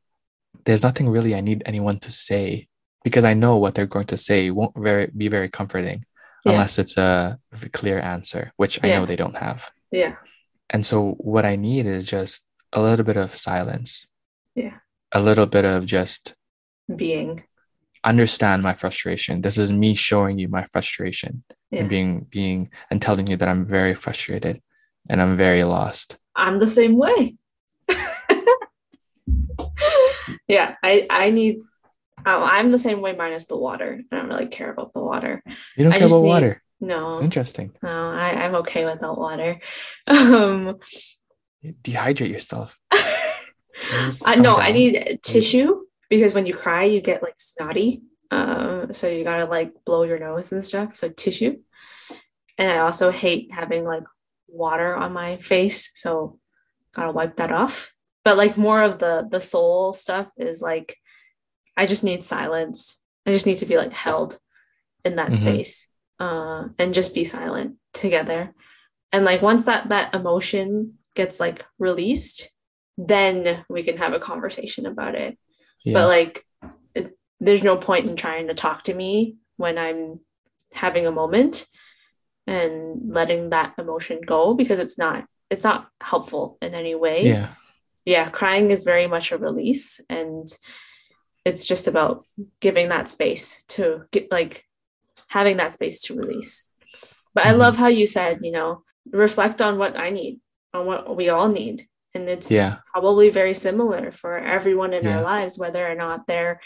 there's 0.64 0.82
nothing 0.82 1.08
really 1.08 1.34
I 1.34 1.40
need 1.40 1.62
anyone 1.66 1.98
to 2.00 2.10
say 2.12 2.68
because 3.04 3.24
I 3.24 3.34
know 3.34 3.56
what 3.56 3.74
they're 3.74 3.86
going 3.86 4.06
to 4.06 4.16
say 4.16 4.50
won't 4.50 4.76
very 4.78 5.06
be 5.16 5.28
very 5.28 5.48
comforting 5.48 6.04
Yeah. 6.44 6.52
unless 6.52 6.78
it's 6.78 6.96
a 6.96 7.38
clear 7.72 7.98
answer, 7.98 8.52
which 8.56 8.78
I 8.82 8.88
Yeah. 8.88 8.98
know 9.00 9.06
they 9.06 9.16
don't 9.16 9.36
have. 9.38 9.72
Yeah. 9.90 10.16
And 10.70 10.86
so 10.86 11.12
what 11.18 11.44
I 11.44 11.56
need 11.56 11.86
is 11.86 12.06
just 12.06 12.44
a 12.72 12.80
little 12.80 13.04
bit 13.04 13.16
of 13.16 13.34
silence. 13.34 14.06
Yeah. 14.54 14.78
A 15.10 15.20
little 15.20 15.46
bit 15.46 15.64
of 15.64 15.84
just 15.86 16.34
Being. 16.94 17.42
Understand 18.04 18.62
my 18.62 18.74
frustration. 18.74 19.40
This 19.42 19.58
is 19.58 19.70
me 19.70 19.94
showing 19.94 20.38
you 20.38 20.48
my 20.48 20.64
frustration 20.64 21.44
Yeah. 21.70 21.80
and 21.80 21.88
being 21.88 22.26
being 22.30 22.70
and 22.90 23.00
telling 23.00 23.26
you 23.26 23.36
that 23.36 23.48
I'm 23.48 23.64
very 23.66 23.94
frustrated 23.94 24.60
and 25.08 25.20
I'm 25.22 25.36
very 25.36 25.64
lost. 25.64 26.18
I'm 26.34 26.58
the 26.58 26.66
same 26.66 26.96
way. 26.96 27.36
yeah, 30.48 30.74
I 30.82 31.06
I 31.10 31.30
need. 31.30 31.58
Oh, 32.24 32.42
I'm 32.44 32.70
the 32.70 32.78
same 32.78 33.00
way 33.00 33.14
minus 33.16 33.46
the 33.46 33.56
water. 33.56 34.00
I 34.12 34.16
don't 34.16 34.28
really 34.28 34.46
care 34.46 34.70
about 34.70 34.92
the 34.92 35.00
water. 35.00 35.42
You 35.76 35.84
don't 35.84 35.92
I 35.92 35.98
care 35.98 36.06
about 36.06 36.22
need- 36.22 36.28
water. 36.28 36.62
No, 36.80 37.22
Interesting. 37.22 37.70
no, 37.80 38.10
I, 38.10 38.30
I'm 38.42 38.56
okay 38.56 38.84
without 38.84 39.16
water. 39.16 39.60
Um, 40.08 40.80
Dehydrate 41.64 42.28
yourself. 42.30 42.76
I 44.24 44.34
know 44.34 44.56
I 44.56 44.72
need 44.72 45.20
tissue 45.22 45.81
because 46.12 46.34
when 46.34 46.44
you 46.44 46.52
cry, 46.52 46.84
you 46.84 47.00
get 47.00 47.22
like 47.22 47.38
snotty. 47.38 48.02
Um, 48.30 48.92
so 48.92 49.08
you 49.08 49.24
gotta 49.24 49.46
like 49.46 49.72
blow 49.86 50.02
your 50.02 50.18
nose 50.18 50.52
and 50.52 50.62
stuff. 50.62 50.94
So 50.94 51.08
tissue. 51.08 51.56
And 52.58 52.70
I 52.70 52.78
also 52.80 53.10
hate 53.10 53.50
having 53.50 53.84
like 53.86 54.02
water 54.46 54.94
on 54.94 55.14
my 55.14 55.38
face, 55.38 55.90
so 55.94 56.38
gotta 56.94 57.12
wipe 57.12 57.36
that 57.36 57.50
off. 57.50 57.94
But 58.24 58.36
like 58.36 58.58
more 58.58 58.82
of 58.82 58.98
the 58.98 59.26
the 59.30 59.40
soul 59.40 59.94
stuff 59.94 60.28
is 60.36 60.60
like 60.60 60.98
I 61.78 61.86
just 61.86 62.04
need 62.04 62.22
silence. 62.22 63.00
I 63.26 63.32
just 63.32 63.46
need 63.46 63.56
to 63.58 63.66
be 63.66 63.78
like 63.78 63.94
held 63.94 64.38
in 65.06 65.16
that 65.16 65.30
Mhm. 65.30 65.36
space. 65.40 65.88
Uh, 66.20 66.68
and 66.78 66.92
just 66.92 67.14
be 67.14 67.24
silent 67.24 67.76
together. 67.94 68.52
And 69.12 69.24
like 69.24 69.40
once 69.40 69.64
that 69.64 69.88
that 69.88 70.14
emotion 70.14 70.98
gets 71.14 71.40
like 71.40 71.64
released, 71.78 72.50
then 72.98 73.64
we 73.70 73.82
can 73.82 73.96
have 73.96 74.12
a 74.12 74.20
conversation 74.20 74.84
about 74.84 75.14
it. 75.14 75.38
Yeah. 75.84 75.94
But 75.94 76.08
like, 76.08 76.46
it, 76.94 77.16
there's 77.40 77.62
no 77.64 77.76
point 77.76 78.08
in 78.08 78.16
trying 78.16 78.48
to 78.48 78.54
talk 78.54 78.84
to 78.84 78.94
me 78.94 79.36
when 79.56 79.78
I'm 79.78 80.20
having 80.72 81.06
a 81.06 81.12
moment 81.12 81.66
and 82.46 83.12
letting 83.12 83.50
that 83.50 83.74
emotion 83.78 84.20
go 84.24 84.54
because 84.54 84.78
it's 84.78 84.98
not 84.98 85.24
it's 85.50 85.64
not 85.64 85.88
helpful 86.00 86.56
in 86.62 86.74
any 86.74 86.94
way. 86.94 87.26
yeah. 87.26 87.48
Yeah, 88.04 88.30
crying 88.30 88.70
is 88.72 88.82
very 88.82 89.06
much 89.06 89.30
a 89.30 89.38
release 89.38 90.00
and 90.08 90.48
it's 91.44 91.66
just 91.66 91.86
about 91.86 92.26
giving 92.58 92.88
that 92.88 93.08
space 93.08 93.62
to 93.68 94.06
get 94.10 94.32
like 94.32 94.64
having 95.28 95.58
that 95.58 95.72
space 95.72 96.00
to 96.02 96.16
release. 96.16 96.68
But 97.34 97.46
I 97.46 97.52
Mhm. 97.52 97.58
love 97.58 97.76
how 97.76 97.88
you 97.88 98.06
said, 98.06 98.40
you 98.42 98.50
know, 98.50 98.82
reflect 99.12 99.60
on 99.62 99.78
what 99.78 99.96
I 99.96 100.10
need, 100.10 100.40
on 100.74 100.86
what 100.86 101.14
we 101.16 101.28
all 101.28 101.48
need. 101.48 101.86
And 102.14 102.28
it's 102.28 102.50
Yeah. 102.50 102.78
probably 102.92 103.30
very 103.30 103.54
similar 103.54 104.10
for 104.10 104.36
everyone 104.38 104.92
in 104.92 105.04
Yeah. 105.04 105.18
our 105.18 105.22
lives, 105.22 105.58
whether 105.58 105.86
or 105.86 105.94
not 105.94 106.26
they're 106.26 106.60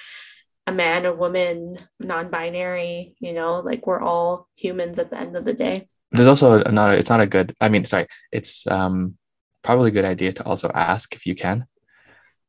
a 0.66 0.72
man, 0.72 1.06
a 1.06 1.12
woman, 1.12 1.76
non 2.00 2.30
binary, 2.30 3.14
you 3.20 3.32
know, 3.32 3.60
like 3.60 3.86
we're 3.86 4.00
all 4.00 4.48
humans 4.56 4.98
at 4.98 5.10
the 5.10 5.18
end 5.18 5.36
of 5.36 5.44
the 5.44 5.54
day. 5.54 5.88
There's 6.10 6.26
also 6.28 6.62
not 6.64 6.98
it's 6.98 7.10
not 7.10 7.20
a 7.20 7.26
good 7.26 7.54
I 7.60 7.68
mean 7.68 7.84
sorry, 7.84 8.06
it's 8.32 8.66
um 8.66 9.16
probably 9.62 9.88
a 9.88 9.92
good 9.92 10.04
idea 10.04 10.32
to 10.32 10.44
also 10.44 10.70
ask 10.74 11.14
if 11.14 11.26
you 11.26 11.34
can. 11.34 11.66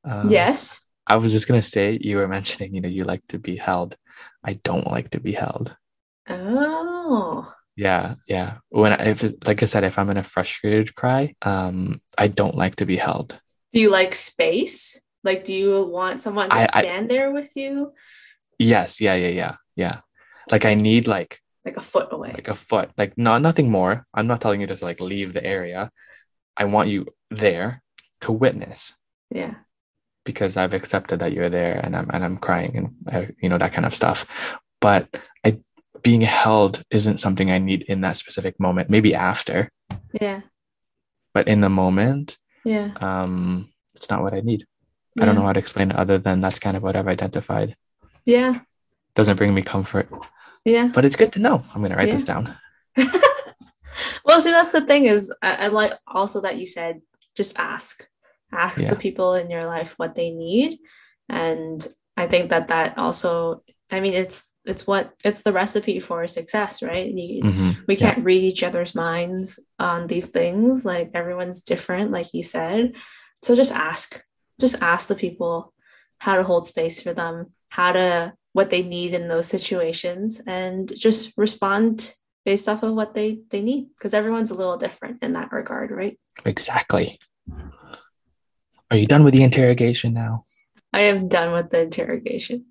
Um, 0.04 0.30
yes. 0.30 0.86
I 1.06 1.18
was 1.18 1.32
just 1.32 1.48
gonna 1.48 1.62
say 1.62 1.98
you 2.02 2.18
were 2.18 2.28
mentioning, 2.28 2.74
you 2.76 2.82
know, 2.82 2.90
you 2.90 3.04
like 3.04 3.26
to 3.30 3.40
be 3.40 3.58
held. 3.58 3.96
I 4.44 4.54
don't 4.64 4.88
like 4.90 5.12
to 5.12 5.20
be 5.20 5.34
held. 5.34 5.76
Oh, 6.30 7.54
Yeah, 7.78 8.16
yeah. 8.28 8.58
When 8.70 8.92
I, 8.92 9.14
if 9.14 9.24
like 9.46 9.62
I 9.62 9.68
said, 9.68 9.84
if 9.86 9.98
I'm 10.00 10.10
in 10.10 10.18
a 10.18 10.24
frustrated 10.24 10.96
cry, 10.96 11.36
um, 11.44 12.02
I 12.18 12.28
don't 12.28 12.56
like 12.56 12.76
to 12.78 12.86
be 12.86 12.98
held. 12.98 13.40
do 13.72 13.80
you 13.80 13.92
like 13.92 14.16
space? 14.16 15.00
Like, 15.24 15.44
do 15.46 15.54
you 15.54 15.84
want 15.86 16.22
someone 16.22 16.50
to 16.50 16.56
I- 16.56 16.68
I- 16.74 16.82
stand 16.82 17.10
there 17.10 17.32
with 17.32 17.52
you, 17.56 17.94
Yes, 18.60 19.00
yeah, 19.00 19.14
yeah, 19.16 19.30
yeah, 19.30 19.56
yeah. 19.76 19.98
Like 20.50 20.66
I 20.66 20.74
need 20.74 21.06
like 21.08 21.40
like 21.64 21.78
a 21.78 21.82
foot 21.82 22.08
away? 22.12 22.32
like 22.34 22.48
a 22.48 22.56
foot, 22.56 22.90
like 22.98 23.14
no, 23.18 23.38
nothing 23.38 23.70
more. 23.70 24.08
I'm 24.14 24.26
not 24.28 24.42
telling 24.42 24.62
you 24.62 24.68
to 24.68 24.86
like 24.86 25.00
leave 25.00 25.34
the 25.34 25.46
area. 25.46 25.92
I 26.58 26.66
want 26.66 26.90
you 26.90 27.06
there 27.30 27.84
to 28.22 28.32
witness 28.32 28.96
yeah. 29.30 29.56
because 30.26 30.58
I've 30.58 30.74
accepted 30.74 31.20
that 31.20 31.34
you're 31.34 31.50
there 31.54 31.78
and 31.84 31.96
I'm 31.96 32.10
and 32.10 32.24
I'm 32.26 32.38
crying 32.38 32.74
and 32.78 32.88
uh, 33.14 33.26
you 33.42 33.50
know 33.50 33.60
that 33.60 33.74
kind 33.74 33.86
of 33.86 33.94
stuff. 33.94 34.26
But 34.82 35.06
I 35.46 35.60
being 36.04 36.22
held 36.22 36.84
isn't 36.92 37.20
something 37.20 37.52
I 37.52 37.60
need 37.60 37.84
in 37.84 38.02
that 38.02 38.18
specific 38.18 38.60
moment. 38.60 38.90
Maybe 38.90 39.14
after, 39.16 39.70
Yeah. 40.20 40.42
but 41.34 41.48
in 41.48 41.62
the 41.62 41.70
moment, 41.70 42.38
Yeah. 42.64 42.92
um, 43.02 43.70
it's 43.96 44.10
not 44.10 44.22
what 44.22 44.34
I 44.34 44.42
need. 44.42 44.66
I 45.20 45.26
don't 45.26 45.36
know 45.36 45.42
how 45.42 45.54
to 45.54 45.60
explain 45.60 45.90
it 45.92 45.98
other 45.98 46.18
than 46.20 46.42
that's 46.42 46.60
kind 46.60 46.78
of 46.78 46.84
what 46.84 46.96
I've 46.96 47.08
identified. 47.08 47.76
Yeah. 48.26 48.60
Doesn't 49.16 49.38
bring 49.38 49.54
me 49.54 49.64
comfort, 49.64 50.10
Yeah. 50.64 50.92
but 50.94 51.06
it's 51.06 51.16
good 51.16 51.34
to 51.34 51.40
know. 51.40 51.64
I'm 51.74 51.82
gonna 51.82 51.96
write 51.96 52.12
this 52.12 52.24
down. 52.24 52.56
well, 54.26 54.42
see, 54.42 54.52
that's 54.52 54.72
the 54.72 54.82
thing 54.86 55.06
is, 55.06 55.32
I, 55.42 55.66
I 55.66 55.68
like 55.68 55.94
also 56.08 56.42
that 56.42 56.58
you 56.58 56.66
said 56.66 57.02
just 57.36 57.58
ask, 57.58 58.06
ask 58.52 58.82
Yeah. 58.82 58.90
the 58.92 58.96
people 58.96 59.34
in 59.34 59.50
your 59.50 59.66
life 59.66 59.94
what 59.98 60.16
they 60.16 60.30
need, 60.32 60.80
and 61.30 61.86
I 62.16 62.28
think 62.28 62.50
that 62.50 62.68
that 62.70 62.98
also, 62.98 63.64
I 63.92 64.00
mean, 64.00 64.14
it's 64.14 64.54
it's 64.68 64.86
what 64.86 65.14
it's 65.24 65.42
the 65.44 65.54
recipe 65.54 66.00
for 66.00 66.28
success, 66.28 66.84
right? 66.84 67.10
You, 67.12 67.42
Mhm. 67.44 67.88
we 67.88 67.96
can't 67.96 68.24
read 68.24 68.44
each 68.44 68.64
other's 68.64 68.94
minds 68.94 69.60
on 69.80 70.08
these 70.08 70.28
things. 70.28 70.86
Like 70.86 71.12
everyone's 71.14 71.62
different, 71.62 72.12
like 72.12 72.34
you 72.34 72.44
said. 72.44 72.94
So 73.42 73.56
just 73.56 73.72
ask, 73.72 74.22
just 74.60 74.82
ask 74.82 75.08
the 75.08 75.16
people 75.16 75.74
how 76.20 76.36
to 76.36 76.44
hold 76.44 76.66
space 76.68 77.02
for 77.02 77.14
them, 77.14 77.54
how 77.70 77.94
to 77.94 78.34
what 78.54 78.70
they 78.70 78.84
need 78.84 79.14
in 79.14 79.28
those 79.28 79.48
situations, 79.48 80.42
and 80.46 80.92
just 80.96 81.32
respond 81.38 82.14
based 82.44 82.68
off 82.68 82.84
of 82.84 82.94
what 82.94 83.14
they 83.14 83.40
they 83.50 83.62
need 83.62 83.88
because 83.98 84.14
everyone's 84.14 84.52
a 84.52 84.56
little 84.56 84.78
different 84.78 85.24
in 85.24 85.34
that 85.34 85.52
regard, 85.52 85.92
right? 85.92 86.20
Exactly. 86.46 87.20
Are 88.90 88.98
you 88.98 89.06
done 89.06 89.24
with 89.24 89.34
the 89.34 89.44
interrogation 89.44 90.14
now? 90.14 90.46
I 90.94 91.02
am 91.02 91.28
done 91.28 91.52
with 91.54 91.70
the 91.70 91.82
interrogation. 91.82 92.66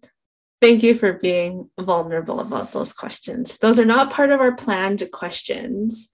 Thank 0.60 0.82
you 0.82 0.94
for 0.94 1.12
being 1.14 1.70
vulnerable 1.78 2.40
about 2.40 2.72
those 2.72 2.92
questions. 2.92 3.58
Those 3.58 3.78
are 3.78 3.84
not 3.84 4.12
part 4.12 4.30
of 4.30 4.40
our 4.40 4.54
planned 4.54 5.02
questions. 5.12 6.08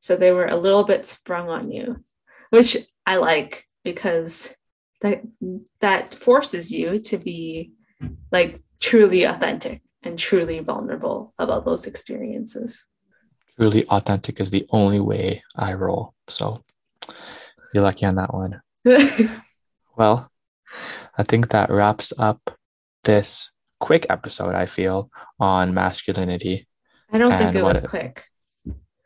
So 0.00 0.16
they 0.16 0.32
were 0.32 0.46
a 0.46 0.56
little 0.56 0.84
bit 0.84 1.06
sprung 1.06 1.48
on 1.48 1.70
you, 1.70 2.04
which 2.50 2.76
I 3.06 3.16
like 3.16 3.64
because 3.84 4.54
that 5.00 5.22
that 5.80 6.14
forces 6.14 6.70
you 6.70 6.98
to 6.98 7.18
be 7.18 7.72
like 8.30 8.62
truly 8.80 9.24
authentic 9.24 9.82
and 10.02 10.18
truly 10.18 10.58
vulnerable 10.60 11.32
about 11.38 11.64
those 11.64 11.86
experiences. 11.86 12.86
Truly 13.56 13.86
authentic 13.86 14.40
is 14.40 14.50
the 14.50 14.66
only 14.70 15.00
way 15.00 15.42
I 15.56 15.72
roll. 15.72 16.14
So 16.28 16.62
you're 17.72 17.82
lucky 17.82 18.04
on 18.04 18.16
that 18.16 18.34
one. 18.34 18.60
Well, 19.96 20.30
I 21.16 21.22
think 21.22 21.48
that 21.48 21.70
wraps 21.70 22.12
up 22.18 22.58
this 23.04 23.50
quick 23.80 24.06
episode, 24.10 24.54
I 24.54 24.66
feel, 24.66 25.10
on 25.38 25.74
masculinity. 25.74 26.66
I 27.12 27.18
don't 27.18 27.36
think 27.36 27.54
it 27.54 27.62
was 27.62 27.80
what- 27.82 27.90
quick. 27.90 28.24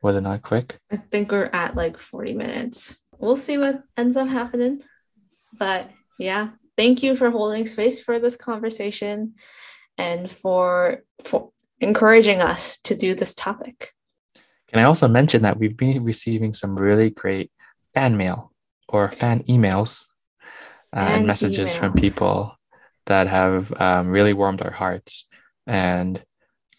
Was 0.02 0.16
it 0.16 0.22
not 0.22 0.40
quick? 0.40 0.78
I 0.90 0.96
think 0.96 1.30
we're 1.30 1.50
at 1.52 1.76
like 1.76 1.98
40 1.98 2.32
minutes. 2.32 2.98
We'll 3.18 3.36
see 3.36 3.58
what 3.58 3.82
ends 3.98 4.16
up 4.16 4.28
happening. 4.28 4.82
But 5.58 5.90
yeah, 6.18 6.50
thank 6.76 7.02
you 7.02 7.14
for 7.16 7.30
holding 7.30 7.66
space 7.66 8.00
for 8.00 8.18
this 8.18 8.36
conversation 8.36 9.34
and 9.98 10.30
for 10.30 11.04
for 11.22 11.50
encouraging 11.80 12.40
us 12.40 12.78
to 12.84 12.94
do 12.94 13.14
this 13.14 13.34
topic. 13.34 13.92
Can 14.68 14.80
I 14.80 14.84
also 14.84 15.08
mention 15.08 15.42
that 15.42 15.58
we've 15.58 15.76
been 15.76 16.02
receiving 16.04 16.54
some 16.54 16.78
really 16.78 17.10
great 17.10 17.50
fan 17.92 18.16
mail 18.16 18.52
or 18.88 19.10
fan 19.10 19.42
emails 19.44 20.04
uh, 20.96 21.00
and 21.00 21.26
messages 21.26 21.74
from 21.74 21.92
people 21.92 22.56
that 23.10 23.26
have 23.26 23.72
um, 23.80 24.06
really 24.08 24.32
warmed 24.32 24.62
our 24.62 24.70
hearts. 24.70 25.26
And 25.66 26.22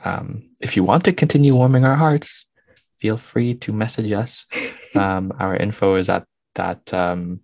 um, 0.03 0.49
if 0.61 0.77
you 0.77 0.83
want 0.85 1.03
to 1.03 1.11
continue 1.13 1.53
warming 1.53 1.83
our 1.83 1.97
hearts, 1.97 2.47
feel 3.01 3.17
free 3.17 3.53
to 3.55 3.73
message 3.73 4.11
us. 4.11 4.45
Um, 4.93 5.31
our 5.39 5.55
info 5.55 5.95
is 5.95 6.09
at 6.09 6.25
that 6.55 6.93
um, 6.93 7.39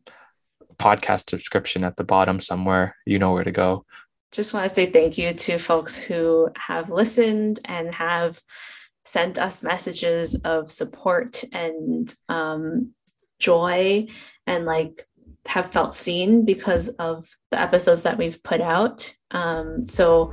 podcast 0.77 1.27
description 1.27 1.85
at 1.85 1.95
the 1.95 2.03
bottom 2.03 2.41
somewhere. 2.41 2.97
You 3.05 3.19
know 3.19 3.31
where 3.31 3.45
to 3.45 3.53
go. 3.53 3.85
Just 4.33 4.53
want 4.53 4.67
to 4.67 4.75
say 4.75 4.91
thank 4.91 5.17
you 5.17 5.33
to 5.33 5.57
folks 5.57 5.97
who 5.97 6.49
have 6.57 6.89
listened 6.89 7.61
and 7.63 7.95
have 7.95 8.41
sent 9.05 9.39
us 9.39 9.63
messages 9.63 10.35
of 10.43 10.69
support 10.69 11.41
and 11.53 12.13
um, 12.27 12.91
joy 13.39 14.07
and 14.45 14.65
like 14.65 15.07
have 15.47 15.71
felt 15.71 15.95
seen 15.95 16.45
because 16.45 16.89
of 16.99 17.27
the 17.51 17.59
episodes 17.59 18.03
that 18.03 18.17
we've 18.17 18.41
put 18.43 18.61
out. 18.61 19.13
Um, 19.31 19.85
so, 19.87 20.31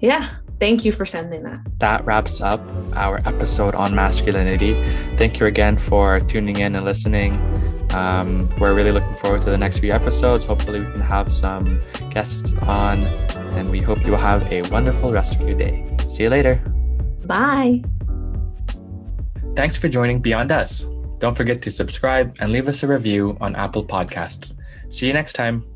yeah, 0.00 0.30
thank 0.58 0.84
you 0.84 0.92
for 0.92 1.06
sending 1.06 1.42
that. 1.44 1.60
That 1.78 2.04
wraps 2.04 2.40
up 2.40 2.60
our 2.94 3.20
episode 3.26 3.74
on 3.74 3.94
masculinity. 3.94 4.74
Thank 5.16 5.40
you 5.40 5.46
again 5.46 5.78
for 5.78 6.20
tuning 6.20 6.58
in 6.58 6.74
and 6.76 6.84
listening. 6.84 7.38
Um, 7.92 8.48
we're 8.60 8.74
really 8.74 8.92
looking 8.92 9.16
forward 9.16 9.40
to 9.42 9.50
the 9.50 9.58
next 9.58 9.78
few 9.78 9.92
episodes. 9.92 10.44
Hopefully, 10.46 10.80
we 10.80 10.90
can 10.92 11.00
have 11.00 11.30
some 11.30 11.80
guests 12.10 12.52
on, 12.62 13.04
and 13.56 13.70
we 13.70 13.80
hope 13.80 14.04
you 14.06 14.14
have 14.14 14.50
a 14.52 14.62
wonderful 14.70 15.12
rest 15.12 15.34
of 15.34 15.48
your 15.48 15.56
day. 15.56 15.84
See 16.08 16.22
you 16.22 16.30
later. 16.30 16.56
Bye. 17.26 17.82
Thanks 19.56 19.76
for 19.76 19.88
joining 19.88 20.20
Beyond 20.20 20.52
Us. 20.52 20.86
Don't 21.20 21.36
forget 21.36 21.62
to 21.62 21.70
subscribe 21.70 22.34
and 22.40 22.50
leave 22.50 22.66
us 22.66 22.82
a 22.82 22.88
review 22.88 23.36
on 23.40 23.54
Apple 23.54 23.84
Podcasts. 23.84 24.54
See 24.88 25.06
you 25.06 25.12
next 25.12 25.34
time. 25.34 25.69